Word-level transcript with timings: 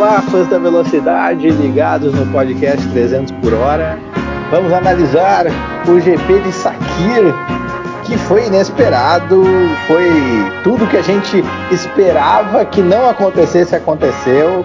Olá, 0.00 0.22
fãs 0.22 0.48
da 0.48 0.58
velocidade 0.58 1.50
ligados 1.50 2.14
no 2.14 2.24
podcast 2.32 2.88
300 2.88 3.32
por 3.32 3.52
hora. 3.52 3.98
Vamos 4.50 4.72
analisar 4.72 5.44
o 5.86 6.00
GP 6.00 6.40
de 6.40 6.52
Sakir, 6.52 7.34
que 8.06 8.16
foi 8.16 8.46
inesperado, 8.46 9.44
foi 9.86 10.08
tudo 10.64 10.86
que 10.86 10.96
a 10.96 11.02
gente 11.02 11.44
esperava 11.70 12.64
que 12.64 12.80
não 12.80 13.10
acontecesse, 13.10 13.76
aconteceu. 13.76 14.64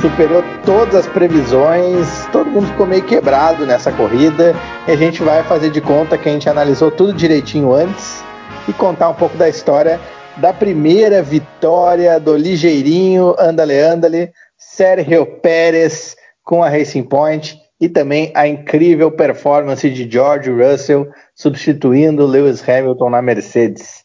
Superou 0.00 0.42
todas 0.64 0.96
as 0.96 1.06
previsões, 1.06 2.26
todo 2.32 2.50
mundo 2.50 2.66
ficou 2.66 2.86
meio 2.88 3.04
quebrado 3.04 3.64
nessa 3.64 3.92
corrida 3.92 4.52
e 4.88 4.90
a 4.90 4.96
gente 4.96 5.22
vai 5.22 5.44
fazer 5.44 5.70
de 5.70 5.80
conta 5.80 6.18
que 6.18 6.28
a 6.28 6.32
gente 6.32 6.48
analisou 6.48 6.90
tudo 6.90 7.12
direitinho 7.12 7.72
antes 7.72 8.20
e 8.66 8.72
contar 8.72 9.10
um 9.10 9.14
pouco 9.14 9.36
da 9.36 9.48
história 9.48 10.00
da 10.36 10.52
primeira 10.52 11.22
vitória 11.22 12.20
do 12.20 12.36
ligeirinho 12.36 13.34
Andale 13.38 13.80
Andale, 13.80 14.32
Sérgio 14.56 15.26
Pérez 15.40 16.16
com 16.42 16.62
a 16.62 16.68
Racing 16.68 17.02
Point 17.02 17.60
e 17.80 17.88
também 17.88 18.32
a 18.34 18.48
incrível 18.48 19.10
performance 19.10 19.88
de 19.90 20.10
George 20.10 20.50
Russell 20.50 21.10
substituindo 21.34 22.26
Lewis 22.26 22.66
Hamilton 22.66 23.10
na 23.10 23.20
Mercedes. 23.20 24.04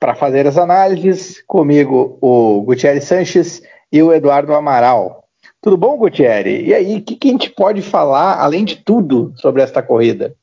Para 0.00 0.14
fazer 0.14 0.46
as 0.46 0.56
análises, 0.56 1.42
comigo 1.46 2.18
o 2.20 2.62
Gutierrez 2.62 3.04
Sanches 3.04 3.62
e 3.92 4.02
o 4.02 4.12
Eduardo 4.12 4.54
Amaral. 4.54 5.24
Tudo 5.60 5.76
bom, 5.76 5.96
Gutierrez? 5.96 6.66
E 6.66 6.74
aí, 6.74 6.98
o 6.98 7.02
que, 7.02 7.16
que 7.16 7.28
a 7.28 7.32
gente 7.32 7.50
pode 7.50 7.80
falar, 7.80 8.38
além 8.38 8.64
de 8.64 8.76
tudo, 8.76 9.32
sobre 9.36 9.62
esta 9.62 9.82
corrida? 9.82 10.34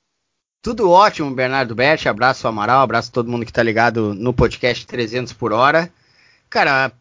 Tudo 0.64 0.89
ótimo, 0.92 1.31
Bernardo 1.31 1.73
Berti. 1.73 2.08
Abraço 2.08 2.47
Amaral, 2.47 2.81
abraço 2.81 3.12
todo 3.12 3.30
mundo 3.30 3.45
que 3.45 3.53
tá 3.53 3.64
ligado 3.64 4.14
no 4.14 4.34
podcast 4.34 4.86
300 4.86 5.34
por 5.34 5.52
hora. 5.52 5.92
Cara, 6.50 6.92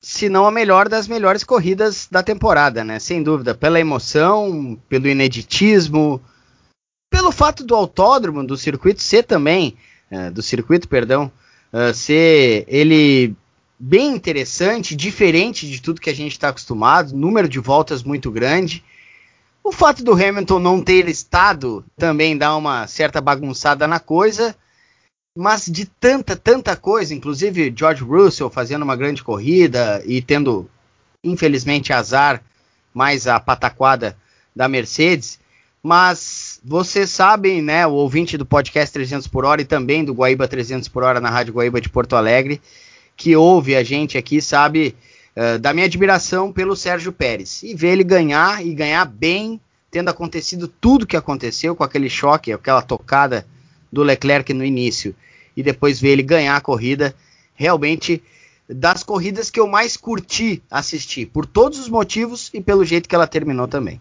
se 0.00 0.28
não 0.28 0.46
a 0.46 0.50
melhor 0.50 0.88
das 0.88 1.08
melhores 1.08 1.42
corridas 1.42 2.08
da 2.10 2.22
temporada, 2.22 2.84
né? 2.84 2.98
Sem 2.98 3.22
dúvida, 3.22 3.54
pela 3.54 3.80
emoção, 3.80 4.78
pelo 4.88 5.08
ineditismo, 5.08 6.20
pelo 7.10 7.32
fato 7.32 7.64
do 7.64 7.74
autódromo, 7.74 8.46
do 8.46 8.56
circuito 8.56 9.02
ser 9.02 9.24
também, 9.24 9.76
uh, 10.10 10.30
do 10.30 10.42
circuito, 10.42 10.88
perdão, 10.88 11.30
uh, 11.72 11.92
ser 11.92 12.64
ele 12.68 13.34
bem 13.78 14.14
interessante, 14.14 14.96
diferente 14.96 15.68
de 15.68 15.80
tudo 15.80 16.00
que 16.00 16.10
a 16.10 16.14
gente 16.14 16.32
está 16.32 16.48
acostumado, 16.48 17.16
número 17.16 17.48
de 17.48 17.58
voltas 17.58 18.02
muito 18.02 18.30
grande. 18.30 18.84
O 19.62 19.72
fato 19.72 20.02
do 20.02 20.12
Hamilton 20.12 20.58
não 20.58 20.82
ter 20.82 21.08
estado 21.08 21.84
também 21.96 22.36
dá 22.36 22.56
uma 22.56 22.86
certa 22.86 23.20
bagunçada 23.20 23.86
na 23.86 24.00
coisa, 24.00 24.56
mas 25.40 25.66
de 25.66 25.84
tanta, 25.84 26.34
tanta 26.34 26.74
coisa, 26.74 27.14
inclusive 27.14 27.72
George 27.74 28.02
Russell 28.02 28.50
fazendo 28.50 28.82
uma 28.82 28.96
grande 28.96 29.22
corrida 29.22 30.02
e 30.04 30.20
tendo, 30.20 30.68
infelizmente, 31.22 31.92
azar 31.92 32.42
mais 32.92 33.28
a 33.28 33.38
pataquada 33.38 34.16
da 34.54 34.66
Mercedes. 34.66 35.38
Mas 35.80 36.58
vocês 36.64 37.10
sabem, 37.10 37.62
né, 37.62 37.86
o 37.86 37.92
ouvinte 37.92 38.36
do 38.36 38.44
podcast 38.44 38.92
300 38.92 39.28
por 39.28 39.44
hora 39.44 39.62
e 39.62 39.64
também 39.64 40.04
do 40.04 40.12
Guaíba 40.12 40.48
300 40.48 40.88
por 40.88 41.04
hora 41.04 41.20
na 41.20 41.30
Rádio 41.30 41.54
Guaíba 41.54 41.80
de 41.80 41.88
Porto 41.88 42.16
Alegre, 42.16 42.60
que 43.16 43.36
ouve 43.36 43.76
a 43.76 43.84
gente 43.84 44.18
aqui, 44.18 44.42
sabe 44.42 44.96
uh, 45.36 45.56
da 45.60 45.72
minha 45.72 45.86
admiração 45.86 46.52
pelo 46.52 46.74
Sérgio 46.74 47.12
Pérez. 47.12 47.62
E 47.62 47.76
ver 47.76 47.90
ele 47.90 48.02
ganhar 48.02 48.66
e 48.66 48.74
ganhar 48.74 49.04
bem, 49.04 49.60
tendo 49.88 50.08
acontecido 50.08 50.66
tudo 50.66 51.06
que 51.06 51.16
aconteceu 51.16 51.76
com 51.76 51.84
aquele 51.84 52.10
choque, 52.10 52.52
aquela 52.52 52.82
tocada 52.82 53.46
do 53.92 54.02
Leclerc 54.02 54.52
no 54.52 54.64
início 54.64 55.14
e 55.58 55.62
depois 55.64 56.00
ver 56.00 56.10
ele 56.10 56.22
ganhar 56.22 56.54
a 56.54 56.60
corrida, 56.60 57.12
realmente 57.52 58.22
das 58.68 59.02
corridas 59.02 59.50
que 59.50 59.58
eu 59.58 59.66
mais 59.66 59.96
curti 59.96 60.62
assistir, 60.70 61.26
por 61.26 61.44
todos 61.44 61.80
os 61.80 61.88
motivos 61.88 62.48
e 62.54 62.60
pelo 62.60 62.84
jeito 62.84 63.08
que 63.08 63.14
ela 63.16 63.26
terminou 63.26 63.66
também. 63.66 64.00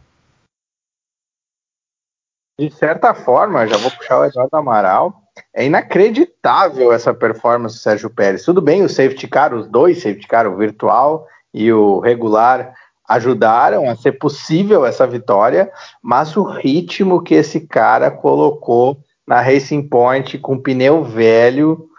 De 2.59 2.70
certa 2.70 3.16
forma, 3.16 3.66
já 3.66 3.76
vou 3.76 3.90
puxar 3.90 4.20
o 4.20 4.26
Eduardo 4.26 4.56
Amaral. 4.56 5.24
É 5.52 5.66
inacreditável 5.66 6.94
essa 6.94 7.12
performance 7.12 7.78
do 7.78 7.81
Sérgio 7.81 8.12
Pérez. 8.12 8.44
Tudo 8.44 8.62
bem, 8.62 8.84
o 8.84 8.90
safety 8.90 9.28
car, 9.28 9.52
os 9.56 9.68
dois 9.68 9.98
safety 9.98 10.28
car, 10.28 10.46
o 10.46 10.58
virtual 10.58 11.26
e 11.52 11.74
o 11.74 12.00
regular, 12.00 12.72
ajudaram 13.10 13.90
a 13.90 13.96
ser 13.96 14.12
possível 14.20 14.86
essa 14.86 15.08
vitória, 15.08 15.72
mas 16.04 16.38
o 16.38 16.44
ritmo 16.44 17.24
que 17.24 17.34
esse 17.34 17.62
cara 17.62 18.12
colocou 18.12 19.02
na 19.28 19.42
Racing 19.42 19.84
Point 19.88 20.38
com 20.38 20.58
pneu 20.58 21.04
velho 21.04 21.90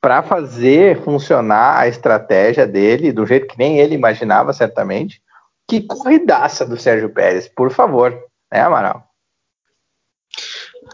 para 0.00 0.22
fazer 0.22 1.02
funcionar 1.02 1.78
a 1.78 1.88
estratégia 1.88 2.66
dele 2.66 3.12
do 3.12 3.26
jeito 3.26 3.48
que 3.48 3.58
nem 3.58 3.78
ele 3.78 3.94
imaginava, 3.94 4.52
certamente. 4.52 5.20
Que 5.68 5.80
corridaça 5.80 6.64
do 6.64 6.76
Sérgio 6.76 7.10
Pérez, 7.10 7.48
por 7.48 7.70
favor, 7.70 8.16
né, 8.52 8.60
Amaral? 8.60 9.04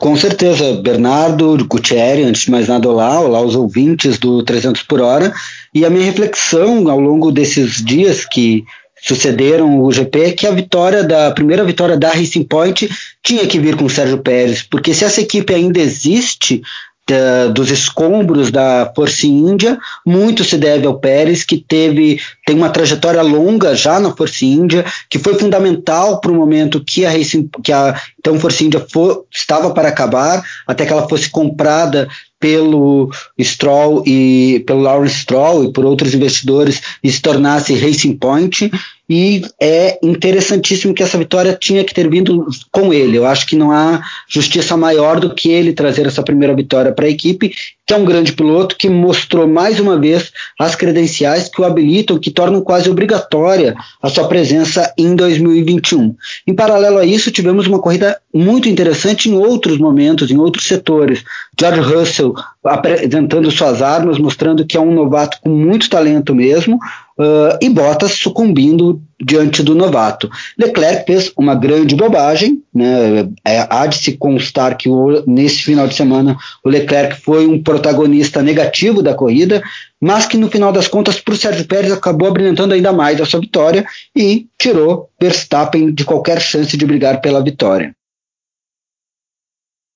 Com 0.00 0.16
certeza, 0.16 0.80
Bernardo, 0.82 1.64
Gutierrez, 1.66 2.26
antes 2.26 2.42
de 2.42 2.50
mais 2.50 2.66
nada, 2.66 2.88
olá, 2.88 3.20
olá 3.20 3.40
os 3.40 3.54
ouvintes 3.54 4.18
do 4.18 4.42
300 4.42 4.82
por 4.82 5.00
hora. 5.00 5.32
E 5.72 5.84
a 5.84 5.90
minha 5.90 6.04
reflexão 6.04 6.90
ao 6.90 6.98
longo 6.98 7.30
desses 7.30 7.84
dias 7.84 8.24
que 8.24 8.64
sucederam 9.06 9.80
o 9.80 9.92
GP, 9.92 10.32
que 10.32 10.46
a 10.46 10.50
vitória 10.50 11.04
da 11.04 11.28
a 11.28 11.30
primeira 11.30 11.62
vitória 11.64 11.96
da 11.96 12.10
Racing 12.10 12.44
Point 12.44 12.88
tinha 13.22 13.46
que 13.46 13.58
vir 13.58 13.76
com 13.76 13.84
o 13.84 13.90
Sérgio 13.90 14.18
Pérez, 14.18 14.62
porque 14.62 14.94
se 14.94 15.04
essa 15.04 15.20
equipe 15.20 15.52
ainda 15.52 15.78
existe, 15.78 16.62
da, 17.06 17.48
dos 17.48 17.70
escombros 17.70 18.50
da 18.50 18.90
Força 18.94 19.26
Índia, 19.26 19.78
muito 20.06 20.42
se 20.42 20.56
deve 20.56 20.86
ao 20.86 20.98
Pérez, 20.98 21.44
que 21.44 21.58
teve 21.58 22.18
tem 22.44 22.56
uma 22.56 22.70
trajetória 22.70 23.22
longa 23.22 23.74
já 23.74 23.98
na 23.98 24.14
Força 24.14 24.44
Índia, 24.44 24.84
que 25.08 25.18
foi 25.18 25.34
fundamental 25.38 26.20
para 26.20 26.30
o 26.30 26.34
momento 26.34 26.84
que 26.84 27.06
a 27.06 27.10
Racing, 27.10 27.48
que 27.62 27.72
a 27.72 27.98
então 28.18 28.38
Força 28.38 28.64
Índia 28.64 28.84
for, 28.92 29.24
estava 29.30 29.70
para 29.70 29.88
acabar, 29.88 30.42
até 30.66 30.84
que 30.84 30.92
ela 30.92 31.08
fosse 31.08 31.30
comprada 31.30 32.08
pelo 32.38 33.10
Stroll 33.40 34.02
e 34.06 34.62
pelo 34.66 34.80
Lawrence 34.80 35.20
Stroll 35.20 35.64
e 35.64 35.72
por 35.72 35.86
outros 35.86 36.12
investidores 36.12 36.82
e 37.02 37.10
se 37.10 37.22
tornasse 37.22 37.74
Racing 37.74 38.16
Point 38.16 38.70
e 39.08 39.42
é 39.60 39.98
interessantíssimo 40.02 40.94
que 40.94 41.02
essa 41.02 41.18
vitória 41.18 41.56
tinha 41.58 41.84
que 41.84 41.94
ter 41.94 42.08
vindo 42.08 42.46
com 42.70 42.92
ele. 42.92 43.18
Eu 43.18 43.26
acho 43.26 43.46
que 43.46 43.56
não 43.56 43.70
há 43.70 44.02
justiça 44.28 44.76
maior 44.76 45.20
do 45.20 45.34
que 45.34 45.50
ele 45.50 45.72
trazer 45.72 46.06
essa 46.06 46.22
primeira 46.22 46.54
vitória 46.54 46.92
para 46.92 47.06
a 47.06 47.10
equipe, 47.10 47.54
que 47.86 47.92
é 47.92 47.96
um 47.96 48.04
grande 48.04 48.32
piloto 48.32 48.76
que 48.76 48.88
mostrou 48.88 49.46
mais 49.46 49.78
uma 49.78 49.98
vez 49.98 50.32
as 50.58 50.74
credenciais 50.74 51.48
que 51.48 51.60
o 51.60 51.64
habilitam, 51.64 52.18
que 52.18 52.30
tornam 52.30 52.62
quase 52.62 52.88
obrigatória 52.88 53.74
a 54.02 54.08
sua 54.08 54.26
presença 54.26 54.92
em 54.96 55.14
2021. 55.14 56.14
Em 56.46 56.54
paralelo 56.54 56.98
a 56.98 57.04
isso, 57.04 57.30
tivemos 57.30 57.66
uma 57.66 57.78
corrida 57.78 58.18
muito 58.32 58.68
interessante 58.68 59.28
em 59.28 59.36
outros 59.36 59.78
momentos, 59.78 60.30
em 60.30 60.38
outros 60.38 60.66
setores. 60.66 61.22
George 61.58 61.80
Russell 61.80 62.34
apresentando 62.64 63.50
suas 63.50 63.82
armas, 63.82 64.18
mostrando 64.18 64.64
que 64.64 64.76
é 64.76 64.80
um 64.80 64.94
novato 64.94 65.38
com 65.42 65.50
muito 65.50 65.90
talento 65.90 66.34
mesmo, 66.34 66.78
uh, 67.18 67.58
e 67.60 67.68
Bottas 67.68 68.12
sucumbindo 68.12 69.02
diante 69.20 69.62
do 69.62 69.74
novato. 69.74 70.28
Leclerc 70.58 71.06
fez 71.06 71.32
uma 71.36 71.54
grande 71.54 71.94
bobagem, 71.94 72.62
né? 72.74 73.28
É, 73.44 73.66
há 73.70 73.86
de 73.86 73.98
se 73.98 74.16
constar 74.16 74.76
que 74.76 74.88
o, 74.88 75.24
nesse 75.26 75.62
final 75.62 75.86
de 75.86 75.94
semana 75.94 76.36
o 76.64 76.68
Leclerc 76.68 77.20
foi 77.20 77.46
um 77.46 77.62
protagonista 77.62 78.42
negativo 78.42 79.02
da 79.02 79.14
corrida, 79.14 79.62
mas 80.00 80.26
que 80.26 80.36
no 80.36 80.50
final 80.50 80.72
das 80.72 80.88
contas 80.88 81.20
para 81.20 81.34
o 81.34 81.36
Sérgio 81.36 81.66
Pérez 81.66 81.92
acabou 81.92 82.28
abrilhantando 82.28 82.74
ainda 82.74 82.92
mais 82.92 83.20
a 83.20 83.26
sua 83.26 83.40
vitória 83.40 83.86
e 84.14 84.48
tirou 84.58 85.08
Verstappen 85.20 85.92
de 85.92 86.04
qualquer 86.04 86.40
chance 86.40 86.76
de 86.76 86.86
brigar 86.86 87.20
pela 87.20 87.42
vitória. 87.42 87.94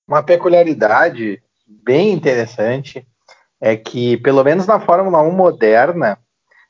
Uma 0.07 0.23
peculiaridade 0.23 1.43
bem 1.67 2.13
interessante 2.13 3.07
é 3.61 3.77
que, 3.77 4.17
pelo 4.19 4.43
menos 4.43 4.67
na 4.67 4.81
Fórmula 4.81 5.21
1 5.21 5.33
moderna, 5.33 6.19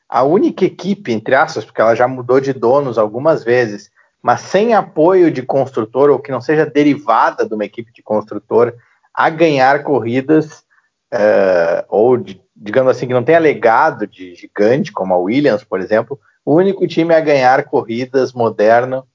a 0.08 0.22
única 0.22 0.64
equipe, 0.64 1.12
entre 1.12 1.34
aspas, 1.34 1.64
porque 1.64 1.80
ela 1.80 1.94
já 1.94 2.08
mudou 2.08 2.40
de 2.40 2.52
donos 2.52 2.96
algumas 2.96 3.44
vezes, 3.44 3.90
mas 4.22 4.40
sem 4.40 4.74
apoio 4.74 5.30
de 5.30 5.42
construtor 5.42 6.10
ou 6.10 6.18
que 6.18 6.32
não 6.32 6.40
seja 6.40 6.64
derivada 6.64 7.46
de 7.46 7.54
uma 7.54 7.64
equipe 7.64 7.92
de 7.92 8.02
construtor 8.02 8.74
a 9.12 9.28
ganhar 9.28 9.82
corridas, 9.82 10.64
uh, 11.12 11.84
ou 11.88 12.16
de, 12.16 12.40
digamos 12.56 12.90
assim, 12.90 13.06
que 13.06 13.12
não 13.12 13.24
tenha 13.24 13.38
legado 13.38 14.06
de 14.06 14.34
gigante, 14.34 14.92
como 14.92 15.12
a 15.12 15.18
Williams, 15.18 15.64
por 15.64 15.80
exemplo, 15.80 16.18
o 16.44 16.54
único 16.54 16.86
time 16.86 17.14
a 17.14 17.20
ganhar 17.20 17.64
corridas 17.64 18.32
moderno 18.32 19.06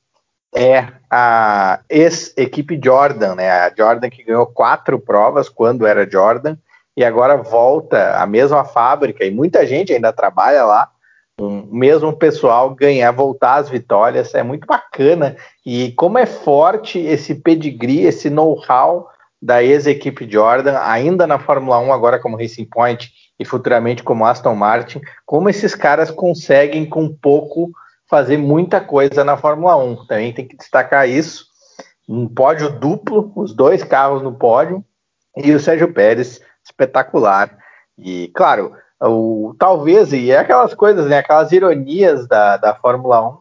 é 0.54 0.88
a 1.10 1.80
ex-equipe 1.90 2.80
Jordan, 2.84 3.36
né? 3.36 3.50
A 3.50 3.74
Jordan 3.76 4.10
que 4.10 4.24
ganhou 4.24 4.46
quatro 4.46 5.00
provas 5.00 5.50
quando 5.50 5.88
era 5.88 6.10
Jordan, 6.10 6.58
e 6.96 7.04
agora 7.04 7.38
volta 7.38 8.18
a 8.18 8.26
mesma 8.26 8.64
fábrica 8.64 9.26
e 9.26 9.32
muita 9.32 9.66
gente 9.66 9.94
ainda 9.94 10.14
trabalha 10.14 10.64
lá, 10.64 10.90
o 11.40 11.50
mesmo 11.76 12.14
pessoal 12.14 12.74
ganhar, 12.76 13.12
voltar 13.12 13.56
às 13.56 13.70
vitórias, 13.70 14.36
é 14.36 14.44
muito 14.44 14.68
bacana. 14.68 15.36
E 15.66 15.92
como 15.94 16.18
é 16.18 16.26
forte 16.26 17.00
esse 17.00 17.36
pedigree, 17.36 18.06
esse 18.06 18.30
know-how 18.30 19.10
da 19.42 19.64
ex-equipe 19.64 20.30
Jordan, 20.30 20.78
ainda 20.80 21.26
na 21.26 21.40
Fórmula 21.40 21.80
1, 21.80 21.92
agora 21.92 22.20
como 22.20 22.38
Racing 22.38 22.66
Point 22.66 23.12
e 23.40 23.44
futuramente 23.44 24.04
como 24.04 24.26
Aston 24.26 24.56
Martin, 24.56 25.02
como 25.26 25.50
esses 25.50 25.74
caras 25.76 26.12
conseguem 26.12 26.86
com 26.88 27.10
pouco 27.10 27.72
fazer 28.08 28.38
muita 28.38 28.80
coisa 28.80 29.24
na 29.24 29.36
Fórmula 29.36 29.76
1. 29.76 30.06
Também 30.06 30.34
tem 30.34 30.48
que 30.48 30.56
destacar 30.56 31.10
isso. 31.10 31.46
Um 32.08 32.28
pódio 32.28 32.70
duplo, 32.70 33.32
os 33.36 33.54
dois 33.54 33.84
carros 33.84 34.22
no 34.22 34.34
pódio, 34.34 34.86
e 35.36 35.52
o 35.52 35.60
Sérgio 35.60 35.92
Pérez 35.92 36.40
espetacular. 36.74 37.58
E, 37.98 38.32
claro, 38.36 38.74
o, 39.02 39.56
talvez, 39.58 40.12
e 40.12 40.32
é 40.32 40.38
aquelas 40.38 40.74
coisas, 40.74 41.08
né, 41.08 41.20
aquelas 41.20 41.52
ironias 41.52 42.28
da, 42.28 42.58
da 42.58 42.76
Fórmula 42.76 43.30
1, 43.30 43.38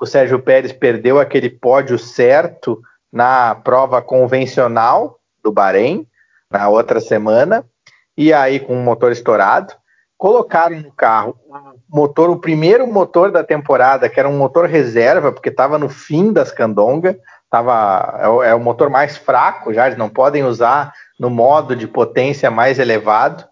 o 0.00 0.06
Sérgio 0.06 0.38
Pérez 0.38 0.72
perdeu 0.72 1.18
aquele 1.18 1.48
pódio 1.48 1.98
certo 1.98 2.80
na 3.12 3.54
prova 3.54 4.02
convencional 4.02 5.18
do 5.42 5.52
Bahrein, 5.52 6.06
na 6.50 6.68
outra 6.68 7.00
semana, 7.00 7.64
e 8.16 8.32
aí 8.32 8.60
com 8.60 8.74
o 8.74 8.82
motor 8.82 9.12
estourado, 9.12 9.74
colocaram 10.16 10.80
no 10.80 10.92
carro 10.92 11.36
o 11.48 11.96
motor, 11.96 12.30
o 12.30 12.38
primeiro 12.38 12.86
motor 12.86 13.30
da 13.30 13.42
temporada, 13.42 14.08
que 14.08 14.18
era 14.18 14.28
um 14.28 14.36
motor 14.36 14.66
reserva, 14.66 15.32
porque 15.32 15.48
estava 15.48 15.78
no 15.78 15.88
fim 15.88 16.32
das 16.32 16.50
candonga, 16.50 17.18
tava, 17.50 18.18
é, 18.20 18.28
o, 18.28 18.42
é 18.42 18.54
o 18.54 18.60
motor 18.60 18.90
mais 18.90 19.16
fraco 19.16 19.72
já, 19.72 19.86
eles 19.86 19.98
não 19.98 20.08
podem 20.08 20.44
usar 20.44 20.92
no 21.18 21.30
modo 21.30 21.76
de 21.76 21.86
potência 21.86 22.50
mais 22.50 22.78
elevado, 22.78 23.44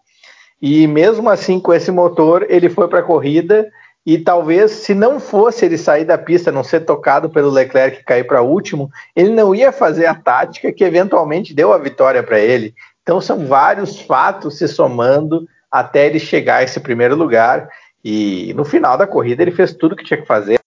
e 0.61 0.87
mesmo 0.87 1.29
assim, 1.29 1.59
com 1.59 1.75
esse 1.75 1.91
motor, 1.91 2.47
ele 2.49 2.71
foi 2.71 2.87
para 2.87 3.01
a 3.01 3.05
corrida 3.05 3.69
e 4.05 4.19
talvez, 4.19 4.71
se 4.71 4.95
não 4.95 5.21
fosse 5.21 5.65
ele 5.65 5.79
sair 5.79 6.05
da 6.05 6.19
pista, 6.19 6.51
não 6.51 6.65
ser 6.65 6.81
tocado 6.81 7.31
pelo 7.31 7.51
Leclerc 7.51 8.01
e 8.01 8.05
cair 8.05 8.25
para 8.25 8.43
último, 8.43 8.91
ele 9.15 9.31
não 9.31 9.55
ia 9.55 9.71
fazer 9.71 10.07
a 10.07 10.15
tática 10.15 10.73
que 10.73 10.83
eventualmente 10.83 11.55
deu 11.55 11.73
a 11.73 11.79
vitória 11.79 12.23
para 12.23 12.39
ele. 12.39 12.75
Então, 13.03 13.21
são 13.21 13.47
vários 13.47 14.01
fatos 14.01 14.59
se 14.59 14.67
somando 14.67 15.47
até 15.71 16.07
ele 16.07 16.19
chegar 16.19 16.57
a 16.57 16.63
esse 16.65 16.81
primeiro 16.81 17.15
lugar. 17.15 17.69
E 18.05 18.53
no 18.55 18.65
final 18.65 18.97
da 18.97 19.07
corrida, 19.07 19.43
ele 19.43 19.53
fez 19.53 19.73
tudo 19.73 19.97
que 19.97 20.05
tinha 20.05 20.21
que 20.21 20.27
fazer. 20.27 20.59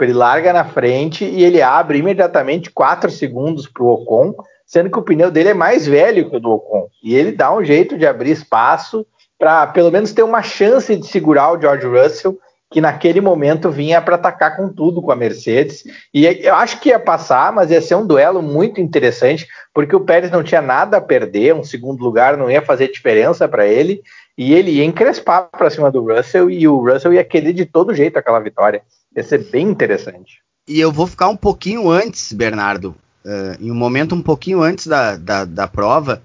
Ele 0.00 0.12
larga 0.12 0.52
na 0.52 0.64
frente 0.64 1.24
e 1.24 1.42
ele 1.42 1.62
abre 1.62 1.98
imediatamente 1.98 2.70
4 2.70 3.10
segundos 3.10 3.66
para 3.66 3.82
o 3.82 3.88
Ocon 3.88 4.34
sendo 4.66 4.90
que 4.90 4.98
o 4.98 5.02
pneu 5.02 5.30
dele 5.30 5.50
é 5.50 5.54
mais 5.54 5.86
velho 5.86 6.28
que 6.28 6.36
o 6.36 6.40
do 6.40 6.50
Ocon. 6.50 6.88
E 7.02 7.14
ele 7.14 7.32
dá 7.32 7.54
um 7.54 7.64
jeito 7.64 7.98
de 7.98 8.06
abrir 8.06 8.30
espaço 8.30 9.06
para 9.38 9.66
pelo 9.66 9.90
menos 9.90 10.12
ter 10.12 10.22
uma 10.22 10.42
chance 10.42 10.94
de 10.96 11.06
segurar 11.06 11.52
o 11.52 11.60
George 11.60 11.86
Russell, 11.86 12.38
que 12.70 12.80
naquele 12.80 13.20
momento 13.20 13.70
vinha 13.70 14.00
para 14.02 14.16
atacar 14.16 14.56
com 14.56 14.68
tudo 14.68 15.00
com 15.00 15.12
a 15.12 15.16
Mercedes. 15.16 15.84
E 16.12 16.26
eu 16.26 16.54
acho 16.54 16.80
que 16.80 16.88
ia 16.88 16.98
passar, 16.98 17.52
mas 17.52 17.70
ia 17.70 17.80
ser 17.80 17.94
um 17.94 18.06
duelo 18.06 18.42
muito 18.42 18.80
interessante, 18.80 19.46
porque 19.72 19.94
o 19.94 20.00
Pérez 20.00 20.30
não 20.30 20.42
tinha 20.42 20.60
nada 20.60 20.96
a 20.96 21.00
perder, 21.00 21.54
um 21.54 21.62
segundo 21.62 22.02
lugar 22.02 22.36
não 22.36 22.50
ia 22.50 22.62
fazer 22.62 22.90
diferença 22.90 23.46
para 23.46 23.66
ele, 23.66 24.02
e 24.36 24.52
ele 24.52 24.72
ia 24.72 24.84
encrespar 24.84 25.48
para 25.50 25.70
cima 25.70 25.90
do 25.90 26.02
Russell, 26.02 26.50
e 26.50 26.66
o 26.66 26.78
Russell 26.78 27.14
ia 27.14 27.22
querer 27.22 27.52
de 27.52 27.64
todo 27.64 27.94
jeito 27.94 28.18
aquela 28.18 28.40
vitória. 28.40 28.82
Ia 29.16 29.22
ser 29.22 29.44
bem 29.50 29.68
interessante. 29.68 30.38
E 30.66 30.80
eu 30.80 30.90
vou 30.90 31.06
ficar 31.06 31.28
um 31.28 31.36
pouquinho 31.36 31.88
antes, 31.90 32.32
Bernardo, 32.32 32.96
uh, 33.24 33.56
em 33.60 33.70
um 33.70 33.74
momento 33.74 34.14
um 34.14 34.22
pouquinho 34.22 34.62
antes 34.62 34.86
da, 34.86 35.16
da, 35.16 35.44
da, 35.44 35.66
prova, 35.66 36.22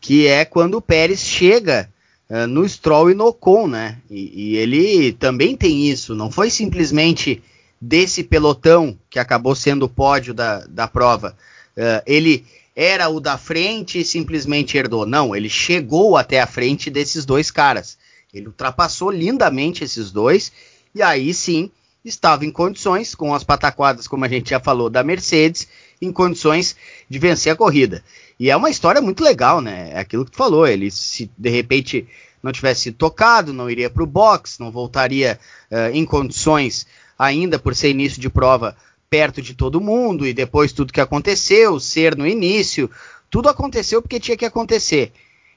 que 0.00 0.26
é 0.26 0.44
quando 0.44 0.74
o 0.74 0.82
Pérez 0.82 1.20
chega 1.20 1.88
uh, 2.28 2.46
no 2.46 2.68
Stroll 2.68 3.10
e 3.10 3.14
no 3.14 3.26
Ocon, 3.26 3.68
né? 3.68 3.98
E, 4.10 4.54
e, 4.54 4.56
ele 4.56 5.12
também 5.12 5.56
tem 5.56 5.88
isso, 5.88 6.14
não 6.14 6.30
foi 6.30 6.50
simplesmente 6.50 7.42
desse 7.80 8.22
pelotão 8.22 8.98
que 9.10 9.18
acabou 9.18 9.54
sendo 9.54 9.86
o 9.86 9.88
pódio 9.88 10.32
da, 10.32 10.60
da 10.66 10.86
prova. 10.86 11.36
Uh, 11.76 12.02
ele 12.06 12.44
era 12.74 13.08
o 13.08 13.20
da 13.20 13.36
frente 13.36 14.00
e 14.00 14.04
simplesmente 14.04 14.76
herdou. 14.76 15.04
Não, 15.04 15.36
ele 15.36 15.48
chegou 15.48 16.16
até 16.16 16.40
a 16.40 16.46
frente 16.46 16.90
desses 16.90 17.24
dois 17.24 17.50
caras. 17.50 17.98
Ele 18.32 18.46
ultrapassou 18.46 19.10
lindamente 19.10 19.84
esses 19.84 20.10
dois 20.10 20.52
e 20.94 21.02
aí 21.02 21.32
sim 21.34 21.70
estava 22.04 22.44
em 22.44 22.50
condições, 22.50 23.14
com 23.14 23.34
as 23.34 23.44
pataquadas, 23.44 24.08
como 24.08 24.24
a 24.24 24.28
gente 24.28 24.50
já 24.50 24.58
falou, 24.58 24.90
da 24.90 25.04
Mercedes, 25.04 25.68
em 26.02 26.12
condições 26.12 26.76
de 27.08 27.18
vencer 27.18 27.52
a 27.52 27.56
corrida. 27.56 28.02
E 28.38 28.50
é 28.50 28.56
uma 28.56 28.68
história 28.68 29.00
muito 29.00 29.22
legal, 29.22 29.60
né? 29.60 29.90
É 29.92 30.00
aquilo 30.00 30.24
que 30.24 30.32
tu 30.32 30.36
falou. 30.36 30.66
Ele, 30.66 30.90
se 30.90 31.30
de 31.38 31.48
repente 31.48 32.08
não 32.42 32.50
tivesse 32.50 32.90
tocado, 32.90 33.52
não 33.52 33.70
iria 33.70 33.88
para 33.88 34.02
o 34.02 34.06
box, 34.06 34.58
não 34.58 34.72
voltaria 34.72 35.38
uh, 35.70 35.94
em 35.94 36.04
condições, 36.04 36.88
ainda 37.16 37.56
por 37.56 37.76
ser 37.76 37.90
início 37.90 38.20
de 38.20 38.28
prova, 38.28 38.76
perto 39.08 39.40
de 39.40 39.54
todo 39.54 39.80
mundo, 39.80 40.26
e 40.26 40.34
depois 40.34 40.72
tudo 40.72 40.92
que 40.92 41.00
aconteceu, 41.00 41.78
ser 41.78 42.16
no 42.16 42.26
início, 42.26 42.90
tudo 43.30 43.48
aconteceu 43.48 44.02
porque 44.02 44.18
tinha 44.18 44.36
que 44.36 44.44
acontecer. 44.44 45.12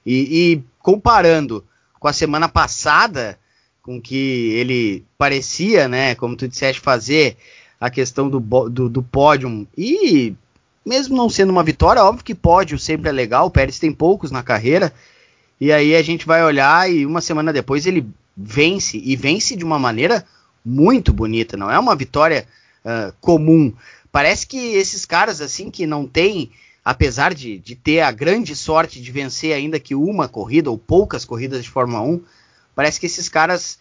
E, 0.05 0.53
e 0.53 0.63
comparando 0.77 1.65
com 1.99 2.07
a 2.07 2.13
semana 2.13 2.47
passada, 2.47 3.39
com 3.81 3.99
que 3.99 4.51
ele 4.53 5.03
parecia, 5.17 5.87
né, 5.87 6.13
como 6.13 6.35
tu 6.35 6.47
disseste, 6.47 6.81
fazer 6.81 7.35
a 7.79 7.89
questão 7.89 8.29
do, 8.29 8.39
do, 8.39 8.89
do 8.89 9.03
pódio. 9.03 9.67
E 9.77 10.33
mesmo 10.85 11.15
não 11.15 11.29
sendo 11.29 11.49
uma 11.49 11.63
vitória, 11.63 12.03
óbvio 12.03 12.23
que 12.23 12.35
pódio 12.35 12.77
sempre 12.77 13.09
é 13.09 13.11
legal. 13.11 13.47
O 13.47 13.51
Pérez 13.51 13.79
tem 13.79 13.91
poucos 13.91 14.31
na 14.31 14.43
carreira. 14.43 14.93
E 15.59 15.71
aí 15.71 15.95
a 15.95 16.01
gente 16.01 16.25
vai 16.25 16.43
olhar 16.43 16.89
e 16.91 17.05
uma 17.05 17.21
semana 17.21 17.51
depois 17.51 17.85
ele 17.85 18.05
vence. 18.35 19.01
E 19.03 19.15
vence 19.15 19.55
de 19.55 19.63
uma 19.63 19.79
maneira 19.79 20.25
muito 20.63 21.13
bonita. 21.13 21.57
Não 21.57 21.71
é 21.71 21.79
uma 21.79 21.95
vitória 21.95 22.47
uh, 22.83 23.13
comum. 23.19 23.73
Parece 24.11 24.47
que 24.47 24.57
esses 24.57 25.05
caras, 25.05 25.41
assim, 25.41 25.69
que 25.69 25.85
não 25.85 26.07
tem, 26.07 26.51
apesar 26.83 27.33
de, 27.33 27.57
de 27.57 27.75
ter 27.75 28.01
a 28.01 28.11
grande 28.11 28.55
sorte 28.55 29.01
de 29.01 29.11
vencer 29.11 29.53
ainda 29.53 29.79
que 29.79 29.95
uma 29.95 30.27
corrida 30.27 30.69
ou 30.69 30.77
poucas 30.77 31.25
corridas 31.25 31.63
de 31.63 31.69
Fórmula 31.69 32.01
1, 32.01 32.21
parece 32.73 32.99
que 32.99 33.05
esses 33.05 33.27
caras 33.27 33.77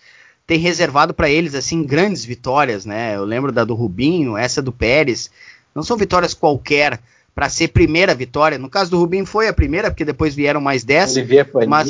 tem 0.47 0.59
reservado 0.59 1.15
para 1.15 1.31
eles 1.31 1.55
assim 1.55 1.83
grandes 1.83 2.25
vitórias, 2.25 2.85
né? 2.85 3.17
Eu 3.17 3.25
lembro 3.25 3.51
da 3.51 3.65
do 3.65 3.75
Rubinho, 3.75 4.37
essa 4.37 4.61
do 4.61 4.73
Pérez. 4.73 5.31
Não 5.75 5.83
são 5.83 5.97
vitórias 5.97 6.35
qualquer 6.35 7.01
para 7.35 7.49
ser 7.49 7.69
primeira 7.69 8.15
vitória. 8.15 8.59
No 8.59 8.69
caso 8.69 8.91
do 8.91 8.99
Rubinho 8.99 9.27
foi 9.27 9.49
a 9.49 9.53
primeira, 9.53 9.91
porque 9.91 10.05
depois 10.05 10.35
vieram 10.35 10.61
mais 10.61 10.85
10. 10.85 11.17
Olivier 11.17 11.51
mas 11.67 11.89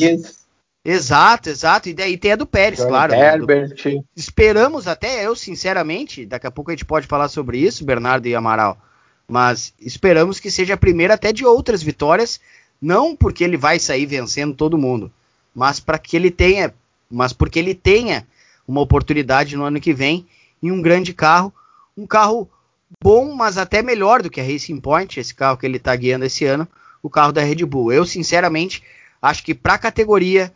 Exato, 0.84 1.48
exato. 1.48 1.88
E 1.88 1.94
daí 1.94 2.16
tem 2.18 2.32
a 2.32 2.36
do 2.36 2.44
Pérez, 2.44 2.80
John 2.80 2.88
claro. 2.88 3.14
Herbert. 3.14 3.74
Do... 3.74 4.04
Esperamos 4.14 4.86
até 4.86 5.26
eu, 5.26 5.34
sinceramente, 5.34 6.26
daqui 6.26 6.46
a 6.46 6.50
pouco 6.50 6.70
a 6.70 6.74
gente 6.74 6.84
pode 6.84 7.06
falar 7.06 7.28
sobre 7.28 7.58
isso, 7.58 7.84
Bernardo 7.84 8.26
e 8.26 8.34
Amaral. 8.34 8.78
Mas 9.26 9.72
esperamos 9.80 10.38
que 10.38 10.50
seja 10.50 10.74
a 10.74 10.78
primeira 10.78 11.14
até 11.14 11.32
de 11.32 11.46
outras 11.46 11.82
vitórias, 11.82 12.38
não 12.80 13.16
porque 13.16 13.42
ele 13.42 13.56
vai 13.56 13.78
sair 13.78 14.04
vencendo 14.04 14.54
todo 14.54 14.76
mundo, 14.76 15.10
mas 15.54 15.80
para 15.80 15.96
que 15.98 16.14
ele 16.14 16.30
tenha, 16.30 16.74
mas 17.10 17.32
porque 17.32 17.58
ele 17.58 17.74
tenha 17.74 18.26
uma 18.66 18.80
oportunidade 18.80 19.56
no 19.56 19.64
ano 19.64 19.80
que 19.80 19.92
vem 19.92 20.26
em 20.62 20.70
um 20.70 20.80
grande 20.80 21.12
carro, 21.12 21.52
um 21.96 22.06
carro 22.06 22.48
bom, 23.02 23.34
mas 23.34 23.58
até 23.58 23.82
melhor 23.82 24.22
do 24.22 24.30
que 24.30 24.40
a 24.40 24.44
Racing 24.44 24.80
Point, 24.80 25.20
esse 25.20 25.34
carro 25.34 25.56
que 25.56 25.66
ele 25.66 25.76
está 25.76 25.94
guiando 25.94 26.24
esse 26.24 26.44
ano, 26.44 26.66
o 27.02 27.10
carro 27.10 27.32
da 27.32 27.42
Red 27.42 27.64
Bull. 27.66 27.92
Eu, 27.92 28.06
sinceramente, 28.06 28.82
acho 29.20 29.44
que 29.44 29.54
para 29.54 29.74
a 29.74 29.78
categoria, 29.78 30.52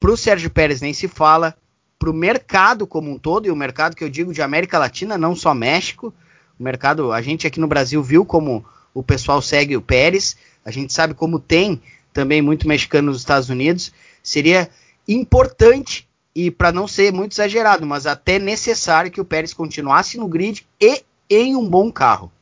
para 0.00 0.10
o 0.10 0.16
Sérgio 0.16 0.50
Pérez 0.50 0.80
nem 0.80 0.94
se 0.94 1.06
fala, 1.06 1.54
para 1.98 2.10
o 2.10 2.14
mercado 2.14 2.86
como 2.86 3.10
um 3.10 3.18
todo, 3.18 3.46
e 3.46 3.50
o 3.50 3.56
mercado 3.56 3.94
que 3.94 4.02
eu 4.02 4.08
digo 4.08 4.32
de 4.32 4.42
América 4.42 4.78
Latina, 4.78 5.16
não 5.18 5.36
só 5.36 5.54
México, 5.54 6.12
o 6.58 6.62
mercado, 6.62 7.12
a 7.12 7.22
gente 7.22 7.46
aqui 7.46 7.60
no 7.60 7.68
Brasil 7.68 8.02
viu 8.02 8.24
como 8.24 8.64
o 8.94 9.02
pessoal 9.02 9.40
segue 9.40 9.76
o 9.76 9.82
Pérez, 9.82 10.36
a 10.64 10.70
gente 10.70 10.92
sabe 10.92 11.14
como 11.14 11.38
tem 11.38 11.80
também 12.12 12.42
muito 12.42 12.66
mexicano 12.66 13.10
nos 13.10 13.20
Estados 13.20 13.48
Unidos, 13.48 13.92
seria 14.22 14.68
importante 15.06 16.08
e 16.34 16.50
para 16.50 16.72
não 16.72 16.88
ser 16.88 17.12
muito 17.12 17.32
exagerado, 17.32 17.86
mas 17.86 18.06
até 18.06 18.38
necessário 18.38 19.10
que 19.10 19.20
o 19.20 19.24
Pérez 19.24 19.52
continuasse 19.52 20.18
no 20.18 20.28
grid 20.28 20.66
e 20.80 21.04
em 21.28 21.56
um 21.56 21.68
bom 21.68 21.90
carro. 21.90 22.32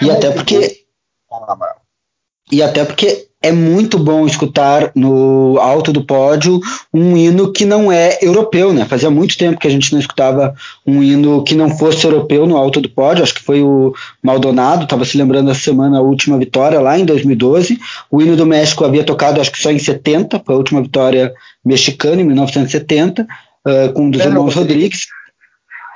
E 0.00 0.10
até 0.10 0.30
porque 0.30 0.86
e 2.50 2.62
até 2.62 2.84
porque 2.84 3.26
é 3.42 3.50
muito 3.50 3.98
bom 3.98 4.26
escutar 4.26 4.92
no 4.94 5.56
alto 5.58 5.92
do 5.92 6.04
pódio 6.04 6.60
um 6.92 7.16
hino 7.16 7.50
que 7.50 7.64
não 7.64 7.90
é 7.90 8.18
europeu, 8.20 8.70
né? 8.72 8.84
Fazia 8.84 9.10
muito 9.10 9.38
tempo 9.38 9.58
que 9.58 9.66
a 9.66 9.70
gente 9.70 9.92
não 9.92 9.98
escutava 9.98 10.54
um 10.86 11.02
hino 11.02 11.42
que 11.42 11.54
não 11.54 11.70
fosse 11.70 12.04
europeu 12.04 12.46
no 12.46 12.56
alto 12.56 12.82
do 12.82 12.90
pódio. 12.90 13.22
Acho 13.22 13.34
que 13.34 13.42
foi 13.42 13.62
o 13.62 13.94
Maldonado, 14.22 14.84
estava 14.84 15.06
se 15.06 15.16
lembrando 15.16 15.50
essa 15.50 15.60
semana 15.60 15.98
a 15.98 16.02
última 16.02 16.36
vitória 16.36 16.80
lá 16.80 16.98
em 16.98 17.04
2012. 17.06 17.78
O 18.10 18.20
hino 18.20 18.36
do 18.36 18.44
México 18.44 18.84
havia 18.84 19.04
tocado, 19.04 19.40
acho 19.40 19.52
que 19.52 19.62
só 19.62 19.70
em 19.70 19.78
70, 19.78 20.42
foi 20.44 20.54
a 20.54 20.58
última 20.58 20.82
vitória 20.82 21.32
mexicana 21.64 22.20
em 22.20 22.24
1970, 22.24 23.22
uh, 23.22 23.92
com 23.94 24.10
dos 24.10 24.20
irmãos 24.20 24.54
Rodrigues 24.54 25.06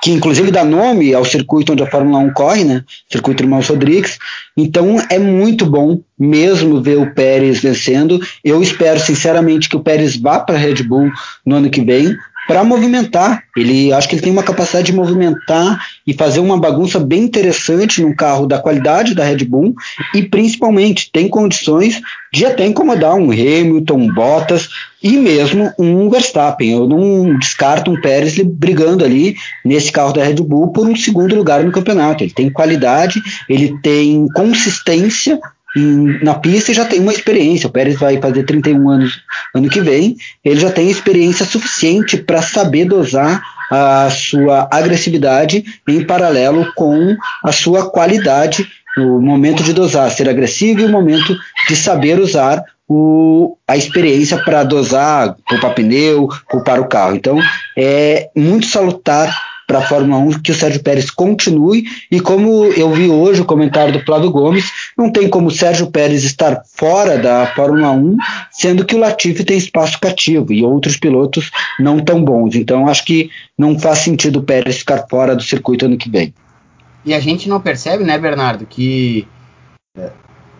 que 0.05 0.11
inclusive 0.11 0.51
dá 0.51 0.63
nome 0.63 1.15
ao 1.15 1.25
circuito 1.25 1.73
onde 1.73 1.81
a 1.81 1.89
Fórmula 1.89 2.19
1 2.19 2.33
corre, 2.33 2.63
né? 2.63 2.83
Circuito 3.11 3.41
Irmãos 3.41 3.67
Rodrigues. 3.67 4.19
Então 4.55 5.03
é 5.09 5.17
muito 5.17 5.65
bom 5.65 5.99
mesmo 6.17 6.79
ver 6.79 6.99
o 6.99 7.11
Pérez 7.11 7.59
vencendo. 7.59 8.19
Eu 8.43 8.61
espero 8.61 8.99
sinceramente 8.99 9.67
que 9.67 9.75
o 9.75 9.79
Pérez 9.79 10.15
vá 10.15 10.39
para 10.39 10.57
a 10.57 10.59
Red 10.59 10.83
Bull 10.83 11.11
no 11.43 11.55
ano 11.55 11.71
que 11.71 11.81
vem, 11.81 12.15
para 12.47 12.63
movimentar. 12.63 13.43
Ele 13.55 13.91
acho 13.93 14.07
que 14.07 14.15
ele 14.15 14.21
tem 14.21 14.31
uma 14.31 14.43
capacidade 14.43 14.87
de 14.87 14.93
movimentar 14.93 15.79
e 16.05 16.13
fazer 16.13 16.39
uma 16.39 16.59
bagunça 16.59 16.99
bem 16.99 17.23
interessante 17.23 18.01
num 18.01 18.13
carro 18.13 18.45
da 18.45 18.59
qualidade 18.59 19.15
da 19.15 19.23
Red 19.23 19.45
Bull 19.45 19.75
e 20.13 20.23
principalmente 20.23 21.09
tem 21.11 21.27
condições 21.27 22.01
de 22.31 22.45
até 22.45 22.65
incomodar 22.65 23.15
um 23.15 23.31
Hamilton, 23.31 24.07
Bottas 24.13 24.69
e 25.01 25.17
mesmo 25.17 25.71
um 25.79 26.09
Verstappen. 26.09 26.71
Eu 26.71 26.87
não 26.87 27.37
descarto 27.37 27.91
um 27.91 27.99
Pérez 27.99 28.37
brigando 28.39 29.05
ali 29.05 29.35
nesse 29.63 29.91
carro 29.91 30.13
da 30.13 30.23
Red 30.23 30.35
Bull 30.35 30.71
por 30.71 30.87
um 30.87 30.95
segundo 30.95 31.35
lugar 31.35 31.63
no 31.63 31.71
campeonato. 31.71 32.23
Ele 32.23 32.33
tem 32.33 32.49
qualidade, 32.49 33.21
ele 33.47 33.77
tem 33.81 34.27
consistência 34.35 35.39
na 35.75 36.35
pista 36.35 36.71
e 36.71 36.75
já 36.75 36.85
tem 36.85 36.99
uma 36.99 37.11
experiência. 37.11 37.67
O 37.67 37.71
Pérez 37.71 37.97
vai 37.99 38.19
fazer 38.19 38.43
31 38.43 38.89
anos 38.89 39.21
ano 39.53 39.69
que 39.69 39.81
vem, 39.81 40.15
ele 40.43 40.59
já 40.59 40.71
tem 40.71 40.89
experiência 40.89 41.45
suficiente 41.45 42.17
para 42.17 42.41
saber 42.41 42.85
dosar 42.85 43.41
a 43.71 44.09
sua 44.09 44.67
agressividade 44.71 45.63
em 45.87 46.03
paralelo 46.03 46.71
com 46.75 47.15
a 47.43 47.51
sua 47.51 47.89
qualidade 47.89 48.67
no 48.97 49.21
momento 49.21 49.63
de 49.63 49.73
dosar, 49.73 50.09
ser 50.11 50.29
agressivo 50.29 50.81
e 50.81 50.85
o 50.85 50.89
momento 50.89 51.35
de 51.67 51.75
saber 51.75 52.19
usar 52.19 52.63
o, 52.87 53.57
a 53.67 53.75
experiência 53.75 54.37
para 54.37 54.63
dosar, 54.63 55.35
poupar 55.49 55.73
pneu, 55.73 56.29
poupar 56.49 56.79
o 56.79 56.87
carro. 56.87 57.15
Então, 57.15 57.39
é 57.75 58.29
muito 58.35 58.67
salutar 58.67 59.35
para 59.67 59.79
a 59.79 59.81
Fórmula 59.81 60.17
1 60.17 60.41
que 60.41 60.51
o 60.51 60.55
Sérgio 60.55 60.81
Pérez 60.81 61.09
continue 61.09 61.85
e 62.11 62.19
como 62.19 62.65
eu 62.65 62.91
vi 62.91 63.09
hoje 63.09 63.41
o 63.41 63.45
comentário 63.45 63.93
do 63.93 64.05
Flávio 64.05 64.31
Gomes, 64.31 64.71
não 64.97 65.11
tem 65.11 65.29
como 65.29 65.47
o 65.47 65.51
Sérgio 65.51 65.87
Pérez 65.87 66.23
estar 66.23 66.61
fora 66.75 67.17
da 67.17 67.47
Fórmula 67.47 67.91
1, 67.91 68.17
sendo 68.51 68.85
que 68.85 68.95
o 68.95 68.99
Latifi 68.99 69.43
tem 69.43 69.57
espaço 69.57 69.99
cativo 69.99 70.53
e 70.53 70.63
outros 70.63 70.97
pilotos 70.97 71.51
não 71.79 71.99
tão 71.99 72.23
bons. 72.23 72.55
Então 72.55 72.87
acho 72.87 73.05
que 73.05 73.29
não 73.57 73.79
faz 73.79 73.99
sentido 73.99 74.39
o 74.39 74.43
Pérez 74.43 74.77
ficar 74.77 75.05
fora 75.09 75.35
do 75.35 75.43
circuito 75.43 75.85
ano 75.85 75.97
que 75.97 76.09
vem. 76.09 76.33
E 77.03 77.13
a 77.13 77.19
gente 77.19 77.47
não 77.47 77.61
percebe, 77.61 78.03
né, 78.03 78.17
Bernardo, 78.17 78.65
que 78.65 79.27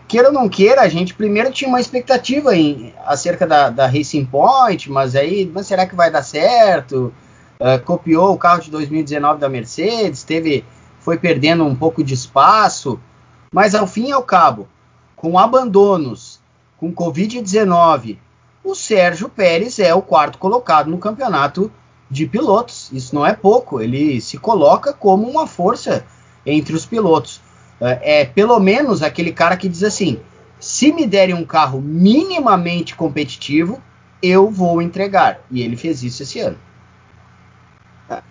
queira 0.06 0.28
ou 0.28 0.34
não 0.34 0.48
queira, 0.48 0.82
a 0.82 0.88
gente 0.88 1.14
primeiro 1.14 1.50
tinha 1.50 1.68
uma 1.68 1.80
expectativa 1.80 2.56
em, 2.56 2.92
acerca 3.04 3.46
da, 3.46 3.70
da 3.70 3.86
Racing 3.86 4.24
Point, 4.24 4.90
mas 4.90 5.16
aí, 5.16 5.50
mas 5.52 5.66
será 5.66 5.86
que 5.86 5.96
vai 5.96 6.10
dar 6.10 6.22
certo? 6.22 7.12
Uh, 7.60 7.82
copiou 7.84 8.32
o 8.32 8.38
carro 8.38 8.62
de 8.62 8.70
2019 8.70 9.40
da 9.40 9.48
Mercedes, 9.48 10.22
teve, 10.22 10.64
foi 11.00 11.18
perdendo 11.18 11.64
um 11.64 11.74
pouco 11.74 12.02
de 12.02 12.14
espaço, 12.14 13.00
mas 13.52 13.74
ao 13.74 13.86
fim 13.86 14.08
e 14.08 14.12
ao 14.12 14.22
cabo, 14.22 14.68
com 15.14 15.38
abandonos, 15.38 16.40
com 16.76 16.92
Covid-19, 16.92 18.18
o 18.62 18.74
Sérgio 18.74 19.28
Pérez 19.28 19.78
é 19.78 19.94
o 19.94 20.02
quarto 20.02 20.38
colocado 20.38 20.90
no 20.90 20.98
campeonato 20.98 21.70
de 22.10 22.26
pilotos. 22.26 22.90
Isso 22.92 23.14
não 23.14 23.24
é 23.24 23.32
pouco, 23.32 23.80
ele 23.80 24.20
se 24.20 24.38
coloca 24.38 24.92
como 24.92 25.28
uma 25.28 25.46
força 25.46 26.04
entre 26.44 26.74
os 26.74 26.84
pilotos. 26.84 27.40
É, 27.80 28.20
é 28.20 28.24
pelo 28.24 28.58
menos 28.58 29.02
aquele 29.02 29.32
cara 29.32 29.56
que 29.56 29.68
diz 29.68 29.82
assim: 29.82 30.20
se 30.58 30.92
me 30.92 31.06
derem 31.06 31.34
um 31.34 31.44
carro 31.44 31.80
minimamente 31.80 32.94
competitivo, 32.94 33.80
eu 34.22 34.50
vou 34.50 34.82
entregar. 34.82 35.40
E 35.50 35.62
ele 35.62 35.76
fez 35.76 36.02
isso 36.02 36.22
esse 36.22 36.40
ano. 36.40 36.58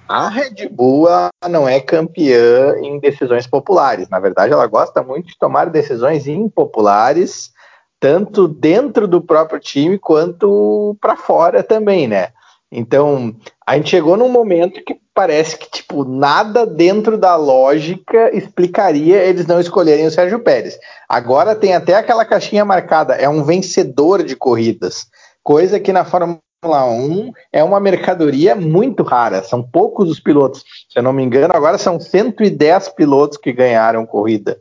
A 0.08 0.29
Red 0.29 0.70
Bull 0.72 1.08
não 1.50 1.67
é 1.67 1.79
campeã 1.79 2.75
em 2.82 3.00
decisões 3.00 3.46
populares. 3.48 4.10
Na 4.10 4.20
verdade, 4.20 4.53
ela 4.53 4.67
gosta 4.67 5.03
muito 5.03 5.27
de 5.27 5.38
tomar 5.38 5.70
decisões 5.70 6.27
impopulares, 6.27 7.51
tanto 8.00 8.48
dentro 8.48 9.08
do 9.08 9.22
próprio 9.22 9.60
time 9.60 9.98
quanto 9.98 10.96
para 11.01 11.15
fora 11.15 11.63
também, 11.63 12.08
né? 12.08 12.29
Então, 12.72 13.36
a 13.65 13.75
gente 13.75 13.89
chegou 13.89 14.17
num 14.17 14.29
momento 14.29 14.84
que 14.84 15.00
parece 15.13 15.58
que 15.58 15.70
tipo 15.70 16.03
nada 16.03 16.65
dentro 16.65 17.17
da 17.17 17.36
lógica 17.36 18.36
explicaria 18.36 19.24
eles 19.24 19.48
não 19.48 19.62
escolherem 19.62 20.05
o 20.05 20.12
Sérgio 20.12 20.39
Pérez. 20.39 20.77
Agora 21.08 21.55
tem 21.55 21.74
até 21.74 21.96
aquela 21.96 22.25
caixinha 22.25 22.65
marcada, 22.65 23.13
é 23.13 23.29
um 23.29 23.44
vencedor 23.44 24.24
de 24.24 24.36
corridas, 24.36 25.08
coisa 25.41 25.79
que 25.79 25.94
na 25.94 26.03
Fórmula 26.03 26.39
Fórmula 26.65 26.86
1 26.86 27.31
é 27.53 27.63
uma 27.63 27.79
mercadoria 27.79 28.55
muito 28.55 29.03
rara, 29.03 29.43
são 29.43 29.62
poucos 29.62 30.10
os 30.10 30.19
pilotos. 30.19 30.63
Se 30.89 30.98
eu 30.98 31.03
não 31.03 31.13
me 31.13 31.24
engano, 31.24 31.53
agora 31.55 31.77
são 31.77 32.00
110 32.00 32.89
pilotos 32.89 33.38
que 33.38 33.53
ganharam 33.53 34.05
corrida 34.05 34.57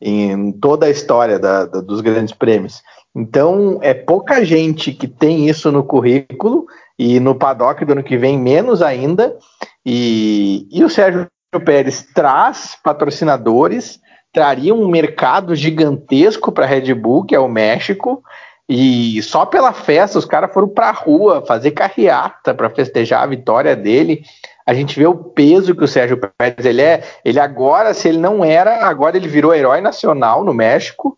em 0.00 0.52
toda 0.52 0.86
a 0.86 0.90
história 0.90 1.36
da, 1.36 1.66
da, 1.66 1.80
dos 1.80 2.00
grandes 2.00 2.32
prêmios. 2.32 2.80
Então, 3.14 3.80
é 3.82 3.92
pouca 3.92 4.44
gente 4.44 4.92
que 4.92 5.08
tem 5.08 5.48
isso 5.48 5.72
no 5.72 5.82
currículo 5.82 6.66
e 6.96 7.18
no 7.18 7.34
paddock 7.34 7.84
do 7.84 7.92
ano 7.92 8.04
que 8.04 8.16
vem, 8.16 8.38
menos 8.38 8.80
ainda. 8.80 9.36
E, 9.84 10.68
e 10.70 10.84
o 10.84 10.88
Sérgio 10.88 11.26
Pérez 11.64 12.06
traz 12.14 12.76
patrocinadores, 12.84 13.98
traria 14.32 14.72
um 14.72 14.86
mercado 14.86 15.56
gigantesco 15.56 16.52
para 16.52 16.64
a 16.64 16.68
Red 16.68 16.94
Bull, 16.94 17.24
que 17.24 17.34
é 17.34 17.40
o 17.40 17.48
México, 17.48 18.22
e 18.68 19.22
só 19.22 19.46
pela 19.46 19.72
festa, 19.72 20.18
os 20.18 20.26
caras 20.26 20.52
foram 20.52 20.68
pra 20.68 20.90
rua 20.90 21.42
fazer 21.46 21.70
carreata 21.70 22.52
para 22.52 22.68
festejar 22.68 23.22
a 23.22 23.26
vitória 23.26 23.74
dele. 23.74 24.22
A 24.66 24.74
gente 24.74 24.98
vê 24.98 25.06
o 25.06 25.14
peso 25.14 25.74
que 25.74 25.84
o 25.84 25.88
Sérgio 25.88 26.18
Pérez 26.18 26.66
ele 26.66 26.82
é. 26.82 27.02
Ele 27.24 27.40
agora, 27.40 27.94
se 27.94 28.08
ele 28.08 28.18
não 28.18 28.44
era, 28.44 28.86
agora 28.86 29.16
ele 29.16 29.26
virou 29.26 29.54
herói 29.54 29.80
nacional 29.80 30.44
no 30.44 30.52
México. 30.52 31.16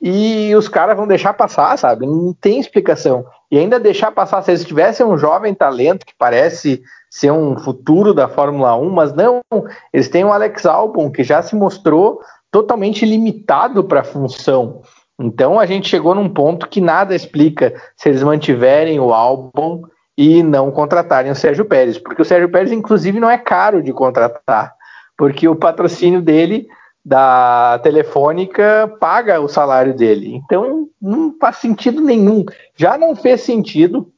E 0.00 0.54
os 0.54 0.68
caras 0.68 0.96
vão 0.96 1.08
deixar 1.08 1.34
passar, 1.34 1.76
sabe? 1.76 2.06
Não 2.06 2.32
tem 2.32 2.60
explicação. 2.60 3.24
E 3.50 3.58
ainda 3.58 3.80
deixar 3.80 4.12
passar, 4.12 4.42
se 4.42 4.52
eles 4.52 4.64
tivessem 4.64 5.04
um 5.04 5.18
jovem 5.18 5.54
talento 5.54 6.06
que 6.06 6.14
parece 6.16 6.80
ser 7.10 7.32
um 7.32 7.58
futuro 7.58 8.14
da 8.14 8.28
Fórmula 8.28 8.76
1, 8.76 8.90
mas 8.90 9.12
não, 9.12 9.40
eles 9.92 10.08
têm 10.08 10.24
o 10.24 10.32
Alex 10.32 10.64
Albon, 10.66 11.10
que 11.10 11.24
já 11.24 11.42
se 11.42 11.56
mostrou 11.56 12.20
totalmente 12.52 13.04
limitado 13.04 13.82
para 13.82 14.00
a 14.00 14.04
função. 14.04 14.82
Então 15.18 15.58
a 15.58 15.66
gente 15.66 15.88
chegou 15.88 16.14
num 16.14 16.28
ponto 16.28 16.68
que 16.68 16.80
nada 16.80 17.14
explica 17.14 17.74
se 17.96 18.08
eles 18.08 18.22
mantiverem 18.22 19.00
o 19.00 19.12
álbum 19.12 19.82
e 20.16 20.42
não 20.42 20.70
contratarem 20.70 21.30
o 21.30 21.36
Sérgio 21.36 21.64
Pérez, 21.64 21.98
porque 21.98 22.22
o 22.22 22.24
Sérgio 22.24 22.50
Pérez, 22.50 22.72
inclusive, 22.72 23.20
não 23.20 23.30
é 23.30 23.36
caro 23.36 23.82
de 23.82 23.92
contratar, 23.92 24.74
porque 25.16 25.48
o 25.48 25.56
patrocínio 25.56 26.22
dele 26.22 26.66
da 27.04 27.78
Telefônica 27.82 28.92
paga 28.98 29.40
o 29.40 29.48
salário 29.48 29.94
dele. 29.94 30.34
Então 30.34 30.88
não 31.00 31.34
faz 31.38 31.56
sentido 31.58 32.00
nenhum. 32.00 32.44
Já 32.74 32.98
não 32.98 33.14
fez 33.14 33.42
sentido 33.42 34.10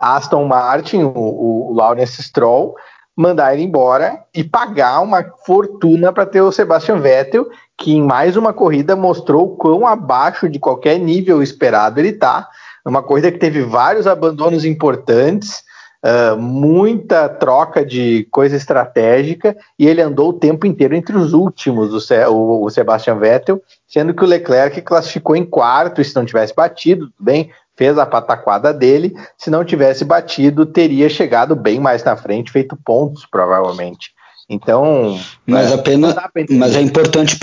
Aston 0.00 0.46
Martin, 0.46 1.02
o, 1.02 1.70
o 1.70 1.72
Lawrence 1.74 2.22
Stroll, 2.22 2.74
mandar 3.16 3.52
ele 3.52 3.64
embora 3.64 4.24
e 4.32 4.44
pagar 4.44 5.00
uma 5.00 5.24
fortuna 5.44 6.12
para 6.12 6.24
ter 6.24 6.40
o 6.40 6.52
Sebastian 6.52 7.00
Vettel, 7.00 7.48
que 7.78 7.92
em 7.92 8.02
mais 8.02 8.36
uma 8.36 8.52
corrida 8.52 8.96
mostrou 8.96 9.56
quão 9.56 9.86
abaixo 9.86 10.48
de 10.48 10.58
qualquer 10.58 10.98
nível 10.98 11.40
esperado 11.40 12.00
ele 12.00 12.08
está. 12.08 12.48
Uma 12.84 13.02
corrida 13.02 13.30
que 13.30 13.38
teve 13.38 13.62
vários 13.62 14.06
abandonos 14.06 14.64
importantes, 14.64 15.62
uh, 16.04 16.36
muita 16.36 17.28
troca 17.28 17.86
de 17.86 18.26
coisa 18.32 18.56
estratégica, 18.56 19.56
e 19.78 19.86
ele 19.86 20.02
andou 20.02 20.30
o 20.30 20.32
tempo 20.32 20.66
inteiro 20.66 20.96
entre 20.96 21.16
os 21.16 21.32
últimos, 21.32 21.94
o, 21.94 22.00
Se 22.00 22.26
o, 22.26 22.64
o 22.64 22.70
Sebastian 22.70 23.16
Vettel, 23.16 23.62
sendo 23.86 24.12
que 24.12 24.24
o 24.24 24.26
Leclerc 24.26 24.82
classificou 24.82 25.36
em 25.36 25.44
quarto, 25.44 26.00
e 26.00 26.04
se 26.04 26.16
não 26.16 26.24
tivesse 26.24 26.52
batido, 26.54 27.06
tudo 27.06 27.24
bem, 27.24 27.50
fez 27.76 27.96
a 27.96 28.04
pataquada 28.04 28.74
dele. 28.74 29.14
Se 29.36 29.50
não 29.50 29.64
tivesse 29.64 30.04
batido, 30.04 30.66
teria 30.66 31.08
chegado 31.08 31.54
bem 31.54 31.78
mais 31.78 32.02
na 32.02 32.16
frente, 32.16 32.50
feito 32.50 32.76
pontos, 32.76 33.24
provavelmente. 33.24 34.10
Então. 34.48 35.16
Mas 35.46 35.70
é, 35.70 35.74
apenas. 35.74 36.16
Mas 36.50 36.74
é 36.74 36.80
importante 36.80 37.38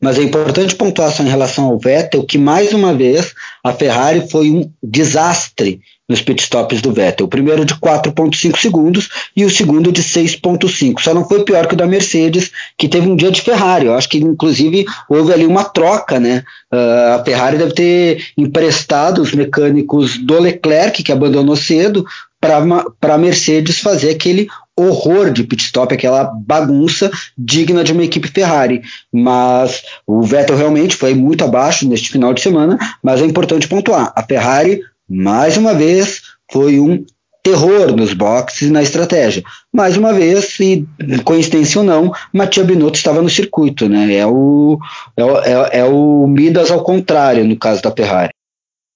mas 0.00 0.18
é 0.18 0.22
importante 0.22 0.74
pontuar 0.74 1.14
em 1.20 1.28
relação 1.28 1.66
ao 1.66 1.78
Vettel 1.78 2.24
que, 2.24 2.38
mais 2.38 2.72
uma 2.72 2.94
vez, 2.94 3.34
a 3.62 3.72
Ferrari 3.72 4.28
foi 4.30 4.50
um 4.50 4.70
desastre 4.82 5.80
nos 6.08 6.20
pitstops 6.20 6.82
do 6.82 6.92
Vettel. 6.92 7.26
O 7.26 7.28
primeiro 7.28 7.64
de 7.64 7.74
4,5 7.74 8.58
segundos 8.58 9.08
e 9.36 9.44
o 9.44 9.50
segundo 9.50 9.92
de 9.92 10.02
6,5. 10.02 11.00
Só 11.00 11.14
não 11.14 11.28
foi 11.28 11.44
pior 11.44 11.68
que 11.68 11.74
o 11.74 11.76
da 11.76 11.86
Mercedes, 11.86 12.50
que 12.76 12.88
teve 12.88 13.08
um 13.08 13.14
dia 13.14 13.30
de 13.30 13.40
Ferrari. 13.40 13.86
Eu 13.86 13.94
acho 13.94 14.08
que, 14.08 14.18
inclusive, 14.18 14.84
houve 15.08 15.32
ali 15.32 15.46
uma 15.46 15.62
troca, 15.62 16.18
né? 16.18 16.42
Uh, 16.72 17.20
a 17.20 17.22
Ferrari 17.24 17.58
deve 17.58 17.74
ter 17.74 18.24
emprestado 18.36 19.22
os 19.22 19.32
mecânicos 19.32 20.18
do 20.18 20.40
Leclerc, 20.40 21.00
que 21.02 21.12
abandonou 21.12 21.54
cedo, 21.54 22.04
para 22.40 23.14
a 23.14 23.18
Mercedes 23.18 23.78
fazer 23.78 24.10
aquele 24.10 24.48
horror 24.88 25.30
de 25.30 25.44
pit 25.44 25.64
stop, 25.64 25.92
aquela 25.92 26.24
bagunça 26.24 27.10
digna 27.36 27.84
de 27.84 27.92
uma 27.92 28.04
equipe 28.04 28.28
Ferrari. 28.28 28.82
Mas 29.12 29.82
o 30.06 30.22
Vettel 30.22 30.56
realmente 30.56 30.96
foi 30.96 31.14
muito 31.14 31.44
abaixo 31.44 31.88
neste 31.88 32.10
final 32.10 32.34
de 32.34 32.40
semana, 32.40 32.78
mas 33.02 33.20
é 33.20 33.24
importante 33.24 33.68
pontuar, 33.68 34.12
a 34.14 34.22
Ferrari, 34.22 34.80
mais 35.08 35.56
uma 35.56 35.74
vez, 35.74 36.22
foi 36.50 36.78
um 36.78 37.04
terror 37.42 37.96
nos 37.96 38.12
boxes 38.12 38.68
e 38.68 38.70
na 38.70 38.82
estratégia. 38.82 39.42
Mais 39.72 39.96
uma 39.96 40.12
vez, 40.12 40.58
e 40.60 40.86
coincidência 41.24 41.80
ou 41.80 41.86
não, 41.86 42.12
Matia 42.32 42.64
Binotto 42.64 42.96
estava 42.96 43.22
no 43.22 43.30
circuito, 43.30 43.88
né? 43.88 44.14
É 44.14 44.26
o, 44.26 44.78
é, 45.16 45.22
é, 45.22 45.80
é 45.80 45.84
o 45.84 46.26
Midas 46.26 46.70
ao 46.70 46.82
contrário 46.82 47.44
no 47.44 47.56
caso 47.56 47.82
da 47.82 47.90
Ferrari. 47.90 48.30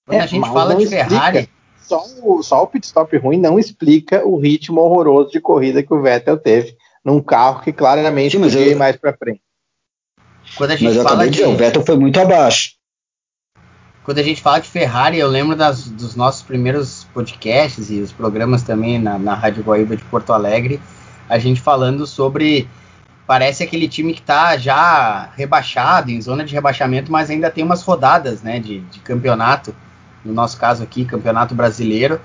Quando 0.07 0.21
a 0.21 0.27
gente 0.27 0.49
fala 0.49 0.75
de 0.77 0.87
Ferrari, 0.87 1.49
só 1.85 2.05
o, 2.23 2.43
só 2.43 2.63
o 2.63 2.67
pit 2.67 2.87
stop 2.87 3.17
ruim 3.19 3.39
não 3.39 3.59
explica 3.59 4.27
o 4.27 4.39
ritmo 4.39 4.81
horroroso 4.81 5.31
de 5.31 5.41
corrida 5.41 5.83
que 5.83 5.93
o 5.93 6.03
Vettel 6.03 6.39
teve 6.39 6.77
num 7.05 7.21
carro 7.21 7.63
que 7.63 7.73
claramente 7.73 8.37
Sim, 8.37 8.43
podia 8.43 8.61
eu... 8.61 8.73
ir 8.73 8.75
mais 8.75 8.97
para 8.97 9.17
frente. 9.17 9.41
Quando 10.57 10.71
a 10.71 10.77
gente 10.77 10.89
mas 10.89 10.97
eu 10.97 11.03
fala 11.03 11.25
de... 11.25 11.31
dizer, 11.31 11.47
o 11.47 11.57
Vettel 11.57 11.85
foi 11.85 11.97
muito 11.97 12.19
abaixo. 12.19 12.73
Quando 14.05 14.19
a 14.19 14.23
gente 14.23 14.43
fala 14.43 14.59
de 14.59 14.69
Ferrari, 14.69 15.19
eu 15.19 15.29
lembro 15.29 15.57
das, 15.57 15.89
dos 15.89 16.15
nossos 16.15 16.43
primeiros 16.43 17.05
podcasts 17.15 17.91
e 17.91 18.01
os 18.01 18.13
programas 18.13 18.63
também 18.63 18.99
na, 18.99 19.19
na 19.19 19.35
Rádio 19.35 19.63
Guaíba 19.63 19.97
de 19.97 20.05
Porto 20.05 20.33
Alegre, 20.33 20.81
a 21.29 21.39
gente 21.39 21.61
falando 21.61 22.07
sobre 22.07 22.69
parece 23.27 23.63
aquele 23.63 23.89
time 23.89 24.13
que 24.13 24.21
está 24.21 24.57
já 24.59 25.31
rebaixado, 25.35 26.11
em 26.11 26.21
zona 26.21 26.45
de 26.45 26.53
rebaixamento, 26.53 27.11
mas 27.11 27.31
ainda 27.31 27.51
tem 27.51 27.65
umas 27.65 27.83
rodadas 27.83 28.43
né, 28.43 28.61
de, 28.61 28.81
de 28.81 29.01
campeonato, 29.01 29.75
no 30.25 30.33
nosso 30.33 30.57
caso 30.59 30.83
aqui, 30.83 31.05
campeonato 31.05 31.55
brasileiro, 31.55 32.21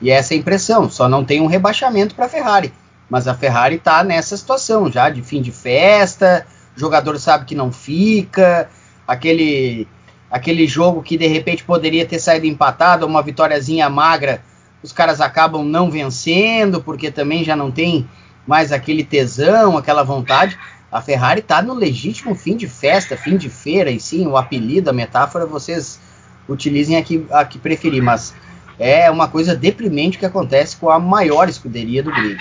e 0.00 0.10
é 0.10 0.14
essa 0.14 0.34
impressão, 0.34 0.88
só 0.88 1.08
não 1.08 1.24
tem 1.24 1.40
um 1.40 1.46
rebaixamento 1.46 2.14
para 2.14 2.26
a 2.26 2.28
Ferrari, 2.28 2.72
mas 3.08 3.28
a 3.28 3.34
Ferrari 3.34 3.76
está 3.76 4.02
nessa 4.02 4.36
situação 4.36 4.90
já 4.90 5.10
de 5.10 5.22
fim 5.22 5.42
de 5.42 5.52
festa, 5.52 6.46
jogador 6.76 7.18
sabe 7.18 7.44
que 7.44 7.54
não 7.54 7.70
fica, 7.70 8.68
aquele 9.06 9.86
aquele 10.30 10.66
jogo 10.66 11.02
que 11.02 11.18
de 11.18 11.26
repente 11.26 11.64
poderia 11.64 12.06
ter 12.06 12.20
saído 12.20 12.46
empatado, 12.46 13.04
uma 13.04 13.20
vitóriazinha 13.20 13.90
magra, 13.90 14.42
os 14.82 14.92
caras 14.92 15.20
acabam 15.20 15.64
não 15.64 15.90
vencendo, 15.90 16.80
porque 16.80 17.10
também 17.10 17.44
já 17.44 17.56
não 17.56 17.70
tem 17.70 18.08
mais 18.46 18.72
aquele 18.72 19.04
tesão, 19.04 19.76
aquela 19.76 20.02
vontade. 20.02 20.58
A 20.90 21.00
Ferrari 21.00 21.40
está 21.40 21.60
no 21.60 21.74
legítimo 21.74 22.34
fim 22.34 22.56
de 22.56 22.66
festa, 22.66 23.16
fim 23.16 23.36
de 23.36 23.50
feira, 23.50 23.90
e 23.90 24.00
sim, 24.00 24.26
o 24.26 24.36
apelido, 24.36 24.88
a 24.88 24.92
metáfora, 24.92 25.44
vocês 25.46 26.00
utilizem 26.48 26.96
a 26.96 27.02
que, 27.02 27.24
a 27.30 27.44
que 27.44 27.58
preferir, 27.58 28.02
mas 28.02 28.34
é 28.78 29.10
uma 29.10 29.28
coisa 29.28 29.54
deprimente 29.54 30.18
que 30.18 30.26
acontece 30.26 30.76
com 30.76 30.90
a 30.90 30.98
maior 30.98 31.48
escuderia 31.48 32.02
do 32.02 32.10
grid. 32.10 32.38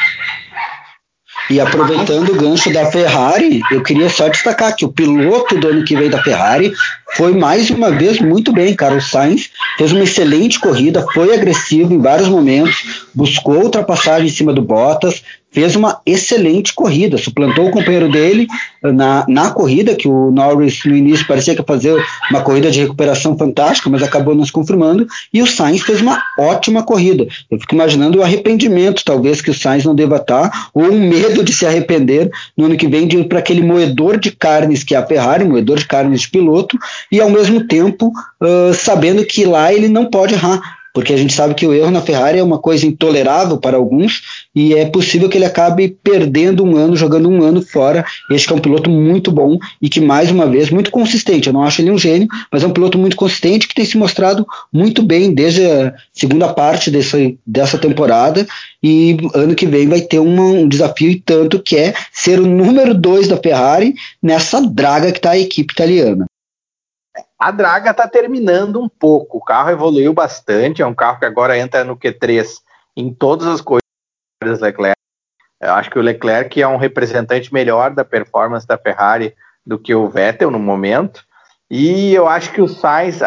E 1.50 1.60
aproveitando 1.60 2.30
o 2.30 2.36
gancho 2.36 2.72
da 2.72 2.92
Ferrari, 2.92 3.60
eu 3.72 3.82
queria 3.82 4.08
só 4.08 4.30
destacar 4.30 4.76
que 4.76 4.86
o 4.86 4.92
piloto 4.92 5.58
do 5.58 5.68
ano 5.68 5.84
que 5.84 5.96
vem 5.96 6.08
da 6.08 6.22
Ferrari 6.22 6.72
foi 7.16 7.34
mais 7.34 7.72
uma 7.72 7.90
vez 7.90 8.20
muito 8.20 8.54
bem, 8.54 8.76
Carlos 8.76 9.10
Sainz 9.10 9.50
fez 9.76 9.92
uma 9.92 10.04
excelente 10.04 10.60
corrida, 10.60 11.06
foi 11.12 11.34
agressivo 11.34 11.92
em 11.92 12.00
vários 12.00 12.28
momentos, 12.28 13.08
buscou 13.16 13.64
ultrapassagem 13.64 14.28
em 14.28 14.32
cima 14.32 14.54
do 14.54 14.62
Bottas, 14.62 15.24
fez 15.52 15.76
uma 15.76 16.00
excelente 16.06 16.74
corrida, 16.74 17.18
suplantou 17.18 17.68
o 17.68 17.72
companheiro 17.72 18.10
dele 18.10 18.48
na, 18.82 19.26
na 19.28 19.52
corrida, 19.52 19.96
que 19.96 20.08
o 20.08 20.32
Norris 20.32 20.82
no 20.86 20.96
início 20.96 21.26
parecia 21.28 21.56
que 21.56 21.62
ia 21.62 21.66
fazer 21.66 22.02
uma 22.30 22.42
corrida 22.42 22.70
de 22.70 22.80
recuperação 22.80 23.38
fantástica, 23.38 23.90
mas 23.90 24.04
acabou 24.04 24.36
não 24.36 24.46
se 24.46 24.52
confirmando, 24.52 25.08
e 25.34 25.42
o 25.42 25.48
Sainz 25.48 25.82
fez 25.82 26.02
uma 26.02 26.22
ótima 26.38 26.84
corrida. 26.84 27.28
Eu 27.50 27.60
fico 27.60 27.74
imaginando 27.74 28.20
o 28.20 28.24
arrependimento, 28.24 29.04
talvez, 29.04 29.42
que 29.42 29.52
o 29.52 29.54
Sainz 29.54 29.84
não 29.84 29.96
deva 29.96 30.18
estar, 30.18 30.70
ou 30.74 30.84
um 30.84 31.00
medo 31.10 31.44
de 31.44 31.52
se 31.52 31.66
arrepender 31.66 32.30
no 32.56 32.66
ano 32.66 32.78
que 32.78 32.88
vem 32.88 33.08
de 33.08 33.18
ir 33.18 33.28
para 33.28 33.40
aquele 33.40 33.62
moedor 33.62 34.20
de 34.20 34.32
carnes 34.32 34.84
que 34.84 34.94
é 34.94 34.98
a 34.98 35.06
Ferrari, 35.06 35.46
moedor 35.46 35.80
de 35.80 35.88
carnes 35.88 36.22
de 36.22 36.30
piloto, 36.30 36.78
e 37.12 37.20
ao 37.20 37.30
mesmo 37.30 37.68
tempo 37.68 38.12
uh, 38.42 38.74
sabendo 38.74 39.26
que 39.26 39.46
lá 39.46 39.74
ele 39.74 39.88
não 39.88 40.06
pode 40.06 40.34
errar 40.34 40.79
porque 40.94 41.14
a 41.14 41.18
gente 41.18 41.34
sabe 41.34 41.54
que 41.54 41.66
o 41.66 41.74
erro 41.74 41.92
na 41.92 42.02
Ferrari 42.02 42.40
é 42.40 42.44
uma 42.44 42.60
coisa 42.60 42.86
intolerável 42.86 43.58
para 43.58 43.78
alguns 43.78 44.22
e 44.56 44.74
é 44.74 44.86
possível 44.86 45.30
que 45.30 45.38
ele 45.38 45.46
acabe 45.46 45.98
perdendo 46.04 46.64
um 46.64 46.76
ano, 46.76 46.96
jogando 46.96 47.30
um 47.30 47.44
ano 47.44 47.62
fora. 47.62 48.06
Este 48.30 48.52
é 48.52 48.56
um 48.56 48.60
piloto 48.60 48.90
muito 48.90 49.32
bom 49.32 49.58
e 49.82 49.90
que, 49.90 50.02
mais 50.02 50.32
uma 50.32 50.48
vez, 50.48 50.70
muito 50.70 50.92
consistente. 50.92 51.48
Eu 51.48 51.54
não 51.54 51.64
acho 51.64 51.82
ele 51.82 51.92
um 51.92 51.98
gênio, 51.98 52.28
mas 52.52 52.64
é 52.64 52.68
um 52.68 52.74
piloto 52.74 52.98
muito 52.98 53.16
consistente 53.16 53.68
que 53.68 53.76
tem 53.76 53.86
se 53.86 53.98
mostrado 53.98 54.46
muito 54.72 55.02
bem 55.02 55.34
desde 55.34 55.66
a 55.66 55.94
segunda 56.14 56.48
parte 56.54 56.90
dessa, 56.90 57.18
dessa 57.46 57.78
temporada 57.78 58.48
e 58.82 59.18
ano 59.34 59.56
que 59.56 59.66
vem 59.66 59.88
vai 59.88 60.02
ter 60.02 60.20
uma, 60.20 60.44
um 60.44 60.68
desafio 60.68 61.12
e 61.12 61.20
tanto 61.20 61.62
que 61.62 61.76
é 61.76 61.94
ser 62.12 62.40
o 62.40 62.48
número 62.48 62.94
dois 62.94 63.28
da 63.28 63.38
Ferrari 63.38 63.94
nessa 64.22 64.62
draga 64.62 65.12
que 65.12 65.20
está 65.20 65.32
a 65.32 65.40
equipe 65.40 65.74
italiana. 65.74 66.26
A 67.38 67.52
Draga 67.52 67.92
está 67.92 68.08
terminando 68.08 68.82
um 68.82 68.90
pouco. 68.90 69.38
O 69.38 69.44
carro 69.44 69.70
evoluiu 69.70 70.14
bastante. 70.14 70.82
É 70.82 70.86
um 70.86 70.94
carro 70.94 71.20
que 71.20 71.26
agora 71.26 71.58
entra 71.58 71.84
no 71.84 71.98
Q3 71.98 72.60
em 72.96 73.14
todas 73.14 73.48
as 73.48 73.62
coisas 73.62 73.82
Leclerc. 74.62 74.98
Eu 75.62 75.74
acho 75.74 75.90
que 75.90 76.00
o 76.00 76.02
Leclerc 76.02 76.62
é 76.62 76.68
um 76.68 76.78
representante 76.78 77.54
melhor 77.54 77.92
da 77.92 78.06
performance 78.06 78.66
da 78.66 78.78
Ferrari 78.78 79.36
do 79.66 79.78
que 79.78 79.94
o 79.94 80.08
Vettel 80.08 80.50
no 80.50 80.60
momento. 80.60 81.24
E 81.70 82.14
eu 82.14 82.28
acho 82.28 82.52
que 82.52 82.62
o 82.62 82.68
Sainz, 82.68 83.20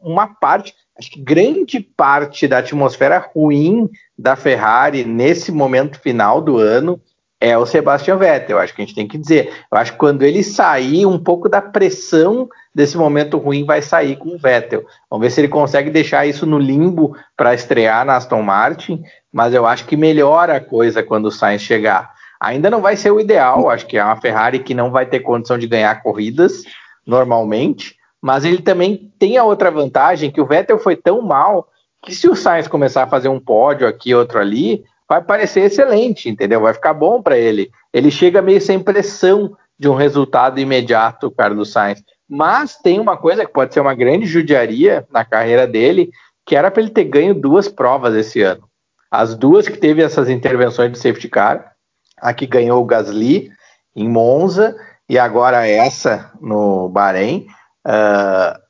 uma 0.00 0.26
parte, 0.26 0.74
acho 0.98 1.10
que 1.10 1.20
grande 1.20 1.78
parte 1.80 2.48
da 2.48 2.58
atmosfera 2.58 3.18
ruim 3.18 3.88
da 4.18 4.34
Ferrari 4.34 5.04
nesse 5.04 5.52
momento 5.52 6.00
final 6.00 6.40
do 6.40 6.58
ano 6.58 7.00
é 7.40 7.56
o 7.56 7.66
Sebastian 7.66 8.16
Vettel. 8.16 8.58
Acho 8.58 8.74
que 8.74 8.82
a 8.82 8.84
gente 8.84 8.94
tem 8.94 9.06
que 9.06 9.18
dizer. 9.18 9.52
Eu 9.70 9.78
acho 9.78 9.92
que 9.92 9.98
quando 9.98 10.22
ele 10.22 10.42
sair, 10.42 11.06
um 11.06 11.18
pouco 11.18 11.48
da 11.48 11.60
pressão 11.60 12.48
desse 12.76 12.98
momento 12.98 13.38
ruim 13.38 13.64
vai 13.64 13.80
sair 13.80 14.16
com 14.16 14.34
o 14.34 14.38
Vettel. 14.38 14.84
Vamos 15.10 15.26
ver 15.26 15.30
se 15.30 15.40
ele 15.40 15.48
consegue 15.48 15.88
deixar 15.88 16.26
isso 16.26 16.44
no 16.44 16.58
limbo 16.58 17.16
para 17.34 17.54
estrear 17.54 18.04
na 18.04 18.16
Aston 18.16 18.42
Martin, 18.42 19.02
mas 19.32 19.54
eu 19.54 19.64
acho 19.64 19.86
que 19.86 19.96
melhora 19.96 20.56
a 20.56 20.60
coisa 20.60 21.02
quando 21.02 21.24
o 21.24 21.30
Sainz 21.30 21.62
chegar. 21.62 22.12
Ainda 22.38 22.68
não 22.68 22.82
vai 22.82 22.94
ser 22.94 23.10
o 23.10 23.18
ideal, 23.18 23.70
acho 23.70 23.86
que 23.86 23.96
é 23.96 24.04
uma 24.04 24.20
Ferrari 24.20 24.58
que 24.58 24.74
não 24.74 24.90
vai 24.90 25.06
ter 25.06 25.20
condição 25.20 25.56
de 25.56 25.66
ganhar 25.66 26.02
corridas 26.02 26.64
normalmente, 27.06 27.96
mas 28.20 28.44
ele 28.44 28.60
também 28.60 29.10
tem 29.18 29.38
a 29.38 29.44
outra 29.44 29.70
vantagem 29.70 30.30
que 30.30 30.40
o 30.42 30.46
Vettel 30.46 30.78
foi 30.78 30.96
tão 30.96 31.22
mal 31.22 31.68
que 32.02 32.14
se 32.14 32.28
o 32.28 32.36
Sainz 32.36 32.68
começar 32.68 33.04
a 33.04 33.08
fazer 33.08 33.28
um 33.30 33.40
pódio 33.40 33.88
aqui, 33.88 34.14
outro 34.14 34.38
ali, 34.38 34.84
vai 35.08 35.22
parecer 35.22 35.60
excelente, 35.62 36.28
entendeu? 36.28 36.60
Vai 36.60 36.74
ficar 36.74 36.92
bom 36.92 37.22
para 37.22 37.38
ele. 37.38 37.70
Ele 37.90 38.10
chega 38.10 38.42
meio 38.42 38.60
sem 38.60 38.78
pressão 38.78 39.56
de 39.78 39.88
um 39.88 39.94
resultado 39.94 40.60
imediato, 40.60 41.30
Carlos 41.30 41.72
Sainz. 41.72 42.04
Mas 42.28 42.76
tem 42.76 42.98
uma 42.98 43.16
coisa 43.16 43.44
que 43.44 43.52
pode 43.52 43.72
ser 43.72 43.80
uma 43.80 43.94
grande 43.94 44.26
judiaria 44.26 45.06
na 45.10 45.24
carreira 45.24 45.66
dele, 45.66 46.10
que 46.44 46.56
era 46.56 46.70
para 46.70 46.82
ele 46.82 46.90
ter 46.90 47.04
ganho 47.04 47.34
duas 47.34 47.68
provas 47.68 48.14
esse 48.14 48.42
ano. 48.42 48.68
As 49.10 49.34
duas 49.34 49.68
que 49.68 49.78
teve 49.78 50.02
essas 50.02 50.28
intervenções 50.28 50.92
de 50.92 50.98
safety 50.98 51.28
car, 51.28 51.72
a 52.18 52.34
que 52.34 52.46
ganhou 52.46 52.82
o 52.82 52.86
Gasly 52.86 53.50
em 53.94 54.08
Monza 54.08 54.76
e 55.08 55.18
agora 55.18 55.66
essa 55.66 56.32
no 56.40 56.88
Bahrein. 56.88 57.46
Uh, 57.86 58.66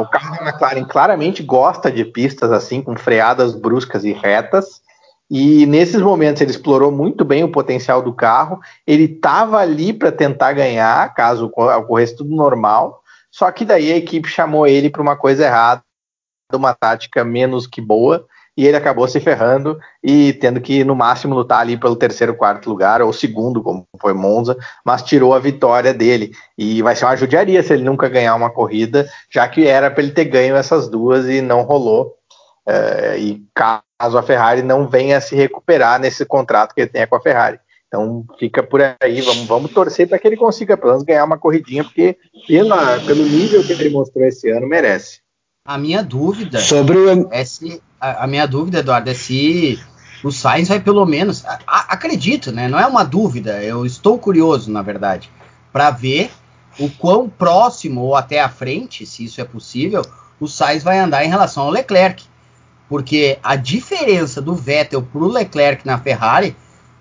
o 0.00 0.06
carro 0.06 0.36
da 0.36 0.50
McLaren 0.50 0.84
claramente 0.84 1.42
gosta 1.42 1.90
de 1.90 2.04
pistas 2.04 2.52
assim, 2.52 2.82
com 2.82 2.96
freadas 2.96 3.54
bruscas 3.54 4.04
e 4.04 4.12
retas. 4.12 4.80
E 5.30 5.64
nesses 5.66 6.00
momentos 6.00 6.42
ele 6.42 6.50
explorou 6.50 6.92
muito 6.92 7.24
bem 7.24 7.42
o 7.42 7.50
potencial 7.50 8.02
do 8.02 8.12
carro. 8.12 8.60
Ele 8.86 9.04
estava 9.04 9.58
ali 9.58 9.92
para 9.92 10.12
tentar 10.12 10.52
ganhar, 10.52 11.14
caso 11.14 11.50
ocorresse 11.56 12.16
tudo 12.16 12.34
normal. 12.34 13.02
Só 13.30 13.50
que 13.50 13.64
daí 13.64 13.90
a 13.90 13.96
equipe 13.96 14.28
chamou 14.28 14.66
ele 14.66 14.90
para 14.90 15.00
uma 15.00 15.16
coisa 15.16 15.44
errada, 15.46 15.82
uma 16.52 16.74
tática 16.74 17.24
menos 17.24 17.66
que 17.66 17.80
boa, 17.80 18.26
e 18.54 18.66
ele 18.66 18.76
acabou 18.76 19.08
se 19.08 19.18
ferrando 19.18 19.78
e 20.04 20.34
tendo 20.34 20.60
que 20.60 20.84
no 20.84 20.94
máximo 20.94 21.34
lutar 21.34 21.60
ali 21.60 21.78
pelo 21.78 21.96
terceiro, 21.96 22.36
quarto 22.36 22.68
lugar 22.68 23.00
ou 23.00 23.10
segundo, 23.10 23.62
como 23.62 23.86
foi 23.98 24.12
Monza, 24.12 24.56
mas 24.84 25.02
tirou 25.02 25.32
a 25.32 25.38
vitória 25.38 25.94
dele. 25.94 26.32
E 26.58 26.82
vai 26.82 26.94
ser 26.94 27.06
uma 27.06 27.16
judiaria 27.16 27.62
se 27.62 27.72
ele 27.72 27.84
nunca 27.84 28.08
ganhar 28.08 28.34
uma 28.34 28.50
corrida, 28.50 29.08
já 29.30 29.48
que 29.48 29.66
era 29.66 29.90
para 29.90 30.02
ele 30.02 30.12
ter 30.12 30.26
ganho 30.26 30.54
essas 30.54 30.88
duas 30.88 31.26
e 31.26 31.40
não 31.40 31.62
rolou. 31.62 32.14
Uh, 32.66 33.18
e 33.18 33.44
caso 33.54 34.16
a 34.16 34.22
Ferrari 34.22 34.62
não 34.62 34.88
venha 34.88 35.20
se 35.20 35.34
recuperar 35.34 35.98
nesse 35.98 36.24
contrato 36.24 36.74
que 36.74 36.82
ele 36.82 36.90
tenha 36.90 37.06
com 37.06 37.16
a 37.16 37.20
Ferrari. 37.20 37.58
Então 37.88 38.24
fica 38.38 38.62
por 38.62 38.80
aí, 38.80 39.20
vamos, 39.20 39.46
vamos 39.46 39.70
torcer 39.70 40.08
para 40.08 40.18
que 40.18 40.26
ele 40.26 40.36
consiga 40.36 40.78
pelo 40.78 40.92
menos 40.92 41.04
ganhar 41.04 41.24
uma 41.24 41.36
corridinha, 41.36 41.84
porque 41.84 42.16
pela, 42.46 42.98
pelo 43.00 43.22
nível 43.22 43.62
que 43.62 43.72
ele 43.72 43.90
mostrou 43.90 44.24
esse 44.24 44.48
ano, 44.48 44.66
merece. 44.66 45.20
A 45.66 45.76
minha 45.76 46.02
dúvida 46.02 46.58
sobre 46.58 46.96
o... 46.96 47.28
é 47.30 47.44
se 47.44 47.82
a, 48.00 48.24
a, 48.24 48.26
minha 48.26 48.46
dúvida, 48.46 48.78
Eduardo, 48.78 49.10
é 49.10 49.14
se 49.14 49.78
o 50.24 50.32
Sainz 50.32 50.68
vai 50.68 50.80
pelo 50.80 51.04
menos. 51.04 51.44
A, 51.44 51.58
a, 51.66 51.80
acredito, 51.92 52.50
né? 52.50 52.66
Não 52.66 52.78
é 52.78 52.86
uma 52.86 53.04
dúvida, 53.04 53.62
eu 53.62 53.84
estou 53.84 54.18
curioso, 54.18 54.72
na 54.72 54.80
verdade, 54.80 55.30
para 55.70 55.90
ver 55.90 56.30
o 56.78 56.88
quão 56.88 57.28
próximo 57.28 58.00
ou 58.00 58.16
até 58.16 58.40
à 58.40 58.48
frente, 58.48 59.04
se 59.04 59.24
isso 59.24 59.38
é 59.40 59.44
possível, 59.44 60.02
o 60.40 60.48
Sainz 60.48 60.82
vai 60.82 60.98
andar 60.98 61.24
em 61.24 61.28
relação 61.28 61.64
ao 61.64 61.70
Leclerc 61.70 62.24
porque 62.92 63.38
a 63.42 63.56
diferença 63.56 64.42
do 64.42 64.54
Vettel 64.54 65.00
para 65.00 65.22
o 65.22 65.26
Leclerc 65.26 65.86
na 65.86 65.98
Ferrari 65.98 66.54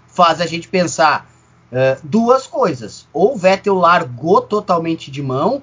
faz 0.08 0.40
a 0.40 0.46
gente 0.46 0.70
pensar 0.70 1.30
uh, 1.70 2.00
duas 2.02 2.48
coisas. 2.48 3.10
Ou 3.12 3.34
o 3.34 3.38
Vettel 3.38 3.76
largou 3.76 4.40
totalmente 4.40 5.12
de 5.12 5.22
mão, 5.22 5.62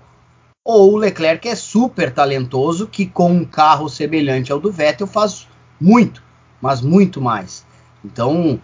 ou 0.62 0.92
o 0.92 0.96
Leclerc 0.98 1.48
é 1.48 1.54
super 1.54 2.12
talentoso, 2.12 2.86
que 2.86 3.06
com 3.06 3.32
um 3.32 3.42
carro 3.42 3.88
semelhante 3.88 4.52
ao 4.52 4.60
do 4.60 4.70
Vettel 4.70 5.06
faz 5.06 5.48
muito, 5.80 6.22
mas 6.60 6.82
muito 6.82 7.22
mais. 7.22 7.64
Então, 8.04 8.60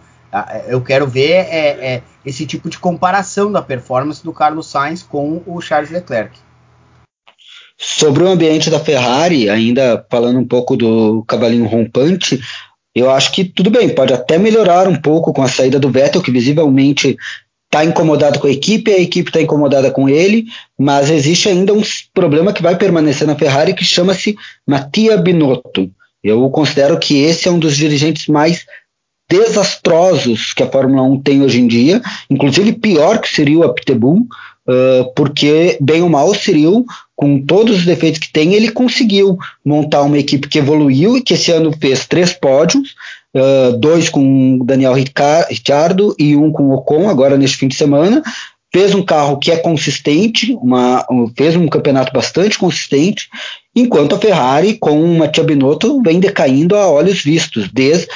eu 0.67 0.83
quero 0.83 1.07
ver 1.07 1.47
é, 1.47 1.95
é, 1.95 2.03
esse 2.23 2.45
tipo 2.45 2.69
de 2.69 2.77
comparação 2.77 3.51
da 3.51 3.63
performance 3.63 4.23
do 4.23 4.31
Carlos 4.31 4.67
Sainz 4.67 5.01
com 5.01 5.41
o 5.47 5.59
Charles 5.59 5.89
Leclerc. 5.89 6.44
Sobre 7.77 8.23
o 8.23 8.27
ambiente 8.27 8.69
da 8.69 8.79
Ferrari, 8.79 9.49
ainda 9.49 10.05
falando 10.09 10.39
um 10.39 10.47
pouco 10.47 10.77
do 10.77 11.23
cavalinho 11.27 11.65
rompante, 11.65 12.39
eu 12.95 13.09
acho 13.09 13.33
que 13.33 13.43
tudo 13.43 13.69
bem, 13.69 13.89
pode 13.89 14.13
até 14.13 14.37
melhorar 14.37 14.87
um 14.87 14.95
pouco 14.95 15.33
com 15.33 15.41
a 15.41 15.49
saída 15.49 15.77
do 15.77 15.89
Vettel, 15.89 16.21
que 16.21 16.31
visivelmente 16.31 17.17
está 17.65 17.83
incomodado 17.83 18.39
com 18.39 18.47
a 18.47 18.51
equipe, 18.51 18.89
a 18.89 18.99
equipe 18.99 19.29
está 19.29 19.41
incomodada 19.41 19.91
com 19.91 20.07
ele, 20.07 20.45
mas 20.79 21.09
existe 21.09 21.49
ainda 21.49 21.73
um 21.73 21.81
problema 22.13 22.53
que 22.53 22.61
vai 22.61 22.77
permanecer 22.77 23.27
na 23.27 23.35
Ferrari 23.35 23.73
que 23.73 23.83
chama-se 23.83 24.37
Mattia 24.65 25.17
Binotto. 25.17 25.91
Eu 26.23 26.49
considero 26.49 26.97
que 26.97 27.21
esse 27.21 27.49
é 27.49 27.51
um 27.51 27.59
dos 27.59 27.75
dirigentes 27.75 28.27
mais 28.27 28.65
desastrosos 29.29 30.53
que 30.53 30.63
a 30.63 30.69
Fórmula 30.69 31.03
1 31.03 31.21
tem 31.21 31.41
hoje 31.41 31.59
em 31.59 31.67
dia, 31.67 32.01
inclusive 32.29 32.73
pior 32.73 33.19
que 33.19 33.27
seria 33.27 33.57
o 33.57 33.63
Aptebull, 33.63 34.25
uh, 34.67 35.13
porque 35.15 35.77
bem 35.81 36.01
ou 36.01 36.09
mal 36.09 36.33
Cyril, 36.33 36.85
com 37.15 37.41
todos 37.41 37.77
os 37.77 37.85
defeitos 37.85 38.19
que 38.19 38.31
tem, 38.31 38.53
ele 38.53 38.71
conseguiu 38.71 39.37
montar 39.63 40.01
uma 40.01 40.17
equipe 40.17 40.47
que 40.47 40.59
evoluiu 40.59 41.17
e 41.17 41.21
que 41.21 41.33
esse 41.33 41.51
ano 41.51 41.73
fez 41.79 42.05
três 42.05 42.33
pódios, 42.33 42.95
uh, 43.35 43.77
dois 43.77 44.09
com 44.09 44.59
Daniel 44.59 44.93
Ricciardo 44.93 46.15
e 46.19 46.35
um 46.35 46.51
com 46.51 46.71
Ocon, 46.71 47.09
agora 47.09 47.37
neste 47.37 47.57
fim 47.57 47.67
de 47.67 47.75
semana, 47.75 48.21
fez 48.75 48.93
um 48.93 49.01
carro 49.01 49.37
que 49.37 49.51
é 49.51 49.55
consistente, 49.55 50.53
uma, 50.61 51.05
fez 51.37 51.55
um 51.55 51.65
campeonato 51.69 52.11
bastante 52.11 52.59
consistente, 52.59 53.29
enquanto 53.73 54.15
a 54.15 54.19
Ferrari, 54.19 54.77
com 54.77 55.01
o 55.01 55.17
Mattia 55.17 55.45
Binotto, 55.45 56.01
vem 56.01 56.19
decaindo 56.19 56.75
a 56.75 56.89
olhos 56.89 57.21
vistos, 57.21 57.69
desde, 57.71 58.07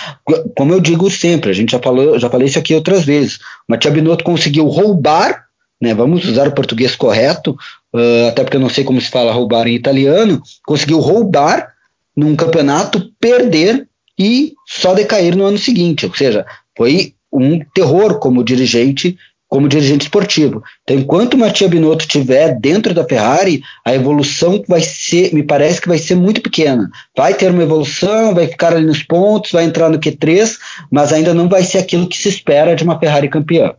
como 0.57 0.73
eu 0.73 0.81
digo 0.81 1.09
sempre, 1.09 1.49
a 1.49 1.53
gente 1.53 1.71
já 1.71 1.79
falou, 1.79 2.19
já 2.19 2.29
falei 2.29 2.47
isso 2.47 2.59
aqui 2.59 2.75
outras 2.75 3.05
vezes, 3.05 3.37
o 3.37 3.69
Mattia 3.69 3.89
Binotto 3.89 4.25
conseguiu 4.25 4.67
roubar, 4.67 5.45
né, 5.81 5.93
vamos 5.93 6.25
usar 6.25 6.47
o 6.47 6.53
português 6.53 6.95
correto, 6.95 7.51
uh, 7.93 8.27
até 8.29 8.43
porque 8.43 8.57
eu 8.57 8.61
não 8.61 8.69
sei 8.69 8.83
como 8.83 8.99
se 8.99 9.09
fala 9.09 9.31
roubar 9.31 9.67
em 9.67 9.75
italiano, 9.75 10.41
conseguiu 10.65 10.99
roubar 10.99 11.73
num 12.15 12.35
campeonato, 12.35 13.11
perder 13.19 13.87
e 14.17 14.53
só 14.67 14.93
decair 14.93 15.35
no 15.35 15.45
ano 15.45 15.57
seguinte, 15.57 16.05
ou 16.05 16.13
seja, 16.13 16.45
foi 16.77 17.13
um 17.31 17.59
terror 17.73 18.19
como 18.19 18.43
dirigente 18.43 19.17
como 19.49 19.67
dirigente 19.67 20.03
esportivo. 20.03 20.61
Então, 20.83 20.95
enquanto 20.95 21.33
o 21.33 21.37
Mattia 21.37 21.67
Binotto 21.67 22.03
estiver 22.03 22.57
dentro 22.59 22.93
da 22.93 23.03
Ferrari, 23.03 23.63
a 23.83 23.95
evolução 23.95 24.63
vai 24.67 24.79
ser, 24.79 25.33
me 25.33 25.41
parece 25.41 25.81
que 25.81 25.87
vai 25.87 25.97
ser 25.97 26.13
muito 26.13 26.39
pequena. 26.39 26.87
Vai 27.17 27.33
ter 27.33 27.49
uma 27.49 27.63
evolução, 27.63 28.35
vai 28.35 28.47
ficar 28.47 28.73
ali 28.73 28.85
nos 28.85 29.01
pontos, 29.01 29.51
vai 29.51 29.63
entrar 29.63 29.89
no 29.89 29.99
Q3, 29.99 30.55
mas 30.91 31.11
ainda 31.11 31.33
não 31.33 31.49
vai 31.49 31.63
ser 31.63 31.79
aquilo 31.79 32.07
que 32.07 32.15
se 32.15 32.29
espera 32.29 32.75
de 32.75 32.83
uma 32.83 32.99
Ferrari 32.99 33.27
campeã. 33.27 33.73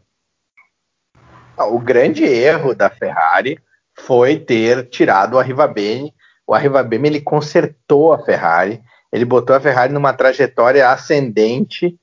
O 1.64 1.78
grande 1.78 2.24
erro 2.24 2.74
da 2.74 2.88
Ferrari 2.90 3.58
foi 3.94 4.38
ter 4.38 4.88
tirado 4.88 5.34
o 5.34 5.38
Arrivabene. 5.38 6.14
O 6.46 6.54
Arrivabene 6.54 7.08
ele 7.08 7.20
consertou 7.20 8.12
a 8.12 8.18
Ferrari, 8.18 8.80
ele 9.12 9.24
botou 9.24 9.54
a 9.54 9.60
Ferrari 9.60 9.92
numa 9.92 10.12
trajetória 10.12 10.88
ascendente, 10.88 11.96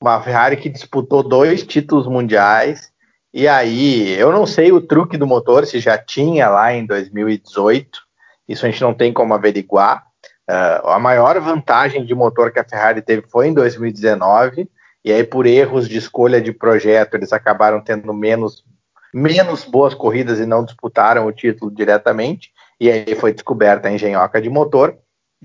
uma 0.00 0.20
Ferrari 0.20 0.56
que 0.56 0.68
disputou 0.68 1.22
dois 1.22 1.62
títulos 1.62 2.06
mundiais. 2.06 2.92
E 3.32 3.48
aí, 3.48 4.12
eu 4.18 4.30
não 4.30 4.46
sei 4.46 4.70
o 4.72 4.80
truque 4.80 5.16
do 5.16 5.26
motor, 5.26 5.66
se 5.66 5.80
já 5.80 5.98
tinha 5.98 6.48
lá 6.48 6.72
em 6.72 6.86
2018, 6.86 7.98
isso 8.48 8.64
a 8.64 8.70
gente 8.70 8.82
não 8.82 8.94
tem 8.94 9.12
como 9.12 9.34
averiguar. 9.34 10.04
Uh, 10.48 10.88
a 10.88 10.98
maior 10.98 11.40
vantagem 11.40 12.04
de 12.04 12.14
motor 12.14 12.52
que 12.52 12.60
a 12.60 12.64
Ferrari 12.64 13.00
teve 13.02 13.22
foi 13.28 13.48
em 13.48 13.54
2019, 13.54 14.68
e 15.04 15.12
aí, 15.12 15.22
por 15.22 15.46
erros 15.46 15.86
de 15.88 15.98
escolha 15.98 16.40
de 16.40 16.52
projeto, 16.52 17.14
eles 17.14 17.32
acabaram 17.32 17.80
tendo 17.80 18.12
menos, 18.14 18.64
menos 19.14 19.64
boas 19.64 19.94
corridas 19.94 20.40
e 20.40 20.46
não 20.46 20.64
disputaram 20.64 21.26
o 21.26 21.32
título 21.32 21.70
diretamente, 21.70 22.50
e 22.78 22.90
aí 22.90 23.14
foi 23.14 23.32
descoberta 23.32 23.88
a 23.88 23.92
engenhoca 23.92 24.42
de 24.42 24.50
motor, 24.50 24.96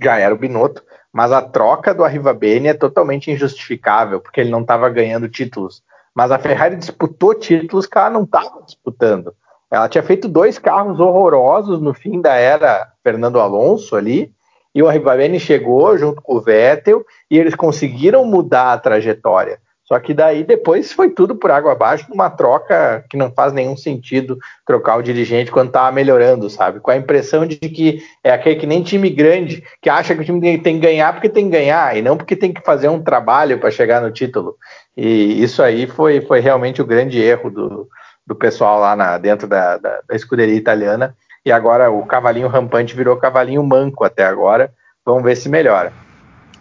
já 0.02 0.18
era 0.18 0.34
o 0.34 0.38
Binotto, 0.38 0.84
mas 1.14 1.32
a 1.32 1.42
troca 1.42 1.94
do 1.94 2.04
Arrivabene 2.04 2.70
é 2.70 2.74
totalmente 2.74 3.32
injustificável, 3.32 4.20
porque 4.20 4.42
ele 4.42 4.50
não 4.50 4.62
estava 4.62 4.90
ganhando 4.90 5.30
títulos 5.30 5.84
mas 6.20 6.32
a 6.32 6.38
Ferrari 6.38 6.76
disputou 6.76 7.34
títulos 7.34 7.86
que 7.86 7.98
ela 7.98 8.10
não 8.10 8.24
estava 8.24 8.62
disputando. 8.66 9.34
Ela 9.72 9.88
tinha 9.88 10.04
feito 10.04 10.28
dois 10.28 10.58
carros 10.60 11.00
horrorosos 11.00 11.82
no 11.82 11.94
fim 11.94 12.20
da 12.20 12.34
era 12.36 12.92
Fernando 13.02 13.40
Alonso 13.40 13.96
ali, 13.96 14.34
e 14.76 14.84
o 14.84 14.88
Arrivabene 14.90 15.40
chegou 15.40 15.98
junto 15.98 16.22
com 16.22 16.36
o 16.36 16.42
Vettel 16.42 17.06
e 17.32 17.38
eles 17.38 17.56
conseguiram 17.56 18.26
mudar 18.26 18.74
a 18.74 18.78
trajetória. 18.78 19.60
Só 19.90 20.00
que 20.00 20.14
daí 20.14 20.44
depois 20.44 20.94
foi 20.94 21.10
tudo 21.10 21.36
por 21.36 21.50
água 21.50 21.72
abaixo, 21.72 22.06
numa 22.10 22.30
troca 22.30 23.04
que 23.10 23.18
não 23.18 23.32
faz 23.32 23.52
nenhum 23.52 23.76
sentido 23.76 24.38
trocar 24.64 24.98
o 24.98 25.02
dirigente 25.02 25.50
quando 25.50 25.70
estava 25.70 25.92
melhorando, 25.92 26.48
sabe? 26.48 26.80
Com 26.80 26.92
a 26.92 26.96
impressão 26.96 27.44
de 27.44 27.56
que 27.56 28.00
é 28.24 28.30
aquele 28.30 28.58
que 28.58 28.68
nem 28.68 28.84
time 28.84 29.10
grande, 29.10 29.64
que 29.82 29.90
acha 29.90 30.14
que 30.14 30.22
o 30.22 30.24
time 30.24 30.60
tem 30.60 30.76
que 30.76 30.86
ganhar 30.86 31.12
porque 31.12 31.28
tem 31.28 31.46
que 31.46 31.58
ganhar, 31.58 31.98
e 31.98 32.04
não 32.04 32.16
porque 32.16 32.36
tem 32.36 32.54
que 32.54 32.62
fazer 32.62 32.88
um 32.88 33.02
trabalho 33.02 33.58
para 33.58 33.72
chegar 33.72 34.00
no 34.00 34.12
título. 34.12 34.56
E 34.96 35.42
isso 35.42 35.64
aí 35.64 35.88
foi, 35.88 36.22
foi 36.22 36.40
realmente 36.40 36.84
o 36.84 36.86
grande 36.86 37.20
erro 37.20 37.50
do, 37.50 37.90
do 38.28 38.36
pessoal 38.36 38.80
lá 38.80 38.96
na, 38.96 39.18
dentro 39.18 39.48
da, 39.48 39.80
da, 39.80 40.02
da 40.08 40.16
escuderia 40.16 40.54
italiana. 40.54 41.16
E 41.44 41.52
agora 41.52 41.90
o 41.90 42.06
cavalinho 42.06 42.48
rampante 42.48 42.96
virou 42.96 43.18
cavalinho 43.18 43.64
manco 43.64 44.04
até 44.04 44.24
agora. 44.24 44.72
Vamos 45.04 45.24
ver 45.24 45.36
se 45.36 45.50
melhora. 45.50 45.92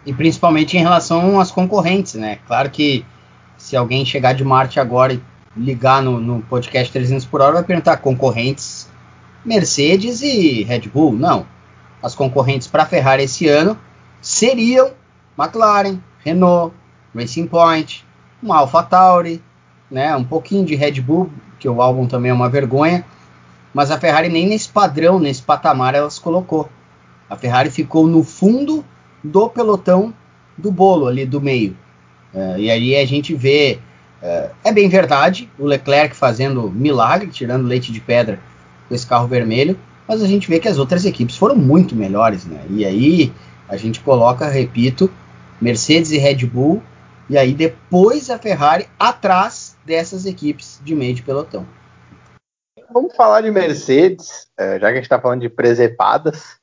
E 0.03 0.11
principalmente 0.11 0.77
em 0.77 0.81
relação 0.81 1.39
às 1.39 1.51
concorrentes, 1.51 2.15
né? 2.15 2.39
Claro 2.47 2.71
que 2.71 3.05
se 3.69 3.77
alguém 3.77 4.03
chegar 4.03 4.33
de 4.33 4.43
Marte 4.43 4.79
agora 4.79 5.13
e 5.13 5.21
ligar 5.55 6.01
no, 6.01 6.19
no 6.19 6.41
podcast 6.41 6.91
300 6.91 7.23
por 7.27 7.39
hora, 7.39 7.53
vai 7.53 7.63
perguntar 7.63 7.97
concorrentes 7.97 8.89
Mercedes 9.45 10.23
e 10.23 10.63
Red 10.63 10.89
Bull. 10.91 11.13
Não. 11.13 11.45
As 12.01 12.15
concorrentes 12.15 12.67
para 12.67 12.87
Ferrari 12.87 13.25
esse 13.25 13.47
ano 13.47 13.77
seriam 14.19 14.89
McLaren, 15.37 15.99
Renault, 16.25 16.73
Racing 17.15 17.45
Point, 17.45 18.03
um 18.41 18.51
AlphaTauri, 18.51 19.39
né, 19.91 20.15
um 20.15 20.23
pouquinho 20.23 20.65
de 20.65 20.73
Red 20.73 20.99
Bull, 20.99 21.29
que 21.59 21.69
o 21.69 21.79
álbum 21.79 22.07
também 22.07 22.31
é 22.31 22.33
uma 22.33 22.49
vergonha, 22.49 23.05
mas 23.71 23.91
a 23.91 23.99
Ferrari 23.99 24.29
nem 24.29 24.47
nesse 24.47 24.67
padrão, 24.67 25.19
nesse 25.19 25.43
patamar 25.43 25.93
ela 25.93 26.09
se 26.09 26.19
colocou. 26.19 26.67
A 27.29 27.35
Ferrari 27.35 27.69
ficou 27.69 28.07
no 28.07 28.23
fundo 28.23 28.83
do 29.23 29.47
pelotão 29.47 30.11
do 30.57 30.71
bolo 30.71 31.05
ali 31.05 31.23
do 31.23 31.39
meio. 31.39 31.77
Uh, 32.33 32.57
e 32.57 32.69
aí 32.69 32.95
a 32.95 33.05
gente 33.05 33.33
vê, 33.33 33.79
uh, 34.21 34.49
é 34.63 34.71
bem 34.71 34.87
verdade, 34.87 35.49
o 35.57 35.65
Leclerc 35.65 36.15
fazendo 36.15 36.69
milagre, 36.69 37.29
tirando 37.29 37.67
leite 37.67 37.91
de 37.91 37.99
pedra 37.99 38.39
com 38.87 38.95
esse 38.95 39.05
carro 39.05 39.27
vermelho, 39.27 39.77
mas 40.07 40.21
a 40.21 40.27
gente 40.27 40.47
vê 40.47 40.59
que 40.59 40.67
as 40.67 40.77
outras 40.77 41.05
equipes 41.05 41.37
foram 41.37 41.55
muito 41.55 41.95
melhores, 41.95 42.45
né? 42.45 42.63
E 42.69 42.85
aí 42.85 43.33
a 43.67 43.77
gente 43.77 43.99
coloca, 43.99 44.47
repito, 44.47 45.11
Mercedes 45.61 46.11
e 46.11 46.17
Red 46.17 46.45
Bull, 46.45 46.81
e 47.29 47.37
aí 47.37 47.53
depois 47.53 48.29
a 48.29 48.39
Ferrari 48.39 48.87
atrás 48.97 49.77
dessas 49.85 50.25
equipes 50.25 50.81
de 50.83 50.95
meio 50.95 51.13
de 51.13 51.21
pelotão. 51.21 51.65
Vamos 52.91 53.15
falar 53.15 53.41
de 53.41 53.51
Mercedes, 53.51 54.47
eh, 54.57 54.79
já 54.79 54.87
que 54.87 54.93
a 54.93 54.95
gente 54.95 55.03
está 55.03 55.19
falando 55.19 55.41
de 55.41 55.49
presepadas. 55.49 56.57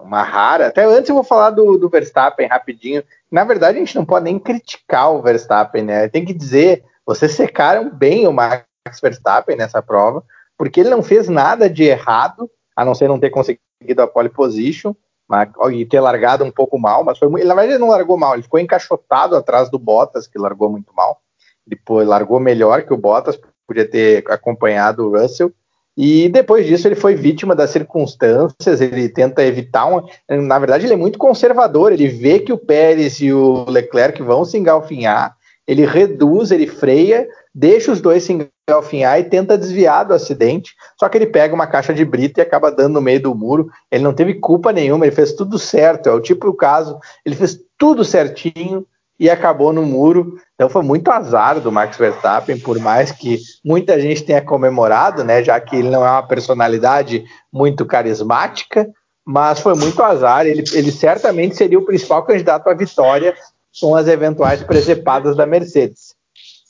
Uma 0.00 0.22
rara. 0.22 0.68
Até 0.68 0.84
antes 0.84 1.08
eu 1.08 1.16
vou 1.16 1.24
falar 1.24 1.50
do, 1.50 1.76
do, 1.76 1.88
Verstappen 1.88 2.46
rapidinho. 2.46 3.02
Na 3.30 3.44
verdade, 3.44 3.76
a 3.76 3.80
gente 3.80 3.96
não 3.96 4.04
pode 4.04 4.24
nem 4.24 4.38
criticar 4.38 5.12
o 5.12 5.22
Verstappen, 5.22 5.84
né? 5.84 6.08
Tem 6.08 6.24
que 6.24 6.32
dizer, 6.32 6.84
vocês 7.06 7.32
secaram 7.32 7.90
bem 7.90 8.26
o 8.26 8.32
Max 8.32 8.66
Verstappen 9.02 9.56
nessa 9.56 9.82
prova, 9.82 10.24
porque 10.56 10.80
ele 10.80 10.90
não 10.90 11.02
fez 11.02 11.28
nada 11.28 11.68
de 11.68 11.84
errado, 11.84 12.50
a 12.74 12.84
não 12.84 12.94
ser 12.94 13.08
não 13.08 13.20
ter 13.20 13.30
conseguido 13.30 14.02
a 14.02 14.06
pole 14.06 14.28
position 14.28 14.94
mas, 15.28 15.50
e 15.72 15.84
ter 15.84 16.00
largado 16.00 16.42
um 16.42 16.50
pouco 16.50 16.78
mal, 16.78 17.04
mas 17.04 17.18
foi, 17.18 17.28
na 17.28 17.54
verdade 17.54 17.72
ele 17.72 17.78
não 17.78 17.90
largou 17.90 18.16
mal, 18.16 18.32
ele 18.32 18.42
ficou 18.42 18.58
encaixotado 18.58 19.36
atrás 19.36 19.70
do 19.70 19.78
Bottas, 19.78 20.26
que 20.26 20.38
largou 20.38 20.70
muito 20.70 20.92
mal. 20.94 21.20
Depois 21.66 22.08
largou 22.08 22.40
melhor 22.40 22.82
que 22.84 22.94
o 22.94 22.96
Bottas, 22.96 23.38
podia 23.66 23.86
ter 23.86 24.24
acompanhado 24.32 25.04
o 25.06 25.10
Russell, 25.10 25.52
e 26.00 26.28
depois 26.28 26.64
disso 26.64 26.86
ele 26.86 26.94
foi 26.94 27.16
vítima 27.16 27.56
das 27.56 27.70
circunstâncias, 27.70 28.80
ele 28.80 29.08
tenta 29.08 29.44
evitar 29.44 29.84
uma. 29.86 30.04
Na 30.28 30.56
verdade, 30.56 30.86
ele 30.86 30.92
é 30.92 30.96
muito 30.96 31.18
conservador, 31.18 31.90
ele 31.90 32.06
vê 32.06 32.38
que 32.38 32.52
o 32.52 32.56
Pérez 32.56 33.20
e 33.20 33.32
o 33.32 33.68
Leclerc 33.68 34.22
vão 34.22 34.44
se 34.44 34.56
engalfinhar, 34.56 35.34
ele 35.66 35.84
reduz, 35.84 36.52
ele 36.52 36.68
freia, 36.68 37.26
deixa 37.52 37.90
os 37.90 38.00
dois 38.00 38.22
se 38.22 38.48
engalfinhar 38.68 39.18
e 39.18 39.24
tenta 39.24 39.58
desviar 39.58 40.04
do 40.04 40.14
acidente. 40.14 40.72
Só 41.00 41.08
que 41.08 41.18
ele 41.18 41.26
pega 41.26 41.52
uma 41.52 41.66
caixa 41.66 41.92
de 41.92 42.04
brita 42.04 42.40
e 42.40 42.42
acaba 42.42 42.70
dando 42.70 42.94
no 42.94 43.00
meio 43.00 43.20
do 43.20 43.34
muro. 43.34 43.68
Ele 43.90 44.04
não 44.04 44.14
teve 44.14 44.34
culpa 44.34 44.72
nenhuma, 44.72 45.04
ele 45.04 45.16
fez 45.16 45.32
tudo 45.32 45.58
certo. 45.58 46.08
É 46.08 46.12
o 46.12 46.20
tipo 46.20 46.46
do 46.46 46.54
caso, 46.54 46.96
ele 47.26 47.34
fez 47.34 47.58
tudo 47.76 48.04
certinho 48.04 48.86
e 49.18 49.28
acabou 49.28 49.72
no 49.72 49.84
muro. 49.84 50.36
Então 50.54 50.68
foi 50.68 50.82
muito 50.82 51.10
azar 51.10 51.60
do 51.60 51.72
Max 51.72 51.96
Verstappen, 51.96 52.58
por 52.58 52.78
mais 52.78 53.10
que 53.10 53.38
muita 53.64 54.00
gente 54.00 54.22
tenha 54.22 54.40
comemorado, 54.40 55.24
né, 55.24 55.42
já 55.42 55.58
que 55.60 55.76
ele 55.76 55.90
não 55.90 56.06
é 56.06 56.10
uma 56.10 56.22
personalidade 56.22 57.24
muito 57.52 57.84
carismática, 57.84 58.88
mas 59.26 59.60
foi 59.60 59.74
muito 59.74 60.02
azar. 60.02 60.46
Ele, 60.46 60.64
ele 60.72 60.92
certamente 60.92 61.56
seria 61.56 61.78
o 61.78 61.84
principal 61.84 62.24
candidato 62.24 62.68
à 62.68 62.74
vitória 62.74 63.34
com 63.80 63.94
as 63.94 64.08
eventuais 64.08 64.62
presepadas 64.62 65.36
da 65.36 65.46
Mercedes. 65.46 66.16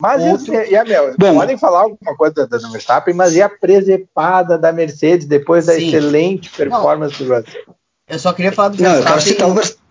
Mas 0.01 0.23
outro... 0.23 0.55
e, 0.55 0.77
a, 0.77 0.85
Bom, 1.19 1.35
podem 1.35 1.59
falar 1.59 1.81
alguma 1.81 2.17
coisa 2.17 2.47
da, 2.47 2.57
da 2.57 2.69
Verstappen, 2.69 3.15
mas 3.15 3.35
e 3.35 3.43
a 3.43 3.49
presepada 3.49 4.57
da 4.57 4.73
Mercedes 4.73 5.27
depois 5.27 5.67
da 5.67 5.75
sim. 5.75 5.89
excelente 5.89 6.51
performance 6.51 7.21
não, 7.21 7.29
do 7.29 7.35
Russell? 7.35 7.63
Eu 8.09 8.19
só 8.19 8.33
queria 8.33 8.53
falar 8.53 8.69
do 8.69 8.77
Verstappen 8.77 9.35
não, 9.39 9.55
sobre 9.55 9.65
o 9.65 9.88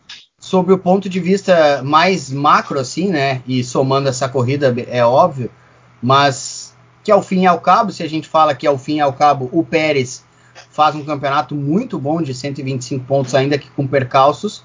ponto 0.83 1.09
de 1.09 1.19
vista 1.19 1.81
mais 1.83 2.29
macro, 2.29 2.79
assim, 2.79 3.09
né? 3.09 3.41
E 3.47 3.63
somando 3.63 4.09
essa 4.09 4.29
corrida, 4.29 4.73
é 4.87 5.03
óbvio, 5.03 5.51
mas 6.01 6.75
que 7.03 7.11
ao 7.11 7.21
fim 7.21 7.41
e 7.41 7.47
ao 7.47 7.59
cabo, 7.59 7.91
se 7.91 8.03
a 8.03 8.09
gente 8.09 8.27
fala 8.27 8.53
que 8.53 8.67
ao 8.67 8.77
fim 8.77 8.97
e 8.97 9.01
ao 9.01 9.13
cabo 9.13 9.49
o 9.51 9.63
Pérez 9.63 10.23
faz 10.71 10.95
um 10.95 11.03
campeonato 11.03 11.55
muito 11.55 11.97
bom 11.97 12.21
de 12.21 12.33
125 12.33 13.05
pontos, 13.05 13.33
ainda 13.33 13.57
que 13.57 13.69
com 13.69 13.87
percalços, 13.87 14.63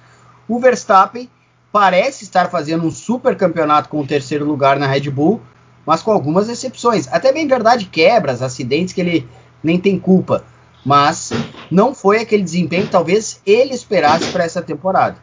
o 0.48 0.58
Verstappen 0.58 1.28
parece 1.70 2.24
estar 2.24 2.50
fazendo 2.50 2.86
um 2.86 2.90
super 2.90 3.36
campeonato 3.36 3.88
com 3.88 4.00
o 4.00 4.06
terceiro 4.06 4.44
lugar 4.44 4.78
na 4.78 4.86
Red 4.86 5.10
Bull, 5.10 5.40
mas 5.86 6.02
com 6.02 6.12
algumas 6.12 6.48
exceções. 6.48 7.08
Até 7.10 7.32
bem 7.32 7.46
verdade, 7.46 7.86
quebras, 7.86 8.42
acidentes 8.42 8.92
que 8.92 9.00
ele 9.00 9.28
nem 9.62 9.78
tem 9.78 9.98
culpa. 9.98 10.44
Mas 10.84 11.32
não 11.70 11.94
foi 11.94 12.20
aquele 12.20 12.42
desempenho 12.42 12.84
que 12.84 12.90
talvez 12.92 13.40
ele 13.46 13.72
esperasse 13.72 14.30
para 14.32 14.44
essa 14.44 14.60
temporada. 14.60 15.16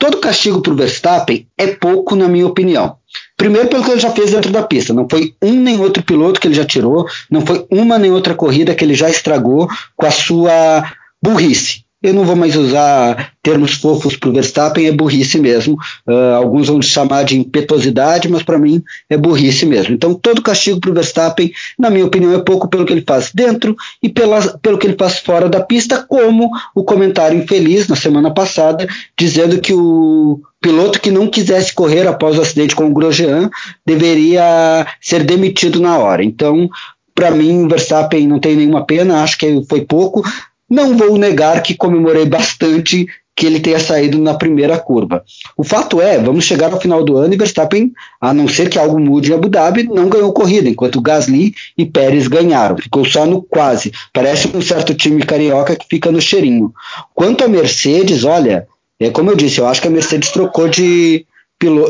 Todo 0.00 0.16
castigo 0.16 0.62
para 0.62 0.72
o 0.72 0.76
Verstappen 0.76 1.46
é 1.58 1.66
pouco, 1.66 2.16
na 2.16 2.26
minha 2.26 2.46
opinião. 2.46 2.96
Primeiro, 3.36 3.68
pelo 3.68 3.84
que 3.84 3.90
ele 3.90 4.00
já 4.00 4.10
fez 4.10 4.30
dentro 4.30 4.50
da 4.50 4.62
pista. 4.62 4.94
Não 4.94 5.06
foi 5.08 5.34
um 5.42 5.52
nem 5.52 5.78
outro 5.78 6.02
piloto 6.02 6.40
que 6.40 6.48
ele 6.48 6.54
já 6.54 6.64
tirou, 6.64 7.06
não 7.30 7.42
foi 7.42 7.66
uma 7.70 7.98
nem 7.98 8.10
outra 8.10 8.34
corrida 8.34 8.74
que 8.74 8.82
ele 8.82 8.94
já 8.94 9.10
estragou 9.10 9.68
com 9.94 10.06
a 10.06 10.10
sua 10.10 10.90
burrice. 11.22 11.84
Eu 12.02 12.14
não 12.14 12.24
vou 12.24 12.34
mais 12.34 12.56
usar 12.56 13.32
termos 13.42 13.74
fofos 13.74 14.16
para 14.16 14.30
o 14.30 14.32
Verstappen, 14.32 14.86
é 14.86 14.92
burrice 14.92 15.38
mesmo. 15.38 15.76
Uh, 16.06 16.34
alguns 16.36 16.68
vão 16.68 16.80
chamar 16.80 17.24
de 17.24 17.38
impetuosidade, 17.38 18.28
mas 18.28 18.42
para 18.42 18.58
mim 18.58 18.82
é 19.08 19.16
burrice 19.16 19.66
mesmo. 19.66 19.94
Então, 19.94 20.14
todo 20.14 20.42
castigo 20.42 20.80
para 20.80 20.90
o 20.90 20.94
Verstappen, 20.94 21.52
na 21.78 21.90
minha 21.90 22.06
opinião, 22.06 22.34
é 22.34 22.38
pouco 22.38 22.68
pelo 22.68 22.86
que 22.86 22.92
ele 22.92 23.04
faz 23.06 23.30
dentro 23.34 23.76
e 24.02 24.08
pela, 24.08 24.40
pelo 24.58 24.78
que 24.78 24.86
ele 24.86 24.96
faz 24.96 25.18
fora 25.18 25.48
da 25.48 25.60
pista, 25.60 26.02
como 26.08 26.50
o 26.74 26.82
comentário 26.82 27.38
infeliz 27.38 27.86
na 27.86 27.96
semana 27.96 28.32
passada, 28.32 28.88
dizendo 29.18 29.60
que 29.60 29.74
o 29.74 30.40
piloto 30.60 31.00
que 31.00 31.10
não 31.10 31.26
quisesse 31.26 31.72
correr 31.72 32.06
após 32.06 32.38
o 32.38 32.42
acidente 32.42 32.74
com 32.74 32.86
o 32.86 32.92
Grosjean 32.92 33.50
deveria 33.84 34.86
ser 35.00 35.24
demitido 35.24 35.80
na 35.80 35.98
hora. 35.98 36.22
Então, 36.24 36.68
para 37.14 37.30
mim, 37.30 37.64
o 37.64 37.68
Verstappen 37.68 38.26
não 38.26 38.38
tem 38.38 38.56
nenhuma 38.56 38.84
pena, 38.84 39.22
acho 39.22 39.36
que 39.36 39.62
foi 39.68 39.82
pouco. 39.82 40.22
Não 40.70 40.96
vou 40.96 41.18
negar 41.18 41.62
que 41.62 41.74
comemorei 41.74 42.24
bastante 42.26 43.08
que 43.40 43.46
ele 43.46 43.58
tenha 43.58 43.80
saído 43.80 44.18
na 44.18 44.34
primeira 44.34 44.78
curva. 44.78 45.24
O 45.56 45.64
fato 45.64 46.00
é, 46.00 46.18
vamos 46.18 46.44
chegar 46.44 46.72
ao 46.72 46.80
final 46.80 47.02
do 47.02 47.16
ano 47.16 47.32
e 47.32 47.38
Verstappen, 47.38 47.90
a 48.20 48.34
não 48.34 48.46
ser 48.46 48.68
que 48.68 48.78
algo 48.78 49.00
mude 49.00 49.32
em 49.32 49.34
Abu 49.34 49.48
Dhabi, 49.48 49.84
não 49.84 50.10
ganhou 50.10 50.30
corrida, 50.32 50.68
enquanto 50.68 51.00
Gasly 51.00 51.54
e 51.76 51.86
Pérez 51.86 52.28
ganharam. 52.28 52.76
Ficou 52.76 53.02
só 53.04 53.24
no 53.24 53.42
quase. 53.42 53.92
Parece 54.12 54.54
um 54.54 54.60
certo 54.60 54.94
time 54.94 55.22
carioca 55.22 55.74
que 55.74 55.86
fica 55.88 56.12
no 56.12 56.20
cheirinho. 56.20 56.72
Quanto 57.14 57.42
a 57.42 57.48
Mercedes, 57.48 58.24
olha, 58.24 58.68
é 59.00 59.08
como 59.08 59.30
eu 59.30 59.36
disse, 59.36 59.58
eu 59.58 59.66
acho 59.66 59.80
que 59.80 59.88
a 59.88 59.90
Mercedes 59.90 60.30
trocou 60.30 60.68
de, 60.68 61.24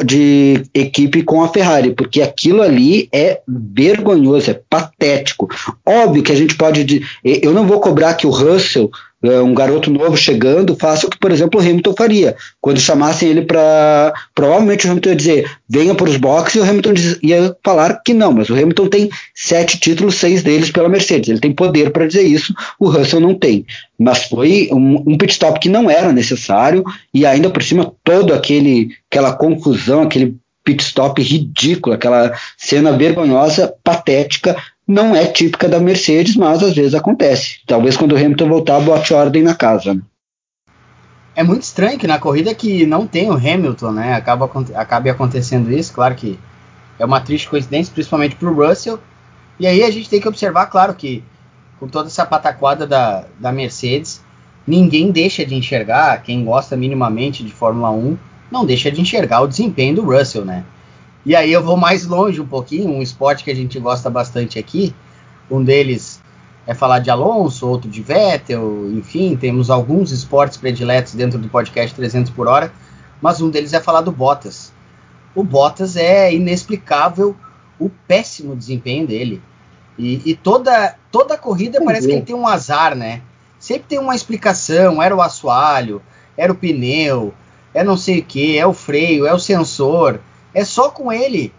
de 0.04 0.64
equipe 0.74 1.22
com 1.22 1.42
a 1.42 1.48
Ferrari, 1.48 1.92
porque 1.94 2.20
aquilo 2.22 2.62
ali 2.62 3.08
é 3.12 3.40
vergonhoso, 3.46 4.50
é 4.50 4.60
patético. 4.68 5.48
Óbvio 5.86 6.22
que 6.22 6.32
a 6.32 6.36
gente 6.36 6.56
pode. 6.56 7.06
Eu 7.22 7.52
não 7.52 7.66
vou 7.66 7.80
cobrar 7.80 8.14
que 8.14 8.26
o 8.26 8.30
Russell 8.30 8.90
um 9.22 9.54
garoto 9.54 9.90
novo 9.90 10.16
chegando 10.16 10.74
faça 10.74 11.06
o 11.06 11.10
que, 11.10 11.18
por 11.18 11.30
exemplo, 11.30 11.60
o 11.60 11.62
Hamilton 11.62 11.94
faria. 11.96 12.36
Quando 12.60 12.80
chamassem 12.80 13.28
ele 13.28 13.42
para. 13.42 14.12
Provavelmente 14.34 14.86
o 14.86 14.90
Hamilton 14.90 15.10
ia 15.10 15.16
dizer, 15.16 15.50
venha 15.68 15.94
para 15.94 16.08
os 16.08 16.16
boxes, 16.16 16.54
e 16.54 16.58
o 16.60 16.64
Hamilton 16.64 16.94
ia 17.22 17.56
falar 17.62 18.00
que 18.04 18.14
não, 18.14 18.32
mas 18.32 18.48
o 18.48 18.54
Hamilton 18.54 18.88
tem 18.88 19.10
sete 19.34 19.78
títulos, 19.78 20.14
seis 20.14 20.42
deles 20.42 20.70
pela 20.70 20.88
Mercedes. 20.88 21.28
Ele 21.28 21.40
tem 21.40 21.52
poder 21.52 21.90
para 21.90 22.06
dizer 22.06 22.22
isso, 22.22 22.54
o 22.78 22.88
Russell 22.88 23.20
não 23.20 23.34
tem. 23.34 23.66
Mas 23.98 24.24
foi 24.24 24.70
um, 24.72 25.02
um 25.06 25.18
pit 25.18 25.32
stop 25.32 25.60
que 25.60 25.68
não 25.68 25.90
era 25.90 26.12
necessário, 26.12 26.82
e 27.12 27.26
ainda 27.26 27.50
por 27.50 27.62
cima, 27.62 27.92
todo 28.02 28.32
aquele 28.32 28.90
aquela 29.10 29.32
confusão, 29.32 30.02
aquele 30.02 30.36
pit 30.64 30.82
stop 30.82 31.20
ridículo, 31.20 31.94
aquela 31.94 32.32
cena 32.56 32.92
vergonhosa, 32.92 33.74
patética, 33.82 34.56
não 34.90 35.14
é 35.14 35.24
típica 35.24 35.68
da 35.68 35.78
Mercedes, 35.78 36.34
mas 36.34 36.62
às 36.62 36.74
vezes 36.74 36.94
acontece. 36.94 37.60
Talvez 37.64 37.96
quando 37.96 38.12
o 38.12 38.16
Hamilton 38.16 38.48
voltar, 38.48 38.80
bote 38.80 39.14
ordem 39.14 39.42
na 39.42 39.54
casa. 39.54 40.00
É 41.34 41.44
muito 41.44 41.62
estranho 41.62 41.98
que 41.98 42.08
na 42.08 42.18
corrida 42.18 42.52
que 42.54 42.84
não 42.84 43.06
tem 43.06 43.30
o 43.30 43.34
Hamilton, 43.34 43.92
né? 43.92 44.14
Acaba, 44.14 44.50
acabe 44.74 45.08
acontecendo 45.08 45.72
isso. 45.72 45.92
Claro 45.92 46.16
que 46.16 46.36
é 46.98 47.04
uma 47.04 47.20
triste 47.20 47.48
coincidência, 47.48 47.92
principalmente 47.94 48.34
para 48.34 48.50
o 48.50 48.54
Russell. 48.54 48.98
E 49.60 49.66
aí 49.66 49.84
a 49.84 49.90
gente 49.90 50.10
tem 50.10 50.20
que 50.20 50.28
observar, 50.28 50.66
claro, 50.66 50.92
que 50.94 51.22
com 51.78 51.86
toda 51.86 52.08
essa 52.08 52.26
pataquada 52.26 52.84
da, 52.84 53.24
da 53.38 53.52
Mercedes, 53.52 54.22
ninguém 54.66 55.12
deixa 55.12 55.46
de 55.46 55.54
enxergar, 55.54 56.20
quem 56.22 56.44
gosta 56.44 56.76
minimamente 56.76 57.44
de 57.44 57.52
Fórmula 57.52 57.90
1, 57.90 58.18
não 58.50 58.66
deixa 58.66 58.90
de 58.90 59.00
enxergar 59.00 59.40
o 59.40 59.48
desempenho 59.48 59.94
do 59.94 60.02
Russell, 60.02 60.44
né? 60.44 60.64
E 61.24 61.36
aí 61.36 61.52
eu 61.52 61.62
vou 61.62 61.76
mais 61.76 62.06
longe 62.06 62.40
um 62.40 62.46
pouquinho, 62.46 62.90
um 62.90 63.02
esporte 63.02 63.44
que 63.44 63.50
a 63.50 63.54
gente 63.54 63.78
gosta 63.78 64.08
bastante 64.08 64.58
aqui. 64.58 64.94
Um 65.50 65.62
deles 65.62 66.20
é 66.66 66.72
falar 66.72 67.00
de 67.00 67.10
Alonso, 67.10 67.68
outro 67.68 67.90
de 67.90 68.00
Vettel, 68.00 68.90
enfim, 68.92 69.36
temos 69.36 69.70
alguns 69.70 70.12
esportes 70.12 70.56
prediletos 70.56 71.14
dentro 71.14 71.38
do 71.38 71.48
podcast 71.48 71.94
300 71.94 72.30
por 72.30 72.46
hora, 72.46 72.72
mas 73.20 73.40
um 73.40 73.50
deles 73.50 73.72
é 73.72 73.80
falar 73.80 74.00
do 74.00 74.12
Bottas. 74.12 74.72
O 75.34 75.44
Bottas 75.44 75.96
é 75.96 76.32
inexplicável 76.32 77.36
o 77.78 77.90
péssimo 78.08 78.56
desempenho 78.56 79.06
dele. 79.06 79.42
E, 79.98 80.22
e 80.24 80.34
toda, 80.34 80.96
toda 81.10 81.34
a 81.34 81.38
corrida 81.38 81.82
parece 81.84 82.06
que 82.06 82.14
ele 82.14 82.22
tem 82.22 82.34
um 82.34 82.46
azar, 82.46 82.94
né? 82.94 83.20
Sempre 83.58 83.84
tem 83.88 83.98
uma 83.98 84.14
explicação, 84.14 85.02
era 85.02 85.14
o 85.14 85.20
assoalho, 85.20 86.00
era 86.36 86.50
o 86.50 86.54
pneu, 86.54 87.34
é 87.74 87.84
não 87.84 87.96
sei 87.96 88.20
o 88.20 88.24
que, 88.24 88.56
é 88.56 88.66
o 88.66 88.72
freio, 88.72 89.26
é 89.26 89.34
o 89.34 89.38
sensor 89.38 90.20
é 90.54 90.64
só 90.64 90.90
com 90.90 91.12
ele. 91.12 91.52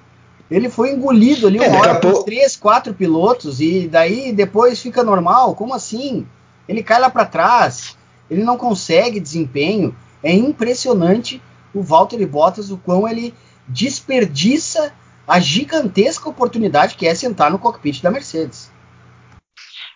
Ele 0.50 0.70
foi 0.70 0.92
engolido 0.92 1.48
ali 1.48 1.60
é, 1.60 1.70
uma 1.70 1.80
hora 1.80 1.96
por 1.96 2.24
três, 2.24 2.58
quatro 2.58 2.94
pilotos 2.94 3.62
e 3.62 3.88
daí 3.88 4.34
depois 4.34 4.82
fica 4.82 5.04
normal. 5.04 5.56
Como 5.56 5.74
assim? 5.74 6.26
Ele 6.68 6.84
cai 6.84 7.00
lá 7.00 7.10
para 7.10 7.26
trás. 7.26 7.98
Ele 8.30 8.44
não 8.44 8.58
consegue 8.58 9.20
desempenho. 9.20 9.96
É 10.22 10.34
impressionante 10.34 11.42
o 11.74 11.82
Valtteri 11.82 12.26
Bottas 12.26 12.70
o 12.70 12.78
quão 12.78 13.08
ele 13.08 13.34
desperdiça 13.68 14.92
a 15.28 15.40
gigantesca 15.40 16.30
oportunidade 16.30 16.96
que 16.96 17.08
é 17.08 17.16
sentar 17.16 17.50
no 17.50 17.60
cockpit 17.60 18.02
da 18.02 18.12
Mercedes. 18.12 18.70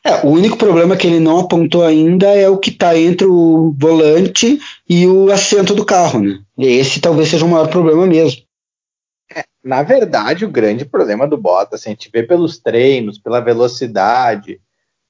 É, 0.06 0.26
o 0.26 0.30
único 0.30 0.56
problema 0.56 0.96
que 0.96 1.08
ele 1.08 1.20
não 1.20 1.40
apontou 1.40 1.84
ainda 1.84 2.28
é 2.28 2.48
o 2.48 2.60
que 2.60 2.70
está 2.70 2.98
entre 2.98 3.26
o 3.26 3.76
volante 3.76 4.60
e 4.88 5.08
o 5.08 5.32
assento 5.32 5.74
do 5.74 5.84
carro, 5.84 6.22
né? 6.22 6.40
Esse 6.60 7.02
talvez 7.02 7.28
seja 7.28 7.44
o 7.44 7.50
maior 7.50 7.68
problema 7.68 8.06
mesmo. 8.06 8.45
Na 9.65 9.82
verdade, 9.82 10.45
o 10.45 10.49
grande 10.49 10.86
problema 10.86 11.28
do 11.28 11.38
Bottas, 11.39 11.82
assim, 11.82 11.89
a 11.89 11.93
gente 11.93 12.12
vê 12.13 12.21
pelos 12.21 12.60
treinos, 12.60 13.17
pela 13.17 13.39
velocidade, 13.39 14.62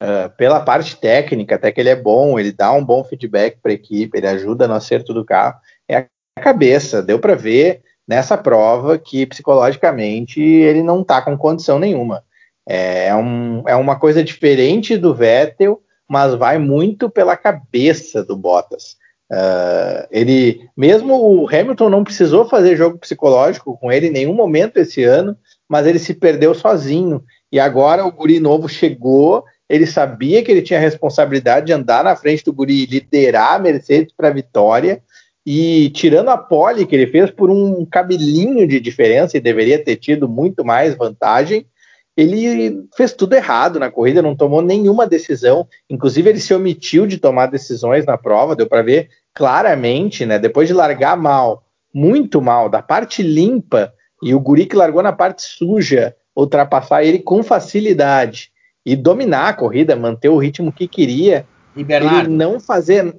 uh, 0.02 0.30
pela 0.38 0.62
parte 0.62 0.96
técnica, 0.96 1.56
até 1.56 1.74
que 1.74 1.82
ele 1.82 1.90
é 1.90 1.96
bom, 1.96 2.40
ele 2.40 2.54
dá 2.54 2.72
um 2.72 2.84
bom 2.84 3.04
feedback 3.04 3.60
para 3.62 3.72
a 3.72 3.76
equipe, 3.76 4.18
ele 4.18 4.28
ajuda 4.28 4.66
no 4.66 4.74
acerto 4.74 5.14
do 5.14 5.26
carro, 5.26 5.60
é 5.90 5.98
a 5.98 6.42
cabeça. 6.42 7.04
Deu 7.04 7.20
para 7.20 7.36
ver 7.36 7.82
nessa 8.08 8.38
prova 8.38 8.98
que 8.98 9.26
psicologicamente 9.26 10.40
ele 10.42 10.82
não 10.82 11.02
está 11.02 11.22
com 11.22 11.38
condição 11.38 11.78
nenhuma. 11.78 12.24
É, 12.66 13.14
um, 13.14 13.62
é 13.68 13.76
uma 13.76 14.00
coisa 14.00 14.24
diferente 14.24 14.96
do 14.96 15.14
Vettel, 15.14 15.82
mas 16.10 16.34
vai 16.34 16.58
muito 16.58 17.10
pela 17.10 17.36
cabeça 17.36 18.24
do 18.24 18.38
Bottas. 18.38 18.96
Uh, 19.32 20.06
ele, 20.12 20.70
mesmo 20.78 21.16
o 21.16 21.48
Hamilton 21.50 21.90
não 21.90 22.04
precisou 22.04 22.48
fazer 22.48 22.78
jogo 22.78 23.00
psicológico 23.00 23.78
com 23.78 23.92
ele 23.92 24.08
em 24.08 24.12
nenhum 24.12 24.34
momento 24.34 24.78
esse 24.78 25.04
ano, 25.04 25.36
mas 25.68 25.88
ele 25.88 26.00
se 26.00 26.14
perdeu 26.14 26.54
sozinho. 26.54 27.24
E 27.52 27.60
agora 27.60 28.06
o 28.06 28.12
Guri 28.12 28.40
novo 28.40 28.70
chegou, 28.70 29.44
ele 29.68 29.88
sabia 29.88 30.44
que 30.44 30.52
ele 30.52 30.62
tinha 30.62 30.78
a 30.78 30.82
responsabilidade 30.82 31.68
de 31.68 31.74
andar 31.74 32.04
na 32.04 32.16
frente 32.16 32.44
do 32.44 32.54
Guri 32.54 32.84
e 32.84 32.86
liderar 32.86 33.54
a 33.54 33.60
Mercedes 33.60 34.14
para 34.16 34.28
a 34.28 34.34
vitória. 34.34 35.02
E 35.48 35.92
tirando 35.92 36.30
a 36.30 36.38
pole 36.38 36.88
que 36.88 36.96
ele 36.96 37.06
fez 37.06 37.30
por 37.30 37.52
um 37.52 37.86
cabelinho 37.86 38.68
de 38.68 38.80
diferença 38.80 39.38
e 39.38 39.42
deveria 39.42 39.84
ter 39.84 39.96
tido 39.96 40.28
muito 40.28 40.66
mais 40.66 40.96
vantagem, 40.96 41.68
ele 42.16 42.88
fez 42.96 43.14
tudo 43.14 43.34
errado 43.34 43.80
na 43.80 43.92
corrida, 43.92 44.22
não 44.22 44.36
tomou 44.36 44.62
nenhuma 44.62 45.06
decisão. 45.06 45.68
Inclusive, 45.90 46.30
ele 46.30 46.40
se 46.40 46.54
omitiu 46.54 47.06
de 47.06 47.18
tomar 47.18 47.48
decisões 47.48 48.06
na 48.06 48.18
prova, 48.18 48.56
deu 48.56 48.68
para 48.68 48.82
ver 48.82 49.10
claramente, 49.34 50.26
né? 50.26 50.40
Depois 50.40 50.68
de 50.68 50.74
largar 50.74 51.18
mal, 51.18 51.64
muito 51.94 52.42
mal, 52.42 52.70
da 52.70 52.82
parte 52.82 53.22
limpa, 53.22 53.94
e 54.24 54.34
o 54.34 54.40
Guri 54.40 54.66
que 54.66 54.76
largou 54.76 55.04
na 55.04 55.12
parte 55.12 55.44
suja, 55.44 56.16
ultrapassar 56.36 57.04
ele 57.04 57.20
com 57.20 57.44
facilidade 57.44 58.50
e 58.86 58.96
dominar 58.96 59.50
a 59.50 59.54
corrida, 59.54 59.96
manter 59.96 60.30
o 60.30 60.38
ritmo 60.38 60.72
que 60.72 60.88
queria. 60.88 61.46
E 61.76 61.84
Bernardo, 61.84 62.30
ele 62.30 62.30
não 62.30 62.60
fazer. 62.60 63.14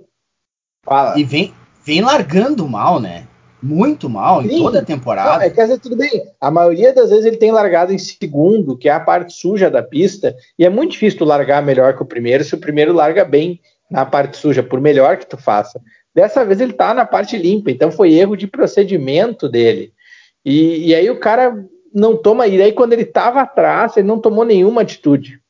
Fala. 0.85 1.19
E 1.19 1.25
vem, 1.25 1.53
vem 1.85 2.01
largando 2.01 2.67
mal, 2.67 2.99
né? 2.99 3.26
Muito 3.63 4.09
mal 4.09 4.43
Sim. 4.43 4.49
em 4.49 4.59
toda 4.59 4.81
a 4.81 4.85
temporada. 4.85 5.39
Não, 5.39 5.43
é, 5.43 5.51
quer 5.51 5.63
dizer, 5.63 5.81
tudo 5.81 5.97
bem. 5.97 6.25
A 6.41 6.51
maioria 6.51 6.93
das 6.93 7.11
vezes 7.11 7.25
ele 7.25 7.37
tem 7.37 7.51
largado 7.51 7.93
em 7.93 7.99
segundo, 7.99 8.77
que 8.77 8.89
é 8.89 8.93
a 8.93 9.01
parte 9.01 9.33
suja 9.33 9.71
da 9.71 9.83
pista, 9.83 10.35
e 10.59 10.65
é 10.65 10.69
muito 10.69 10.93
difícil 10.93 11.19
tu 11.19 11.25
largar 11.25 11.63
melhor 11.63 11.97
que 11.97 12.03
o 12.03 12.07
primeiro 12.07 12.45
se 12.45 12.55
o 12.55 12.59
primeiro 12.59 12.93
larga 12.93 13.25
bem 13.25 13.61
na 13.91 14.05
parte 14.05 14.37
suja, 14.37 14.63
por 14.63 14.81
melhor 14.81 15.17
que 15.17 15.27
tu 15.27 15.37
faça. 15.37 15.81
Dessa 16.15 16.45
vez 16.45 16.61
ele 16.61 16.73
tá 16.73 16.93
na 16.95 17.05
parte 17.05 17.37
limpa, 17.37 17.71
então 17.71 17.91
foi 17.91 18.15
erro 18.15 18.37
de 18.37 18.47
procedimento 18.47 19.49
dele. 19.49 19.93
E, 20.45 20.89
e 20.89 20.95
aí 20.95 21.09
o 21.11 21.21
cara 21.21 21.65
não 21.95 22.17
toma, 22.17 22.47
e 22.47 22.61
aí 22.61 22.73
quando 22.73 22.93
ele 22.93 23.05
tava 23.05 23.41
atrás, 23.41 23.97
ele 23.97 24.07
não 24.07 24.19
tomou 24.19 24.45
nenhuma 24.45 24.83
atitude. 24.83 25.41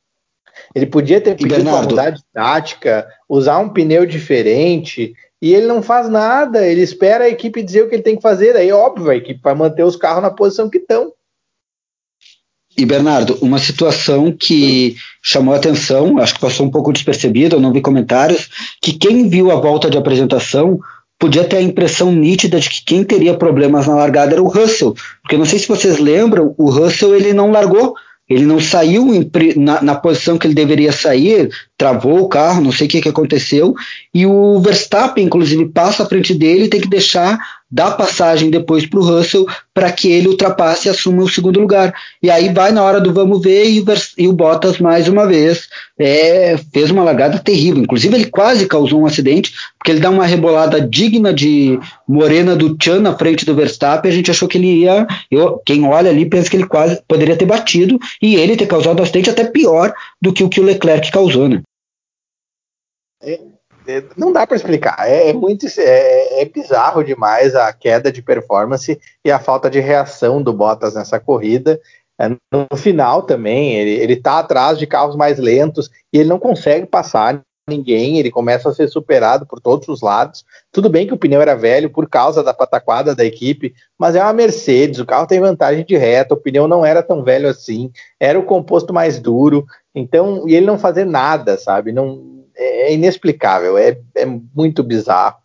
Ele 0.75 0.87
podia 0.87 1.21
ter 1.21 1.37
pedido 1.37 1.65
para 1.65 1.83
mudar 1.83 2.11
de 2.11 2.23
tática, 2.33 3.07
usar 3.29 3.59
um 3.59 3.69
pneu 3.69 4.07
diferente, 4.07 5.15
e 5.41 5.53
ele 5.53 5.67
não 5.67 5.83
faz 5.83 6.09
nada, 6.09 6.67
ele 6.67 6.81
espera 6.81 7.25
a 7.25 7.29
equipe 7.29 7.63
dizer 7.63 7.83
o 7.83 7.89
que 7.89 7.95
ele 7.95 8.03
tem 8.03 8.17
que 8.17 8.23
fazer, 8.23 8.57
aí 8.57 8.73
óbvio, 8.73 9.11
a 9.11 9.17
equipe 9.17 9.41
vai 9.43 9.55
manter 9.55 9.85
os 9.85 9.97
carros 9.97 10.23
na 10.23 10.31
posição 10.31 10.71
que 10.71 10.79
estão. 10.79 11.13
E 12.79 12.85
Bernardo, 12.85 13.39
uma 13.41 13.59
situação 13.59 14.31
que 14.31 14.97
chamou 15.23 15.55
a 15.55 15.57
atenção, 15.57 16.19
acho 16.19 16.35
que 16.35 16.41
passou 16.41 16.67
um 16.67 16.71
pouco 16.71 16.93
despercebida, 16.93 17.57
eu 17.57 17.61
não 17.61 17.73
vi 17.73 17.81
comentários, 17.81 18.51
que 18.83 18.93
quem 18.93 19.29
viu 19.29 19.51
a 19.51 19.57
volta 19.57 19.89
de 19.89 19.97
apresentação 19.97 20.79
podia 21.19 21.45
ter 21.45 21.57
a 21.57 21.63
impressão 21.63 22.13
nítida 22.13 22.61
de 22.61 22.69
que 22.69 22.85
quem 22.85 23.03
teria 23.03 23.37
problemas 23.37 23.87
na 23.87 23.95
largada 23.95 24.33
era 24.33 24.43
o 24.43 24.49
Russell, 24.49 24.95
porque 25.23 25.39
não 25.39 25.47
sei 25.47 25.59
se 25.59 25.69
vocês 25.69 25.99
lembram, 25.99 26.55
o 26.59 26.71
Russell 26.71 27.15
ele 27.15 27.33
não 27.33 27.51
largou 27.51 27.95
ele 28.29 28.45
não 28.45 28.61
saiu 28.61 29.07
na, 29.57 29.81
na, 29.81 29.95
posição 29.95 30.37
que 30.37 30.47
ele 30.47 30.55
deveria 30.55 30.91
sair, 30.91 31.49
travou 31.79 32.21
o 32.21 32.29
carro, 32.29 32.61
não 32.61 32.73
sei 32.73 32.87
o 32.87 32.91
que, 32.91 33.01
que 33.01 33.09
aconteceu, 33.09 33.75
e 34.13 34.27
o 34.27 34.59
Verstappen, 34.59 35.25
inclusive, 35.25 35.69
passa 35.69 36.03
à 36.03 36.07
frente 36.07 36.35
dele 36.35 36.65
e 36.65 36.69
tem 36.69 36.81
que 36.81 36.89
deixar 36.89 37.39
dar 37.77 37.91
passagem 37.91 38.49
depois 38.49 38.87
para 38.87 38.99
o 38.99 39.05
Russell 39.05 39.47
para 39.75 39.93
que 39.93 40.11
ele 40.11 40.29
ultrapasse 40.29 40.89
e 40.89 40.91
assuma 40.91 41.23
o 41.23 41.29
segundo 41.29 41.61
lugar. 41.61 41.93
E 42.23 42.31
aí 42.31 42.51
vai 42.51 42.73
na 42.73 42.83
hora 42.83 42.99
do 42.99 43.13
vamos 43.13 43.43
ver 43.43 43.67
e 43.67 43.85
e 44.17 44.27
o 44.27 44.33
Bottas 44.33 44.79
mais 44.79 45.09
uma 45.09 45.27
vez 45.27 45.69
é, 45.99 46.57
fez 46.73 46.91
uma 46.91 47.05
largada 47.05 47.39
terrível. 47.39 47.83
Inclusive 47.83 48.15
ele 48.15 48.31
quase 48.31 48.67
causou 48.67 49.03
um 49.03 49.07
acidente 49.07 49.53
porque 49.79 49.91
ele 49.91 50.01
dá 50.01 50.09
uma 50.09 50.25
rebolada 50.25 50.81
digna 50.81 51.35
de 51.35 51.79
Morena 52.09 52.57
do 52.57 52.75
Chan 52.83 53.01
na 53.01 53.15
frente 53.15 53.45
do 53.45 53.55
Verstappen. 53.55 54.11
A 54.11 54.15
gente 54.15 54.31
achou 54.31 54.49
que 54.49 54.57
ele 54.57 54.85
ia, 54.85 55.07
eu, 55.31 55.61
quem 55.67 55.85
olha 55.85 56.09
ali 56.09 56.25
pensa 56.25 56.49
que 56.49 56.57
ele 56.57 56.67
quase 56.67 56.99
poderia 57.07 57.37
ter 57.37 57.45
batido 57.45 57.99
e 58.23 58.37
ele 58.37 58.57
ter 58.57 58.67
causado 58.67 59.01
um 59.01 59.03
acidente 59.03 59.29
até 59.29 59.45
pior 59.45 59.93
do 60.21 60.33
que 60.33 60.43
o 60.43 60.49
que 60.49 60.61
o 60.61 60.65
Leclerc 60.65 61.13
causou, 61.13 61.47
né? 61.47 61.61
É, 63.23 63.39
não 64.17 64.33
dá 64.33 64.47
para 64.47 64.57
explicar. 64.57 64.97
É, 65.01 65.31
é 65.31 65.33
muito 65.33 65.67
é, 65.79 66.43
é, 66.43 66.45
bizarro 66.45 67.05
demais 67.05 67.55
a 67.55 67.73
queda 67.73 68.11
de 68.11 68.23
performance 68.23 68.99
e 69.25 69.31
a 69.31 69.39
falta 69.39 69.71
de 69.71 69.81
reação 69.81 70.43
do 70.43 70.53
Bottas 70.53 70.95
nessa 70.95 71.21
corrida. 71.21 71.81
É, 72.21 72.29
no 72.53 72.77
final 72.77 73.23
também, 73.23 73.75
ele, 73.75 73.91
ele 73.91 74.17
tá 74.17 74.39
atrás 74.39 74.79
de 74.79 74.87
carros 74.87 75.17
mais 75.17 75.39
lentos 75.39 75.91
e 76.13 76.19
ele 76.19 76.29
não 76.29 76.39
consegue 76.39 76.87
passar 76.87 77.43
ninguém, 77.69 78.19
ele 78.19 78.31
começa 78.31 78.69
a 78.69 78.73
ser 78.73 78.89
superado 78.89 79.45
por 79.45 79.61
todos 79.61 79.89
os 79.89 80.01
lados. 80.01 80.45
Tudo 80.71 80.89
bem 80.89 81.07
que 81.07 81.13
o 81.13 81.19
pneu 81.19 81.43
era 81.43 81.57
velho 81.57 81.91
por 81.91 82.09
causa 82.09 82.43
da 82.43 82.55
pataquada 82.55 83.15
da 83.15 83.25
equipe, 83.25 83.75
mas 83.99 84.15
é 84.15 84.23
uma 84.23 84.33
Mercedes, 84.33 85.01
o 85.01 85.07
carro 85.07 85.27
tem 85.27 85.41
vantagem 85.41 85.85
de 85.85 85.97
reta, 85.97 86.35
o 86.35 86.37
pneu 86.37 86.69
não 86.69 86.87
era 86.87 87.03
tão 87.03 87.25
velho 87.25 87.49
assim, 87.49 87.91
era 88.21 88.39
o 88.39 88.45
composto 88.45 88.95
mais 88.95 89.19
duro, 89.19 89.67
então, 89.95 90.49
e 90.49 90.55
ele 90.55 90.67
não 90.67 90.79
fazer 90.79 91.05
nada, 91.05 91.59
sabe? 91.59 91.91
Não, 91.91 92.36
é, 92.57 92.89
é 92.89 92.95
inexplicável, 92.95 93.77
é, 93.77 93.99
é 94.15 94.25
muito 94.25 94.83
bizarro. 94.83 95.37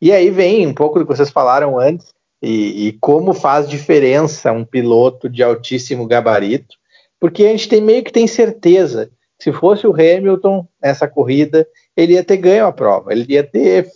E 0.00 0.12
aí 0.12 0.30
vem 0.30 0.66
um 0.66 0.74
pouco 0.74 0.98
do 0.98 1.06
que 1.06 1.16
vocês 1.16 1.30
falaram 1.30 1.78
antes, 1.78 2.12
e, 2.42 2.88
e, 2.88 2.92
como 3.00 3.32
faz 3.32 3.68
diferença 3.68 4.52
um 4.52 4.64
piloto 4.64 5.30
de 5.30 5.42
altíssimo 5.42 6.06
gabarito, 6.06 6.76
porque 7.18 7.44
a 7.44 7.48
gente 7.48 7.68
tem 7.68 7.80
meio 7.80 8.04
que 8.04 8.12
tem 8.12 8.26
certeza 8.26 9.10
se 9.38 9.52
fosse 9.52 9.86
o 9.86 9.92
Hamilton 9.92 10.66
nessa 10.82 11.08
corrida, 11.08 11.66
ele 11.96 12.14
ia 12.14 12.24
ter 12.24 12.36
ganho 12.36 12.66
a 12.66 12.72
prova, 12.72 13.12
ele 13.12 13.26
ia 13.28 13.42
ter, 13.42 13.88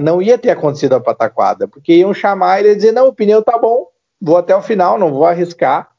não 0.00 0.22
ia 0.22 0.38
ter 0.38 0.50
acontecido 0.50 0.94
a 0.94 1.00
pataquada, 1.00 1.68
porque 1.68 1.94
iam 1.94 2.14
chamar 2.14 2.60
ele 2.60 2.70
e 2.70 2.76
dizer 2.76 2.92
não, 2.92 3.08
o 3.08 3.14
pneu 3.14 3.42
tá 3.42 3.58
bom, 3.58 3.86
vou 4.20 4.36
até 4.36 4.54
o 4.54 4.62
final, 4.62 4.98
não 4.98 5.12
vou 5.12 5.26
arriscar 5.26 5.90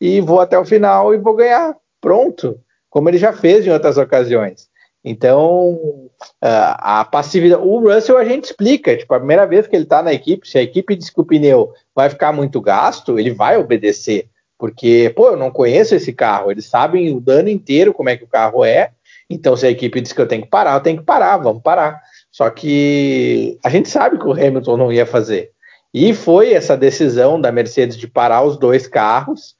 e 0.00 0.20
vou 0.20 0.40
até 0.40 0.58
o 0.58 0.64
final 0.64 1.14
e 1.14 1.18
vou 1.18 1.34
ganhar, 1.34 1.76
pronto, 2.00 2.58
como 2.88 3.08
ele 3.08 3.18
já 3.18 3.32
fez 3.32 3.66
em 3.66 3.70
outras 3.70 3.98
ocasiões. 3.98 4.68
Então, 5.04 6.08
a 6.40 7.04
passividade. 7.04 7.62
O 7.62 7.78
Russell 7.80 8.16
a 8.16 8.24
gente 8.24 8.44
explica, 8.44 8.96
tipo, 8.96 9.12
a 9.12 9.18
primeira 9.18 9.46
vez 9.46 9.66
que 9.66 9.76
ele 9.76 9.84
está 9.84 10.02
na 10.02 10.14
equipe, 10.14 10.48
se 10.48 10.56
a 10.56 10.62
equipe 10.62 10.96
diz 10.96 11.10
que 11.10 11.20
o 11.20 11.24
pneu 11.24 11.72
vai 11.94 12.08
ficar 12.08 12.32
muito 12.32 12.60
gasto, 12.60 13.18
ele 13.18 13.32
vai 13.32 13.58
obedecer. 13.58 14.28
Porque, 14.58 15.12
pô, 15.14 15.30
eu 15.30 15.36
não 15.36 15.50
conheço 15.50 15.94
esse 15.94 16.12
carro, 16.12 16.50
eles 16.50 16.66
sabem 16.66 17.14
o 17.14 17.20
dano 17.20 17.50
inteiro 17.50 17.92
como 17.92 18.08
é 18.08 18.16
que 18.16 18.24
o 18.24 18.28
carro 18.28 18.64
é. 18.64 18.92
Então, 19.28 19.56
se 19.56 19.66
a 19.66 19.70
equipe 19.70 20.00
diz 20.00 20.12
que 20.12 20.20
eu 20.20 20.28
tenho 20.28 20.42
que 20.42 20.48
parar, 20.48 20.74
eu 20.74 20.80
tenho 20.80 20.98
que 20.98 21.04
parar, 21.04 21.36
vamos 21.36 21.62
parar. 21.62 22.00
Só 22.30 22.48
que 22.48 23.58
a 23.62 23.68
gente 23.68 23.88
sabe 23.88 24.18
que 24.18 24.26
o 24.26 24.32
Hamilton 24.32 24.76
não 24.76 24.92
ia 24.92 25.04
fazer. 25.04 25.50
E 25.92 26.14
foi 26.14 26.54
essa 26.54 26.76
decisão 26.76 27.40
da 27.40 27.52
Mercedes 27.52 27.96
de 27.96 28.08
parar 28.08 28.42
os 28.42 28.56
dois 28.56 28.86
carros 28.86 29.54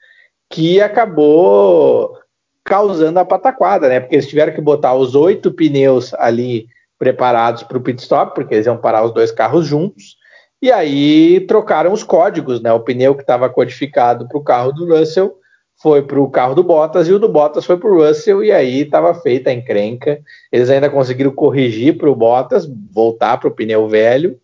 que 0.49 0.81
acabou 0.81 2.17
causando 2.65 3.19
a 3.19 3.25
pataquada, 3.25 3.89
né? 3.89 4.01
Porque 4.01 4.15
eles 4.15 4.27
tiveram 4.27 4.53
que 4.53 4.61
botar 4.61 4.95
os 4.95 5.15
oito 5.15 5.53
pneus 5.53 6.15
ali 6.15 6.67
preparados 6.99 7.63
para 7.63 7.77
o 7.77 7.81
pit 7.81 8.01
stop, 8.01 8.35
porque 8.35 8.55
eles 8.55 8.67
iam 8.67 8.77
parar 8.77 9.05
os 9.05 9.13
dois 9.13 9.31
carros 9.31 9.67
juntos. 9.67 10.17
E 10.63 10.73
aí 10.73 11.41
trocaram 11.47 11.93
os 11.93 12.03
códigos, 12.03 12.61
né? 12.63 12.73
O 12.73 12.81
pneu 12.81 13.15
que 13.15 13.23
estava 13.23 13.51
codificado 13.51 14.27
para 14.27 14.39
o 14.39 14.43
carro 14.43 14.73
do 14.73 14.87
Russell 14.87 15.37
foi 15.83 16.03
para 16.03 16.19
o 16.21 16.31
carro 16.31 16.55
do 16.55 16.63
Bottas 16.63 17.09
e 17.09 17.13
o 17.13 17.19
do 17.19 17.29
Bottas 17.29 17.67
foi 17.67 17.77
para 17.77 17.91
o 17.91 18.03
Russell 18.03 18.43
e 18.43 18.51
aí 18.51 18.81
estava 18.81 19.13
feita 19.13 19.51
a 19.51 19.53
encrenca. 19.53 20.21
Eles 20.51 20.71
ainda 20.71 20.89
conseguiram 20.89 21.33
corrigir 21.33 21.99
para 21.99 22.09
o 22.09 22.17
Bottas 22.17 22.67
voltar 22.91 23.37
para 23.39 23.49
o 23.49 23.55
pneu 23.55 23.87
velho, 23.89 24.39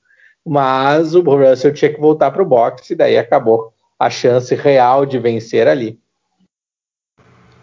mas 0.45 1.15
o 1.15 1.23
Russell 1.23 1.73
tinha 1.73 1.93
que 1.93 2.01
voltar 2.01 2.31
para 2.31 2.43
o 2.43 2.47
box 2.47 2.91
e 2.91 2.95
daí 2.97 3.17
acabou 3.17 3.73
a 3.99 4.11
chance 4.11 4.55
real 4.55 5.07
de 5.07 5.19
vencer 5.19 5.69
ali. 5.69 5.99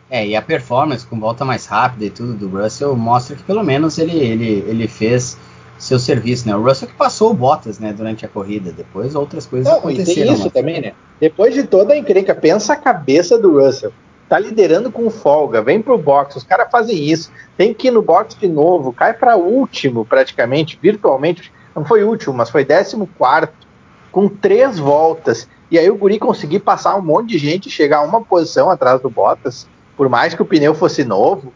É, 0.09 0.25
e 0.25 0.35
a 0.35 0.41
performance 0.41 1.05
com 1.05 1.19
volta 1.19 1.43
mais 1.43 1.65
rápida 1.65 2.05
e 2.05 2.09
tudo 2.09 2.33
do 2.33 2.47
Russell 2.47 2.95
mostra 2.95 3.35
que 3.35 3.43
pelo 3.43 3.63
menos 3.63 3.97
ele, 3.97 4.17
ele, 4.17 4.63
ele 4.67 4.87
fez 4.87 5.37
seu 5.77 5.99
serviço, 5.99 6.47
né? 6.47 6.55
O 6.55 6.63
Russell 6.63 6.87
que 6.87 6.95
passou 6.95 7.31
o 7.31 7.33
Bottas, 7.33 7.77
né, 7.77 7.93
durante 7.93 8.25
a 8.25 8.29
corrida, 8.29 8.71
depois 8.71 9.15
outras 9.15 9.45
coisas 9.45 9.71
Não, 9.71 9.79
aconteceram. 9.79 10.11
E 10.11 10.25
tem 10.25 10.33
isso 10.33 10.43
mas... 10.43 10.53
também, 10.53 10.81
né? 10.81 10.93
Depois 11.19 11.53
de 11.53 11.63
toda 11.63 11.93
a 11.93 11.97
encrenca, 11.97 12.33
pensa 12.33 12.73
a 12.73 12.75
cabeça 12.75 13.37
do 13.37 13.59
Russell. 13.59 13.91
Tá 14.29 14.39
liderando 14.39 14.91
com 14.91 15.09
folga, 15.09 15.61
vem 15.61 15.81
pro 15.81 15.97
box, 15.97 16.35
os 16.35 16.43
caras 16.43 16.69
fazem 16.69 16.97
isso, 16.97 17.31
tem 17.55 17.73
que 17.73 17.87
ir 17.87 17.91
no 17.91 18.01
box 18.01 18.35
de 18.37 18.47
novo, 18.47 18.91
cai 18.91 19.13
para 19.13 19.37
último 19.37 20.03
praticamente, 20.03 20.77
virtualmente, 20.81 21.51
não 21.73 21.85
foi 21.85 22.03
último, 22.03 22.33
mas 22.33 22.49
foi 22.49 22.65
décimo 22.65 23.07
quarto, 23.17 23.67
com 24.11 24.27
três 24.27 24.79
voltas. 24.79 25.47
E 25.71 25.77
aí 25.77 25.89
o 25.89 25.95
Guri 25.95 26.19
conseguir 26.19 26.59
passar 26.59 26.95
um 26.97 27.01
monte 27.01 27.29
de 27.29 27.37
gente, 27.37 27.69
chegar 27.69 27.99
a 27.99 28.01
uma 28.01 28.21
posição 28.21 28.69
atrás 28.69 29.01
do 29.01 29.09
Bottas 29.09 29.67
por 29.97 30.07
mais 30.07 30.35
que 30.35 30.41
o 30.41 30.45
pneu 30.45 30.75
fosse 30.75 31.03
novo, 31.03 31.51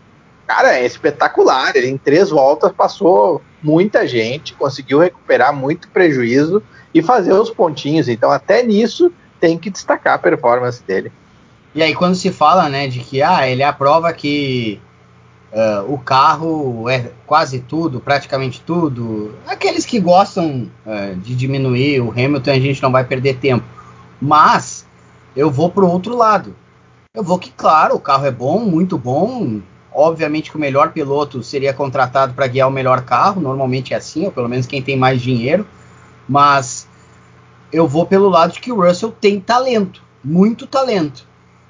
cara, 0.47 0.73
é 0.73 0.85
espetacular. 0.85 1.75
Ele 1.75 1.87
em 1.87 1.97
três 1.97 2.31
voltas 2.31 2.71
passou 2.73 3.41
muita 3.61 4.07
gente, 4.07 4.55
conseguiu 4.55 4.99
recuperar 4.99 5.55
muito 5.55 5.87
prejuízo 5.89 6.61
e 6.93 7.01
fazer 7.01 7.33
os 7.33 7.51
pontinhos. 7.51 8.09
Então, 8.09 8.31
até 8.31 8.63
nisso, 8.63 9.13
tem 9.39 9.57
que 9.57 9.69
destacar 9.69 10.15
a 10.15 10.19
performance 10.19 10.83
dele. 10.83 11.11
E 11.73 11.81
aí, 11.81 11.95
quando 11.95 12.15
se 12.15 12.31
fala, 12.31 12.67
né, 12.67 12.87
de 12.87 12.99
que 12.99 13.21
ah, 13.21 13.47
ele 13.47 13.61
é 13.61 13.65
a 13.65 13.71
prova 13.71 14.11
que 14.11 14.81
uh, 15.53 15.93
o 15.93 15.97
carro 15.97 16.89
é 16.89 17.11
quase 17.25 17.59
tudo, 17.59 17.99
praticamente 18.01 18.61
tudo, 18.61 19.35
aqueles 19.47 19.85
que 19.85 19.99
gostam 19.99 20.69
uh, 20.85 21.15
de 21.15 21.35
diminuir 21.35 22.01
o 22.01 22.11
Hamilton, 22.11 22.51
a 22.51 22.59
gente 22.59 22.81
não 22.81 22.91
vai 22.91 23.05
perder 23.05 23.37
tempo. 23.37 23.63
Mas 24.21 24.85
eu 25.35 25.49
vou 25.49 25.69
para 25.69 25.85
o 25.85 25.89
outro 25.89 26.15
lado. 26.15 26.55
Eu 27.13 27.25
vou 27.25 27.37
que, 27.37 27.51
claro, 27.51 27.95
o 27.95 27.99
carro 27.99 28.25
é 28.25 28.31
bom, 28.31 28.59
muito 28.59 28.97
bom. 28.97 29.59
Obviamente 29.93 30.49
que 30.49 30.55
o 30.55 30.59
melhor 30.59 30.93
piloto 30.93 31.43
seria 31.43 31.73
contratado 31.73 32.33
para 32.33 32.47
guiar 32.47 32.69
o 32.69 32.71
melhor 32.71 33.01
carro, 33.01 33.41
normalmente 33.41 33.93
é 33.93 33.97
assim, 33.97 34.23
ou 34.23 34.31
pelo 34.31 34.47
menos 34.47 34.65
quem 34.65 34.81
tem 34.81 34.97
mais 34.97 35.21
dinheiro. 35.21 35.67
Mas 36.27 36.87
eu 37.69 37.85
vou 37.85 38.05
pelo 38.05 38.29
lado 38.29 38.53
de 38.53 38.61
que 38.61 38.71
o 38.71 38.81
Russell 38.81 39.11
tem 39.11 39.41
talento, 39.41 40.01
muito 40.23 40.65
talento. 40.65 41.27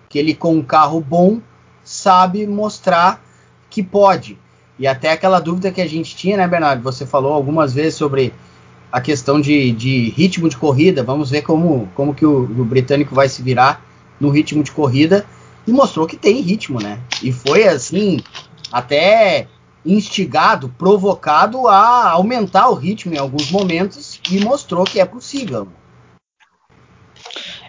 Que 0.07 0.19
ele, 0.19 0.35
com 0.35 0.53
um 0.53 0.61
carro 0.61 1.01
bom, 1.01 1.41
sabe 1.83 2.45
mostrar 2.45 3.19
que 3.67 3.81
pode. 3.81 4.37
E 4.77 4.85
até 4.85 5.11
aquela 5.11 5.39
dúvida 5.39 5.71
que 5.71 5.81
a 5.81 5.89
gente 5.89 6.15
tinha, 6.15 6.37
né, 6.37 6.47
Bernardo? 6.47 6.83
Você 6.83 7.03
falou 7.03 7.33
algumas 7.33 7.73
vezes 7.73 7.95
sobre 7.95 8.31
a 8.91 9.01
questão 9.01 9.41
de, 9.41 9.71
de 9.71 10.09
ritmo 10.11 10.47
de 10.47 10.57
corrida. 10.57 11.01
Vamos 11.03 11.31
ver 11.31 11.41
como, 11.41 11.89
como 11.95 12.13
que 12.13 12.27
o, 12.27 12.43
o 12.43 12.63
britânico 12.63 13.15
vai 13.15 13.27
se 13.27 13.41
virar 13.41 13.89
no 14.21 14.29
ritmo 14.29 14.63
de 14.63 14.71
corrida 14.71 15.25
e 15.67 15.71
mostrou 15.71 16.07
que 16.07 16.15
tem 16.15 16.39
ritmo, 16.41 16.79
né? 16.79 16.99
E 17.21 17.31
foi 17.31 17.67
assim, 17.67 18.19
até 18.71 19.47
instigado, 19.85 20.69
provocado 20.77 21.67
a 21.67 22.11
aumentar 22.11 22.69
o 22.69 22.75
ritmo 22.75 23.15
em 23.15 23.17
alguns 23.17 23.49
momentos 23.49 24.21
e 24.29 24.39
mostrou 24.39 24.85
que 24.85 24.99
é 24.99 25.05
possível. 25.05 25.67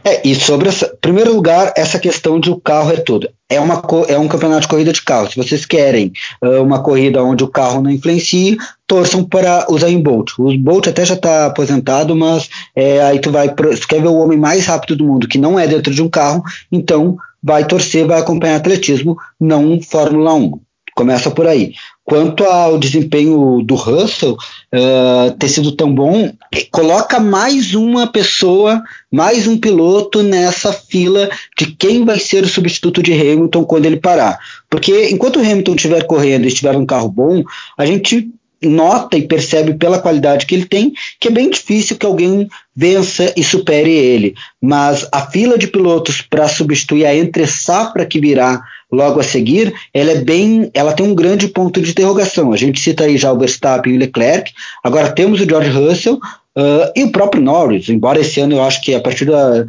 É, 0.05 0.27
e 0.27 0.35
sobre 0.35 0.69
essa, 0.69 0.87
em 0.87 1.01
primeiro 1.01 1.33
lugar, 1.33 1.73
essa 1.77 1.99
questão 1.99 2.41
de 2.41 2.51
o 2.51 2.61
carro 2.61 2.91
é 2.91 2.97
tudo. 2.97 3.29
É, 3.49 3.61
uma, 3.61 3.83
é 4.09 4.19
um 4.19 4.27
campeonato 4.27 4.63
de 4.63 4.69
corrida 4.69 4.93
de 4.93 5.03
carro. 5.03 5.31
Se 5.31 5.37
vocês 5.37 5.65
querem 5.65 6.13
uh, 6.43 6.63
uma 6.63 6.83
corrida 6.83 7.23
onde 7.23 7.45
o 7.45 7.49
carro 7.49 7.81
não 7.81 7.91
influencie, 7.91 8.57
torçam 8.87 9.23
para 9.23 9.67
o 9.71 9.79
Zayn 9.79 10.03
Bolt. 10.03 10.33
O 10.39 10.57
Bolt 10.59 10.89
até 10.89 11.05
já 11.05 11.15
está 11.15 11.47
aposentado, 11.47 12.17
mas 12.17 12.49
é, 12.75 13.01
aí 13.03 13.21
tu 13.21 13.31
vai, 13.31 13.49
se 13.49 13.87
quer 13.87 14.01
ver 14.01 14.09
o 14.09 14.17
homem 14.17 14.39
mais 14.39 14.67
rápido 14.67 14.97
do 14.97 15.07
mundo, 15.07 15.29
que 15.29 15.39
não 15.39 15.59
é 15.59 15.67
dentro 15.69 15.95
de 15.95 16.03
um 16.03 16.09
carro, 16.09 16.43
então 16.71 17.17
vai 17.43 17.65
torcer, 17.65 18.07
vai 18.07 18.21
acompanhar 18.21 18.57
atletismo, 18.57 19.17
não 19.41 19.81
Fórmula 19.81 20.35
1. 20.35 20.61
Começa 20.95 21.31
por 21.31 21.47
aí. 21.47 21.73
Quanto 22.13 22.45
ao 22.45 22.77
desempenho 22.77 23.63
do 23.63 23.75
Russell 23.75 24.33
uh, 24.35 25.33
ter 25.39 25.49
sido 25.49 25.73
tão 25.73 25.95
bom, 25.95 26.31
coloca 26.71 27.19
mais 27.19 27.75
uma 27.75 28.07
pessoa, 28.07 28.83
mais 29.11 29.47
um 29.47 29.57
piloto 29.57 30.23
nessa 30.23 30.75
fila 30.75 31.31
de 31.57 31.75
quem 31.75 32.05
vai 32.05 32.19
ser 32.19 32.45
o 32.45 32.49
substituto 32.51 33.03
de 33.03 33.15
Hamilton 33.15 33.65
quando 33.65 33.87
ele 33.87 33.97
parar. 33.97 34.39
Porque 34.69 35.09
enquanto 35.09 35.37
o 35.37 35.41
Hamilton 35.41 35.75
estiver 35.75 36.05
correndo 36.05 36.45
e 36.45 36.49
estiver 36.49 36.77
um 36.77 36.85
carro 36.85 37.09
bom, 37.09 37.43
a 37.79 37.87
gente 37.87 38.31
nota 38.63 39.17
e 39.17 39.27
percebe 39.27 39.73
pela 39.73 39.99
qualidade 39.99 40.45
que 40.45 40.55
ele 40.55 40.67
tem 40.67 40.93
que 41.19 41.29
é 41.29 41.31
bem 41.31 41.49
difícil 41.49 41.97
que 41.97 42.05
alguém 42.05 42.47
vença 42.77 43.33
e 43.35 43.43
supere 43.43 43.91
ele. 43.91 44.35
Mas 44.61 45.09
a 45.11 45.23
fila 45.27 45.57
de 45.57 45.67
pilotos 45.67 46.21
para 46.21 46.47
substituir 46.47 47.07
a 47.07 47.17
entre 47.17 47.47
safra 47.47 48.05
que 48.05 48.21
virá 48.21 48.63
logo 48.93 49.19
a 49.19 49.23
seguir, 49.23 49.73
ela 49.95 50.13
é 50.13 50.17
bem, 50.17 50.71
ela 50.75 50.93
tem 50.93 51.07
um 51.07 51.15
grande 51.15 51.49
ponto 51.49 51.81
de 51.81 51.91
interrogação. 51.91 52.53
A 52.53 52.57
gente 52.57 52.79
cita 52.79 53.05
aí 53.05 53.17
já 53.17 53.33
o 53.33 53.39
Verstappen 53.39 53.93
e 53.93 53.97
o 53.97 53.99
Leclerc. 53.99 54.53
Agora 54.85 55.11
temos 55.11 55.41
o 55.41 55.49
George 55.49 55.71
Russell 55.71 56.15
uh, 56.15 56.93
e 56.95 57.05
o 57.05 57.11
próprio 57.11 57.43
Norris. 57.43 57.89
Embora 57.89 58.21
esse 58.21 58.39
ano 58.41 58.57
eu 58.57 58.63
acho 58.63 58.83
que 58.83 58.95
a 58.95 59.01
partir 59.01 59.25
da, 59.25 59.65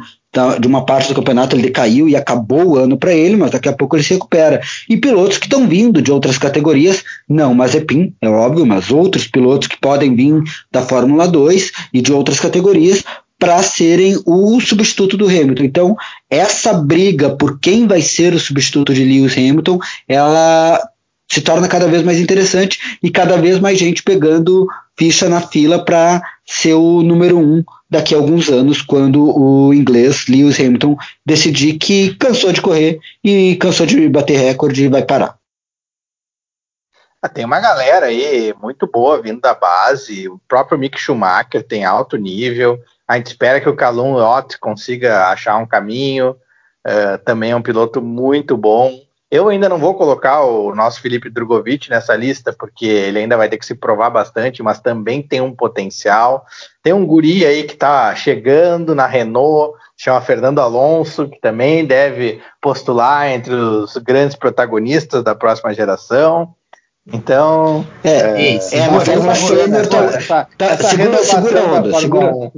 de 0.58 0.66
uma 0.66 0.84
parte 0.84 1.08
do 1.08 1.14
campeonato 1.14 1.54
ele 1.54 1.62
decaiu 1.62 2.08
e 2.08 2.16
acabou 2.16 2.66
o 2.66 2.76
ano 2.76 2.98
para 2.98 3.14
ele, 3.14 3.36
mas 3.36 3.52
daqui 3.52 3.68
a 3.68 3.72
pouco 3.72 3.96
ele 3.96 4.02
se 4.02 4.14
recupera. 4.14 4.60
E 4.88 4.96
pilotos 4.96 5.38
que 5.38 5.46
estão 5.46 5.66
vindo 5.66 6.02
de 6.02 6.10
outras 6.10 6.36
categorias, 6.36 7.04
não 7.28 7.54
Mazepin, 7.54 8.12
é 8.20 8.28
óbvio, 8.28 8.66
mas 8.66 8.90
outros 8.90 9.26
pilotos 9.26 9.68
que 9.68 9.78
podem 9.78 10.14
vir 10.14 10.42
da 10.72 10.82
Fórmula 10.82 11.28
2 11.28 11.72
e 11.92 12.02
de 12.02 12.12
outras 12.12 12.40
categorias 12.40 13.04
para 13.38 13.62
serem 13.62 14.20
o 14.24 14.60
substituto 14.60 15.16
do 15.16 15.26
Hamilton. 15.26 15.64
Então, 15.64 15.96
essa 16.30 16.72
briga 16.72 17.34
por 17.36 17.58
quem 17.58 17.86
vai 17.86 18.00
ser 18.00 18.32
o 18.32 18.40
substituto 18.40 18.94
de 18.94 19.04
Lewis 19.04 19.36
Hamilton, 19.36 19.78
ela 20.08 20.80
se 21.30 21.40
torna 21.40 21.68
cada 21.68 21.88
vez 21.88 22.02
mais 22.02 22.18
interessante 22.18 22.98
e 23.02 23.10
cada 23.10 23.36
vez 23.36 23.58
mais 23.58 23.78
gente 23.78 24.02
pegando 24.02 24.66
ficha 24.96 25.28
na 25.28 25.40
fila 25.40 25.84
para 25.84 26.22
ser 26.46 26.74
o 26.74 27.02
número 27.02 27.38
um 27.38 27.64
daqui 27.90 28.14
a 28.14 28.18
alguns 28.18 28.48
anos, 28.48 28.82
quando 28.82 29.36
o 29.36 29.72
inglês 29.72 30.26
Lewis 30.28 30.58
Hamilton 30.58 30.96
decidir 31.24 31.78
que 31.78 32.14
cansou 32.16 32.52
de 32.52 32.60
correr 32.60 32.98
e 33.22 33.56
cansou 33.56 33.86
de 33.86 34.08
bater 34.08 34.38
recorde 34.38 34.84
e 34.84 34.88
vai 34.88 35.04
parar. 35.04 35.38
Ah, 37.22 37.28
tem 37.28 37.44
uma 37.44 37.58
galera 37.58 38.06
aí 38.06 38.54
muito 38.60 38.86
boa 38.86 39.22
vindo 39.22 39.40
da 39.40 39.54
base, 39.54 40.28
o 40.28 40.38
próprio 40.46 40.78
Mick 40.78 41.00
Schumacher 41.00 41.66
tem 41.66 41.84
alto 41.84 42.16
nível, 42.16 42.78
a 43.06 43.16
gente 43.16 43.26
espera 43.26 43.60
que 43.60 43.68
o 43.68 43.76
Calum 43.76 44.14
Ott 44.14 44.58
consiga 44.58 45.28
achar 45.28 45.56
um 45.58 45.66
caminho, 45.66 46.36
uh, 46.86 47.18
também 47.24 47.50
é 47.50 47.56
um 47.56 47.62
piloto 47.62 48.00
muito 48.00 48.56
bom, 48.56 48.98
eu 49.34 49.48
ainda 49.48 49.68
não 49.68 49.78
vou 49.78 49.94
colocar 49.94 50.44
o 50.44 50.72
nosso 50.76 51.00
Felipe 51.00 51.28
Drogovic 51.28 51.90
nessa 51.90 52.14
lista, 52.14 52.52
porque 52.56 52.86
ele 52.86 53.18
ainda 53.18 53.36
vai 53.36 53.48
ter 53.48 53.58
que 53.58 53.66
se 53.66 53.74
provar 53.74 54.08
bastante, 54.08 54.62
mas 54.62 54.78
também 54.78 55.20
tem 55.20 55.40
um 55.40 55.52
potencial. 55.52 56.46
Tem 56.84 56.92
um 56.92 57.04
guri 57.04 57.44
aí 57.44 57.64
que 57.64 57.72
está 57.72 58.14
chegando 58.14 58.94
na 58.94 59.08
Renault, 59.08 59.76
chama 59.96 60.20
Fernando 60.20 60.60
Alonso, 60.60 61.28
que 61.28 61.40
também 61.40 61.84
deve 61.84 62.40
postular 62.60 63.28
entre 63.28 63.52
os 63.52 63.96
grandes 63.96 64.36
protagonistas 64.36 65.24
da 65.24 65.34
próxima 65.34 65.74
geração. 65.74 66.54
Então, 67.04 67.84
é, 68.04 68.10
é, 68.10 68.54
é, 68.54 68.78
é 68.78 68.88
mas 68.88 69.08
essa, 69.08 70.48
tá, 70.56 70.64
essa, 70.64 70.90
segura, 70.90 71.24
segura 71.24 71.64
onda, 71.64 71.98
segura, 71.98 72.52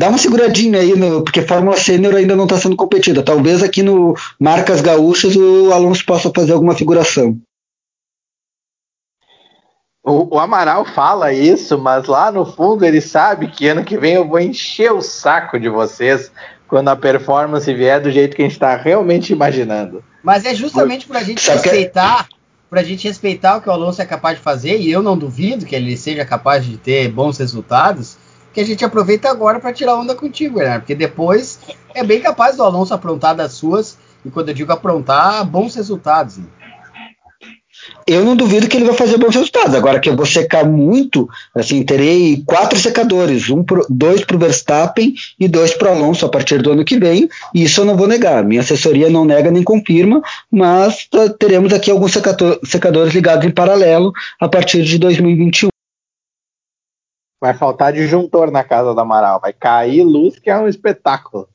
Dá 0.00 0.08
uma 0.08 0.16
seguradinha 0.16 0.80
aí, 0.80 0.96
no, 0.96 1.22
porque 1.22 1.42
Fórmula 1.42 1.76
Sênior 1.76 2.14
ainda 2.14 2.34
não 2.34 2.44
está 2.44 2.56
sendo 2.56 2.74
competida. 2.74 3.22
Talvez 3.22 3.62
aqui 3.62 3.82
no 3.82 4.16
Marcas 4.40 4.80
Gaúchas 4.80 5.36
o 5.36 5.70
Alonso 5.74 6.06
possa 6.06 6.32
fazer 6.34 6.54
alguma 6.54 6.74
figuração. 6.74 7.38
O, 10.02 10.36
o, 10.36 10.38
Amaral 10.38 10.86
fala 10.86 11.34
isso, 11.34 11.76
mas 11.76 12.06
lá 12.06 12.32
no 12.32 12.46
fundo 12.46 12.82
ele 12.82 13.02
sabe 13.02 13.48
que 13.48 13.68
ano 13.68 13.84
que 13.84 13.98
vem 13.98 14.14
eu 14.14 14.26
vou 14.26 14.40
encher 14.40 14.90
o 14.90 15.02
saco 15.02 15.60
de 15.60 15.68
vocês 15.68 16.32
quando 16.66 16.88
a 16.88 16.96
performance 16.96 17.70
vier 17.74 18.00
do 18.00 18.10
jeito 18.10 18.34
que 18.34 18.40
a 18.40 18.46
gente 18.46 18.54
está 18.54 18.74
realmente 18.76 19.34
imaginando. 19.34 20.02
Mas 20.22 20.46
é 20.46 20.54
justamente 20.54 21.06
para 21.06 21.18
a 21.18 21.22
gente 21.22 21.46
respeitar, 21.46 22.26
para 22.70 22.80
a 22.80 22.84
gente 22.84 23.06
respeitar 23.06 23.58
o 23.58 23.60
que 23.60 23.68
o 23.68 23.72
Alonso 23.72 24.00
é 24.00 24.06
capaz 24.06 24.38
de 24.38 24.42
fazer 24.42 24.78
e 24.78 24.90
eu 24.90 25.02
não 25.02 25.18
duvido 25.18 25.66
que 25.66 25.76
ele 25.76 25.94
seja 25.94 26.24
capaz 26.24 26.64
de 26.64 26.78
ter 26.78 27.06
bons 27.08 27.36
resultados 27.36 28.16
que 28.52 28.60
a 28.60 28.64
gente 28.64 28.84
aproveita 28.84 29.30
agora 29.30 29.60
para 29.60 29.72
tirar 29.72 29.96
onda 29.96 30.14
contigo, 30.14 30.58
Bernardo, 30.58 30.82
porque 30.82 30.94
depois 30.94 31.58
é 31.94 32.02
bem 32.02 32.20
capaz 32.20 32.56
do 32.56 32.62
Alonso 32.62 32.94
aprontar 32.94 33.34
das 33.34 33.52
suas, 33.52 33.96
e 34.24 34.30
quando 34.30 34.48
eu 34.48 34.54
digo 34.54 34.72
aprontar, 34.72 35.44
bons 35.44 35.74
resultados. 35.74 36.38
Né? 36.38 36.44
Eu 38.06 38.24
não 38.24 38.36
duvido 38.36 38.68
que 38.68 38.76
ele 38.76 38.84
vai 38.84 38.94
fazer 38.94 39.16
bons 39.16 39.34
resultados. 39.34 39.74
Agora 39.74 40.00
que 40.00 40.08
eu 40.08 40.16
vou 40.16 40.26
secar 40.26 40.64
muito, 40.64 41.28
assim, 41.54 41.82
terei 41.82 42.42
quatro 42.44 42.78
secadores, 42.78 43.48
um 43.48 43.62
pro, 43.62 43.86
dois 43.88 44.24
para 44.24 44.36
o 44.36 44.38
Verstappen 44.38 45.14
e 45.38 45.48
dois 45.48 45.74
para 45.74 45.90
o 45.90 45.94
Alonso 45.94 46.26
a 46.26 46.28
partir 46.28 46.60
do 46.60 46.72
ano 46.72 46.84
que 46.84 46.98
vem. 46.98 47.28
E 47.54 47.64
isso 47.64 47.80
eu 47.80 47.84
não 47.84 47.96
vou 47.96 48.06
negar. 48.06 48.44
Minha 48.44 48.60
assessoria 48.60 49.08
não 49.08 49.24
nega 49.24 49.50
nem 49.50 49.62
confirma, 49.62 50.20
mas 50.50 51.08
uh, 51.14 51.30
teremos 51.30 51.72
aqui 51.72 51.90
alguns 51.90 52.12
secador, 52.12 52.58
secadores 52.64 53.14
ligados 53.14 53.46
em 53.46 53.50
paralelo 53.50 54.12
a 54.40 54.48
partir 54.48 54.82
de 54.82 54.98
2021. 54.98 55.70
Vai 57.40 57.54
faltar 57.54 57.92
disjuntor 57.92 58.50
na 58.50 58.62
casa 58.62 58.94
do 58.94 59.00
Amaral. 59.00 59.40
Vai 59.40 59.52
cair 59.52 60.04
luz, 60.04 60.38
que 60.38 60.50
é 60.50 60.58
um 60.58 60.68
espetáculo. 60.68 61.48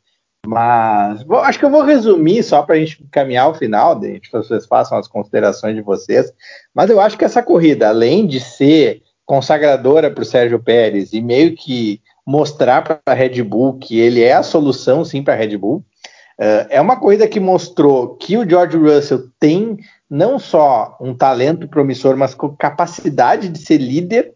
Mas 0.46 1.24
bom, 1.24 1.38
acho 1.38 1.58
que 1.58 1.66
eu 1.66 1.70
vou 1.70 1.84
resumir 1.84 2.44
só 2.44 2.62
para 2.62 2.76
a 2.76 2.78
gente 2.78 3.04
caminhar 3.12 3.46
ao 3.46 3.56
final, 3.56 4.00
gente, 4.02 4.32
vocês 4.32 4.66
façam 4.66 4.98
as 4.98 5.08
considerações 5.08 5.76
de 5.76 5.82
vocês. 5.82 6.32
Mas 6.74 6.90
eu 6.90 7.00
acho 7.00 7.18
que 7.18 7.26
essa 7.26 7.42
corrida, 7.42 7.90
além 7.90 8.28
de 8.28 8.40
ser 8.40 9.02
consagradora 9.26 10.12
para 10.12 10.22
o 10.22 10.26
Sérgio 10.26 10.60
Pérez 10.60 11.12
e 11.12 11.22
meio 11.22 11.56
que 11.56 12.00
mostrar 12.26 12.84
para 12.84 13.00
a 13.06 13.14
Red 13.14 13.42
Bull 13.42 13.80
que 13.80 14.00
ele 14.00 14.22
é 14.22 14.34
a 14.34 14.44
solução 14.44 15.04
sim 15.04 15.24
para 15.24 15.34
a 15.34 15.38
Red 15.38 15.58
Bull, 15.58 15.84
uh, 16.40 16.68
é 16.70 16.80
uma 16.80 17.00
corrida 17.00 17.28
que 17.28 17.40
mostrou 17.40 18.16
que 18.16 18.38
o 18.38 18.48
George 18.48 18.78
Russell 18.78 19.24
tem 19.40 19.78
não 20.08 20.38
só 20.38 20.96
um 21.02 21.16
talento 21.16 21.68
promissor, 21.68 22.16
mas 22.16 22.36
com 22.36 22.56
capacidade 22.56 23.50
de 23.50 23.60
ser 23.60 23.78
líder 23.78 24.35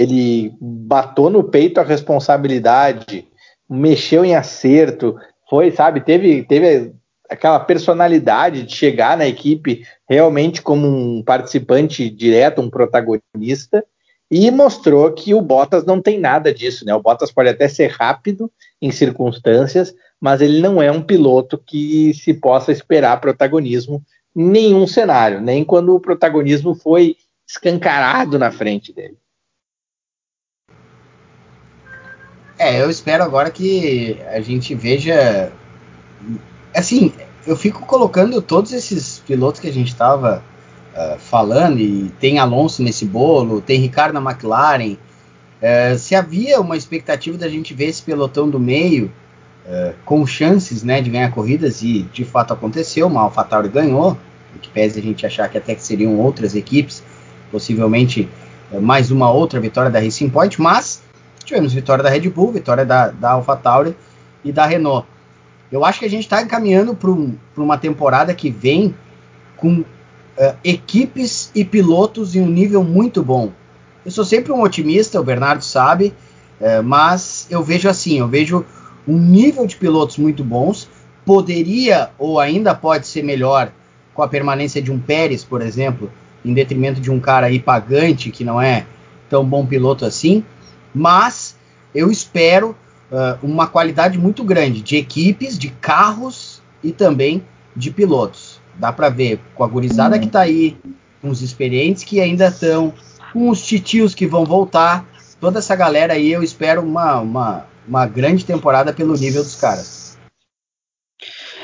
ele 0.00 0.54
batou 0.58 1.28
no 1.28 1.44
peito 1.44 1.78
a 1.78 1.84
responsabilidade, 1.84 3.28
mexeu 3.68 4.24
em 4.24 4.34
acerto, 4.34 5.14
foi, 5.48 5.70
sabe, 5.70 6.00
teve, 6.00 6.42
teve 6.44 6.94
aquela 7.28 7.60
personalidade 7.60 8.62
de 8.62 8.74
chegar 8.74 9.18
na 9.18 9.26
equipe 9.26 9.82
realmente 10.08 10.62
como 10.62 10.86
um 10.86 11.22
participante 11.22 12.08
direto, 12.08 12.62
um 12.62 12.70
protagonista, 12.70 13.84
e 14.30 14.50
mostrou 14.50 15.12
que 15.12 15.34
o 15.34 15.42
Bottas 15.42 15.84
não 15.84 16.00
tem 16.00 16.18
nada 16.18 16.54
disso, 16.54 16.86
né? 16.86 16.94
O 16.94 17.02
Bottas 17.02 17.30
pode 17.30 17.50
até 17.50 17.68
ser 17.68 17.88
rápido 17.88 18.50
em 18.80 18.90
circunstâncias, 18.90 19.94
mas 20.18 20.40
ele 20.40 20.60
não 20.60 20.80
é 20.80 20.90
um 20.90 21.02
piloto 21.02 21.58
que 21.58 22.14
se 22.14 22.32
possa 22.32 22.72
esperar 22.72 23.20
protagonismo 23.20 24.02
em 24.34 24.44
nenhum 24.44 24.86
cenário, 24.86 25.42
nem 25.42 25.62
quando 25.62 25.94
o 25.94 26.00
protagonismo 26.00 26.74
foi 26.74 27.16
escancarado 27.46 28.38
na 28.38 28.50
frente 28.50 28.94
dele. 28.94 29.18
É, 32.60 32.82
eu 32.82 32.90
espero 32.90 33.24
agora 33.24 33.50
que 33.50 34.18
a 34.30 34.38
gente 34.42 34.74
veja. 34.74 35.50
Assim, 36.76 37.10
eu 37.46 37.56
fico 37.56 37.86
colocando 37.86 38.42
todos 38.42 38.70
esses 38.74 39.18
pilotos 39.26 39.62
que 39.62 39.66
a 39.66 39.72
gente 39.72 39.88
estava 39.88 40.44
uh, 40.94 40.98
ah, 41.14 41.16
falando, 41.18 41.80
e 41.80 42.12
tem 42.20 42.38
Alonso 42.38 42.82
nesse 42.82 43.06
bolo, 43.06 43.62
tem 43.62 43.80
Ricardo 43.80 44.20
na 44.20 44.30
McLaren. 44.30 44.92
Uh, 44.92 45.98
se 45.98 46.14
havia 46.14 46.60
uma 46.60 46.76
expectativa 46.76 47.38
da 47.38 47.48
gente 47.48 47.72
ver 47.72 47.86
esse 47.86 48.02
pelotão 48.02 48.50
do 48.50 48.60
meio 48.60 49.10
uh, 49.64 49.94
com 50.04 50.26
chances 50.26 50.82
né, 50.82 51.00
de 51.00 51.08
ganhar 51.08 51.30
corridas, 51.30 51.80
e 51.80 52.02
de 52.12 52.26
fato 52.26 52.52
aconteceu, 52.52 53.08
o 53.10 53.18
AlphaTauri 53.18 53.70
ganhou, 53.70 54.18
o 54.54 54.58
que 54.58 54.68
pese 54.68 55.00
a 55.00 55.02
gente 55.02 55.24
achar 55.24 55.48
que 55.48 55.56
até 55.56 55.74
que 55.74 55.82
seriam 55.82 56.18
outras 56.18 56.54
equipes, 56.54 57.02
possivelmente 57.50 58.28
mais 58.82 59.10
uma 59.10 59.30
outra 59.32 59.58
vitória 59.58 59.90
da 59.90 59.98
Racing 59.98 60.28
Point, 60.28 60.60
mas 60.60 61.02
Tivemos 61.50 61.72
vitória 61.72 62.04
da 62.04 62.08
Red 62.08 62.28
Bull, 62.28 62.52
vitória 62.52 62.86
da, 62.86 63.08
da 63.08 63.32
AlphaTauri 63.32 63.96
e 64.44 64.52
da 64.52 64.64
Renault. 64.66 65.04
Eu 65.72 65.84
acho 65.84 65.98
que 65.98 66.04
a 66.04 66.08
gente 66.08 66.22
está 66.22 66.40
encaminhando 66.40 66.94
para 66.94 67.10
um, 67.10 67.34
uma 67.56 67.76
temporada 67.76 68.32
que 68.32 68.48
vem 68.48 68.94
com 69.56 69.80
uh, 69.80 69.84
equipes 70.62 71.50
e 71.52 71.64
pilotos 71.64 72.36
em 72.36 72.40
um 72.40 72.46
nível 72.46 72.84
muito 72.84 73.20
bom. 73.20 73.50
Eu 74.06 74.12
sou 74.12 74.24
sempre 74.24 74.52
um 74.52 74.62
otimista, 74.62 75.20
o 75.20 75.24
Bernardo 75.24 75.64
sabe, 75.64 76.14
uh, 76.60 76.84
mas 76.84 77.48
eu 77.50 77.64
vejo 77.64 77.88
assim, 77.88 78.20
eu 78.20 78.28
vejo 78.28 78.64
um 79.04 79.18
nível 79.18 79.66
de 79.66 79.74
pilotos 79.74 80.18
muito 80.18 80.44
bons. 80.44 80.88
Poderia 81.26 82.10
ou 82.16 82.38
ainda 82.38 82.76
pode 82.76 83.08
ser 83.08 83.24
melhor 83.24 83.72
com 84.14 84.22
a 84.22 84.28
permanência 84.28 84.80
de 84.80 84.92
um 84.92 85.00
Pérez, 85.00 85.42
por 85.42 85.62
exemplo, 85.62 86.12
em 86.44 86.54
detrimento 86.54 87.00
de 87.00 87.10
um 87.10 87.18
cara 87.18 87.48
aí 87.48 87.58
pagante 87.58 88.30
que 88.30 88.44
não 88.44 88.62
é 88.62 88.86
tão 89.28 89.44
bom 89.44 89.66
piloto 89.66 90.04
assim. 90.04 90.44
Mas 90.94 91.56
eu 91.94 92.10
espero 92.10 92.76
uh, 93.10 93.38
uma 93.42 93.66
qualidade 93.66 94.18
muito 94.18 94.44
grande 94.44 94.80
de 94.80 94.96
equipes, 94.96 95.58
de 95.58 95.68
carros 95.68 96.62
e 96.82 96.92
também 96.92 97.44
de 97.74 97.90
pilotos. 97.90 98.60
Dá 98.76 98.92
para 98.92 99.08
ver 99.08 99.40
com 99.54 99.64
a 99.64 99.68
gurizada 99.68 100.18
que 100.18 100.26
está 100.26 100.40
aí, 100.40 100.76
com 101.20 101.28
os 101.28 101.42
experientes 101.42 102.02
que 102.02 102.20
ainda 102.20 102.48
estão, 102.48 102.92
com 103.32 103.48
os 103.50 103.62
titios 103.62 104.14
que 104.14 104.26
vão 104.26 104.44
voltar, 104.44 105.06
toda 105.40 105.58
essa 105.58 105.74
galera 105.74 106.14
aí, 106.14 106.30
eu 106.30 106.42
espero 106.42 106.82
uma, 106.82 107.20
uma, 107.20 107.66
uma 107.86 108.06
grande 108.06 108.44
temporada 108.44 108.92
pelo 108.92 109.14
nível 109.14 109.42
dos 109.42 109.56
caras. 109.56 109.99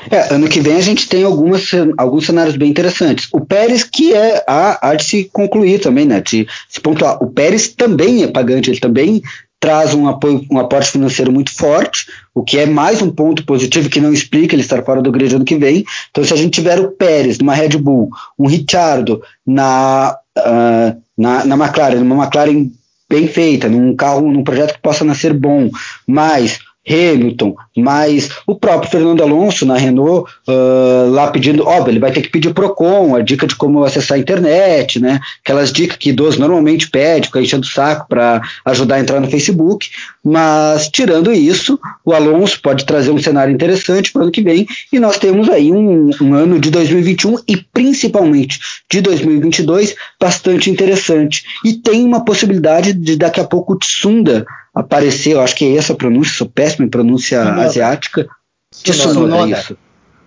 É, 0.09 0.33
ano 0.33 0.47
que 0.47 0.61
vem 0.61 0.75
a 0.75 0.81
gente 0.81 1.07
tem 1.07 1.23
algumas, 1.23 1.71
alguns 1.97 2.25
cenários 2.25 2.55
bem 2.55 2.69
interessantes. 2.69 3.27
O 3.31 3.41
Pérez, 3.41 3.83
que 3.83 4.13
é 4.13 4.43
a, 4.47 4.89
a 4.89 4.95
de 4.95 5.03
se 5.03 5.23
concluir 5.25 5.79
também, 5.79 6.05
né? 6.05 6.21
De 6.21 6.47
se 6.69 6.79
pontuar. 6.79 7.21
O 7.21 7.27
Pérez 7.27 7.69
também 7.69 8.23
é 8.23 8.27
pagante, 8.27 8.69
ele 8.69 8.79
também 8.79 9.21
traz 9.59 9.93
um 9.93 10.07
apoio, 10.07 10.45
um 10.51 10.59
aporte 10.59 10.91
financeiro 10.91 11.31
muito 11.31 11.53
forte, 11.53 12.05
o 12.33 12.43
que 12.43 12.59
é 12.59 12.65
mais 12.65 13.01
um 13.01 13.09
ponto 13.09 13.43
positivo 13.43 13.89
que 13.89 13.99
não 13.99 14.13
explica 14.13 14.53
ele 14.53 14.61
estar 14.61 14.83
fora 14.83 15.01
do 15.01 15.11
grid 15.11 15.35
ano 15.35 15.45
que 15.45 15.57
vem. 15.57 15.83
Então, 16.11 16.23
se 16.23 16.33
a 16.33 16.37
gente 16.37 16.53
tiver 16.53 16.79
o 16.79 16.91
Pérez 16.91 17.39
numa 17.39 17.55
Red 17.55 17.69
Bull, 17.69 18.09
um 18.37 18.47
Ricciardo 18.47 19.21
na, 19.45 20.15
uh, 20.37 21.01
na, 21.17 21.45
na 21.45 21.55
McLaren, 21.55 21.99
numa 21.99 22.25
McLaren 22.25 22.69
bem 23.09 23.27
feita, 23.27 23.67
num 23.67 23.95
carro, 23.95 24.31
num 24.31 24.43
projeto 24.43 24.73
que 24.73 24.81
possa 24.81 25.03
nascer 25.03 25.33
bom, 25.33 25.69
mais 26.05 26.59
Hamilton, 26.87 27.55
mas 27.75 28.29
o 28.45 28.55
próprio 28.55 28.89
Fernando 28.89 29.21
Alonso 29.21 29.65
na 29.65 29.77
Renault 29.77 30.31
uh, 30.47 31.09
lá 31.11 31.29
pedindo, 31.29 31.65
óbvio, 31.65 31.91
ele 31.91 31.99
vai 31.99 32.11
ter 32.11 32.21
que 32.21 32.29
pedir 32.29 32.53
Procon, 32.53 33.15
a 33.15 33.21
dica 33.21 33.45
de 33.45 33.55
como 33.55 33.83
acessar 33.83 34.17
a 34.17 34.19
internet, 34.19 34.99
né? 34.99 35.19
Aquelas 35.43 35.71
dicas 35.71 35.97
que 35.97 36.09
idosos 36.09 36.37
normalmente 36.37 36.89
pedem, 36.89 37.23
fica 37.23 37.41
enchendo 37.41 37.63
o 37.63 37.69
saco 37.69 38.07
para 38.07 38.41
ajudar 38.65 38.95
a 38.95 38.99
entrar 38.99 39.19
no 39.19 39.29
Facebook. 39.29 39.89
Mas 40.23 40.89
tirando 40.89 41.31
isso, 41.31 41.79
o 42.03 42.13
Alonso 42.13 42.59
pode 42.61 42.85
trazer 42.85 43.11
um 43.11 43.17
cenário 43.17 43.53
interessante 43.53 44.11
para 44.11 44.19
o 44.19 44.23
ano 44.23 44.31
que 44.31 44.41
vem 44.41 44.67
e 44.91 44.99
nós 44.99 45.17
temos 45.17 45.49
aí 45.49 45.71
um, 45.71 46.09
um 46.21 46.33
ano 46.33 46.59
de 46.59 46.69
2021 46.69 47.37
e 47.47 47.57
principalmente 47.57 48.59
de 48.89 49.01
2022 49.01 49.95
bastante 50.19 50.69
interessante. 50.69 51.43
E 51.63 51.73
tem 51.73 52.03
uma 52.03 52.23
possibilidade 52.25 52.93
de 52.93 53.15
daqui 53.15 53.39
a 53.39 53.45
pouco 53.45 53.73
o 53.73 53.79
Tsunda 53.79 54.45
aparecer, 54.79 55.33
eu 55.33 55.41
acho 55.41 55.55
que 55.55 55.65
é 55.65 55.75
essa 55.75 55.93
a 55.93 55.95
pronúncia, 55.95 56.37
sou 56.37 56.47
péssimo 56.47 56.85
em 56.85 56.89
pronúncia 56.89 57.41
Tsunoda. 57.41 57.61
asiática. 57.61 58.27
Tsunoda, 58.71 59.09
Tsunoda. 59.09 59.59
isso. 59.59 59.77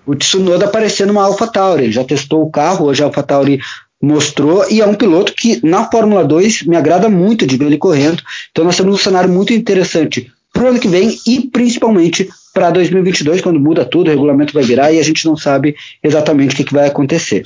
O 0.07 0.15
Tsunoda 0.15 0.65
aparecer 0.67 1.07
numa 1.07 1.25
AlphaTauri, 1.25 1.85
ele 1.85 1.93
já 1.93 2.05
testou 2.05 2.43
o 2.43 2.51
carro, 2.51 2.87
hoje 2.87 3.03
a 3.03 3.07
AlphaTauri 3.07 3.61
mostrou, 4.03 4.65
e 4.71 4.81
é 4.81 4.87
um 4.87 4.95
piloto 4.95 5.35
que 5.35 5.65
na 5.65 5.91
Fórmula 5.91 6.25
2 6.25 6.63
me 6.63 6.77
agrada 6.77 7.09
muito 7.09 7.47
de 7.47 7.57
ver 7.57 7.67
ele 7.67 7.77
correndo, 7.77 8.23
então 8.51 8.65
nós 8.65 8.77
temos 8.77 8.95
um 8.95 8.99
cenário 8.99 9.31
muito 9.31 9.53
interessante 9.53 10.33
para 10.53 10.65
o 10.65 10.67
ano 10.69 10.81
que 10.81 10.89
vem 10.89 11.19
e 11.27 11.49
principalmente 11.49 12.29
para 12.53 12.71
2022, 12.71 13.41
quando 13.41 13.61
muda 13.61 13.85
tudo, 13.85 14.09
o 14.09 14.11
regulamento 14.11 14.53
vai 14.53 14.65
virar 14.65 14.91
e 14.91 14.99
a 14.99 15.03
gente 15.03 15.25
não 15.27 15.37
sabe 15.37 15.77
exatamente 16.03 16.55
o 16.55 16.57
que, 16.57 16.65
que 16.65 16.73
vai 16.73 16.89
acontecer. 16.89 17.45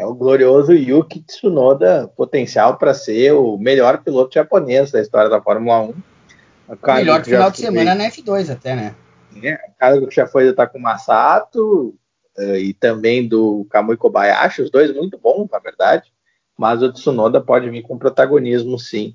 É 0.00 0.06
o 0.06 0.14
glorioso 0.14 0.72
Yuki 0.72 1.20
Tsunoda, 1.20 2.10
potencial 2.16 2.78
para 2.78 2.94
ser 2.94 3.32
o 3.32 3.58
melhor 3.58 4.02
piloto 4.02 4.32
japonês 4.32 4.90
da 4.90 4.98
história 4.98 5.28
da 5.28 5.42
Fórmula 5.42 5.78
1. 5.82 5.88
O 5.88 6.92
melhor 6.94 7.22
final 7.22 7.50
de 7.50 7.58
semana 7.58 7.94
na 7.94 8.04
F2 8.04 8.50
até, 8.50 8.74
né? 8.74 8.94
É, 9.42 9.56
o 9.56 9.78
cara 9.78 10.06
que 10.06 10.14
já 10.14 10.26
foi 10.26 10.46
do 10.46 10.54
Takuma 10.54 10.96
Sato 10.96 11.94
uh, 12.38 12.56
e 12.56 12.72
também 12.72 13.28
do 13.28 13.66
Kamui 13.68 13.98
Kobayashi, 13.98 14.62
os 14.62 14.70
dois 14.70 14.90
muito 14.94 15.18
bons, 15.18 15.46
na 15.52 15.58
verdade, 15.58 16.10
mas 16.56 16.82
o 16.82 16.90
Tsunoda 16.90 17.38
pode 17.38 17.68
vir 17.68 17.82
com 17.82 17.98
protagonismo, 17.98 18.78
sim. 18.78 19.14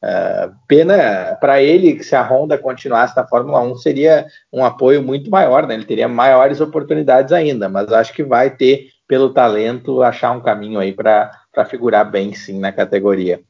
Uh, 0.00 0.54
pena 0.68 1.36
para 1.40 1.60
ele 1.60 1.94
que 1.94 2.04
se 2.04 2.14
a 2.14 2.22
Honda 2.22 2.56
continuasse 2.56 3.16
na 3.16 3.26
Fórmula 3.26 3.62
1 3.62 3.78
seria 3.78 4.26
um 4.52 4.64
apoio 4.64 5.02
muito 5.02 5.28
maior, 5.28 5.66
né? 5.66 5.74
ele 5.74 5.84
teria 5.84 6.06
maiores 6.06 6.60
oportunidades 6.60 7.32
ainda, 7.32 7.68
mas 7.68 7.92
acho 7.92 8.12
que 8.12 8.22
vai 8.22 8.48
ter 8.48 8.90
pelo 9.10 9.30
talento, 9.30 10.04
achar 10.04 10.30
um 10.30 10.40
caminho 10.40 10.78
aí 10.78 10.92
para 10.92 11.64
figurar 11.68 12.08
bem 12.08 12.32
sim 12.32 12.60
na 12.60 12.70
categoria. 12.70 13.40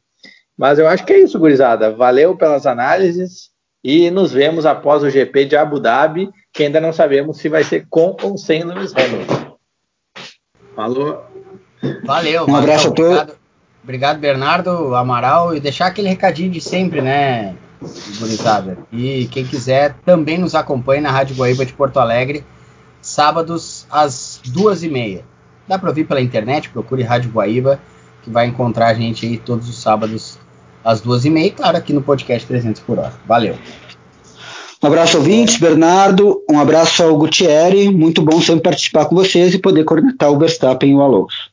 Mas 0.56 0.78
eu 0.78 0.88
acho 0.88 1.04
que 1.04 1.12
é 1.12 1.20
isso, 1.20 1.38
gurizada. 1.38 1.94
Valeu 1.94 2.34
pelas 2.34 2.66
análises 2.66 3.50
e 3.84 4.10
nos 4.10 4.32
vemos 4.32 4.64
após 4.64 5.02
o 5.02 5.10
GP 5.10 5.44
de 5.44 5.56
Abu 5.56 5.78
Dhabi, 5.78 6.30
que 6.50 6.62
ainda 6.62 6.80
não 6.80 6.94
sabemos 6.94 7.36
se 7.36 7.50
vai 7.50 7.62
ser 7.62 7.86
com 7.90 8.16
ou 8.22 8.38
sem 8.38 8.64
Lewis 8.64 8.94
Hamilton. 8.96 9.58
Falou. 10.74 11.26
Valeu. 12.04 12.46
Um 12.48 12.56
abraço 12.56 12.88
a 12.88 12.92
todos. 12.92 13.12
Obrigado, 13.12 13.38
obrigado, 13.84 14.18
Bernardo, 14.18 14.94
Amaral, 14.94 15.54
e 15.54 15.60
deixar 15.60 15.88
aquele 15.88 16.08
recadinho 16.08 16.50
de 16.50 16.62
sempre, 16.62 17.02
né, 17.02 17.54
gurizada. 18.18 18.78
E 18.90 19.26
quem 19.26 19.44
quiser 19.44 19.94
também 20.06 20.38
nos 20.38 20.54
acompanhe 20.54 21.02
na 21.02 21.10
Rádio 21.10 21.36
Guaíba 21.36 21.66
de 21.66 21.74
Porto 21.74 22.00
Alegre, 22.00 22.46
sábados 23.02 23.86
às 23.90 24.40
duas 24.42 24.82
e 24.82 24.88
meia. 24.88 25.28
Dá 25.70 25.78
para 25.78 25.90
ouvir 25.90 26.02
pela 26.02 26.20
internet, 26.20 26.68
procure 26.68 27.04
Rádio 27.04 27.30
Guaíba, 27.30 27.78
que 28.24 28.28
vai 28.28 28.44
encontrar 28.48 28.88
a 28.88 28.94
gente 28.94 29.24
aí 29.24 29.38
todos 29.38 29.68
os 29.68 29.80
sábados 29.80 30.36
às 30.84 31.00
duas 31.00 31.24
e 31.24 31.30
meia, 31.30 31.52
claro, 31.52 31.76
aqui 31.76 31.92
no 31.92 32.02
podcast 32.02 32.44
300 32.44 32.82
por 32.82 32.98
hora. 32.98 33.12
Valeu. 33.24 33.54
Um 34.82 34.86
abraço 34.88 35.18
ouvintes, 35.18 35.58
Bernardo, 35.58 36.42
um 36.50 36.58
abraço 36.58 37.04
ao 37.04 37.16
Gutierre, 37.16 37.88
muito 37.88 38.20
bom 38.20 38.40
sempre 38.40 38.64
participar 38.64 39.04
com 39.04 39.14
vocês 39.14 39.54
e 39.54 39.60
poder 39.60 39.84
conectar 39.84 40.28
o 40.28 40.38
Verstappen 40.40 40.90
e 40.90 40.94
o 40.96 41.02
Alonso. 41.02 41.49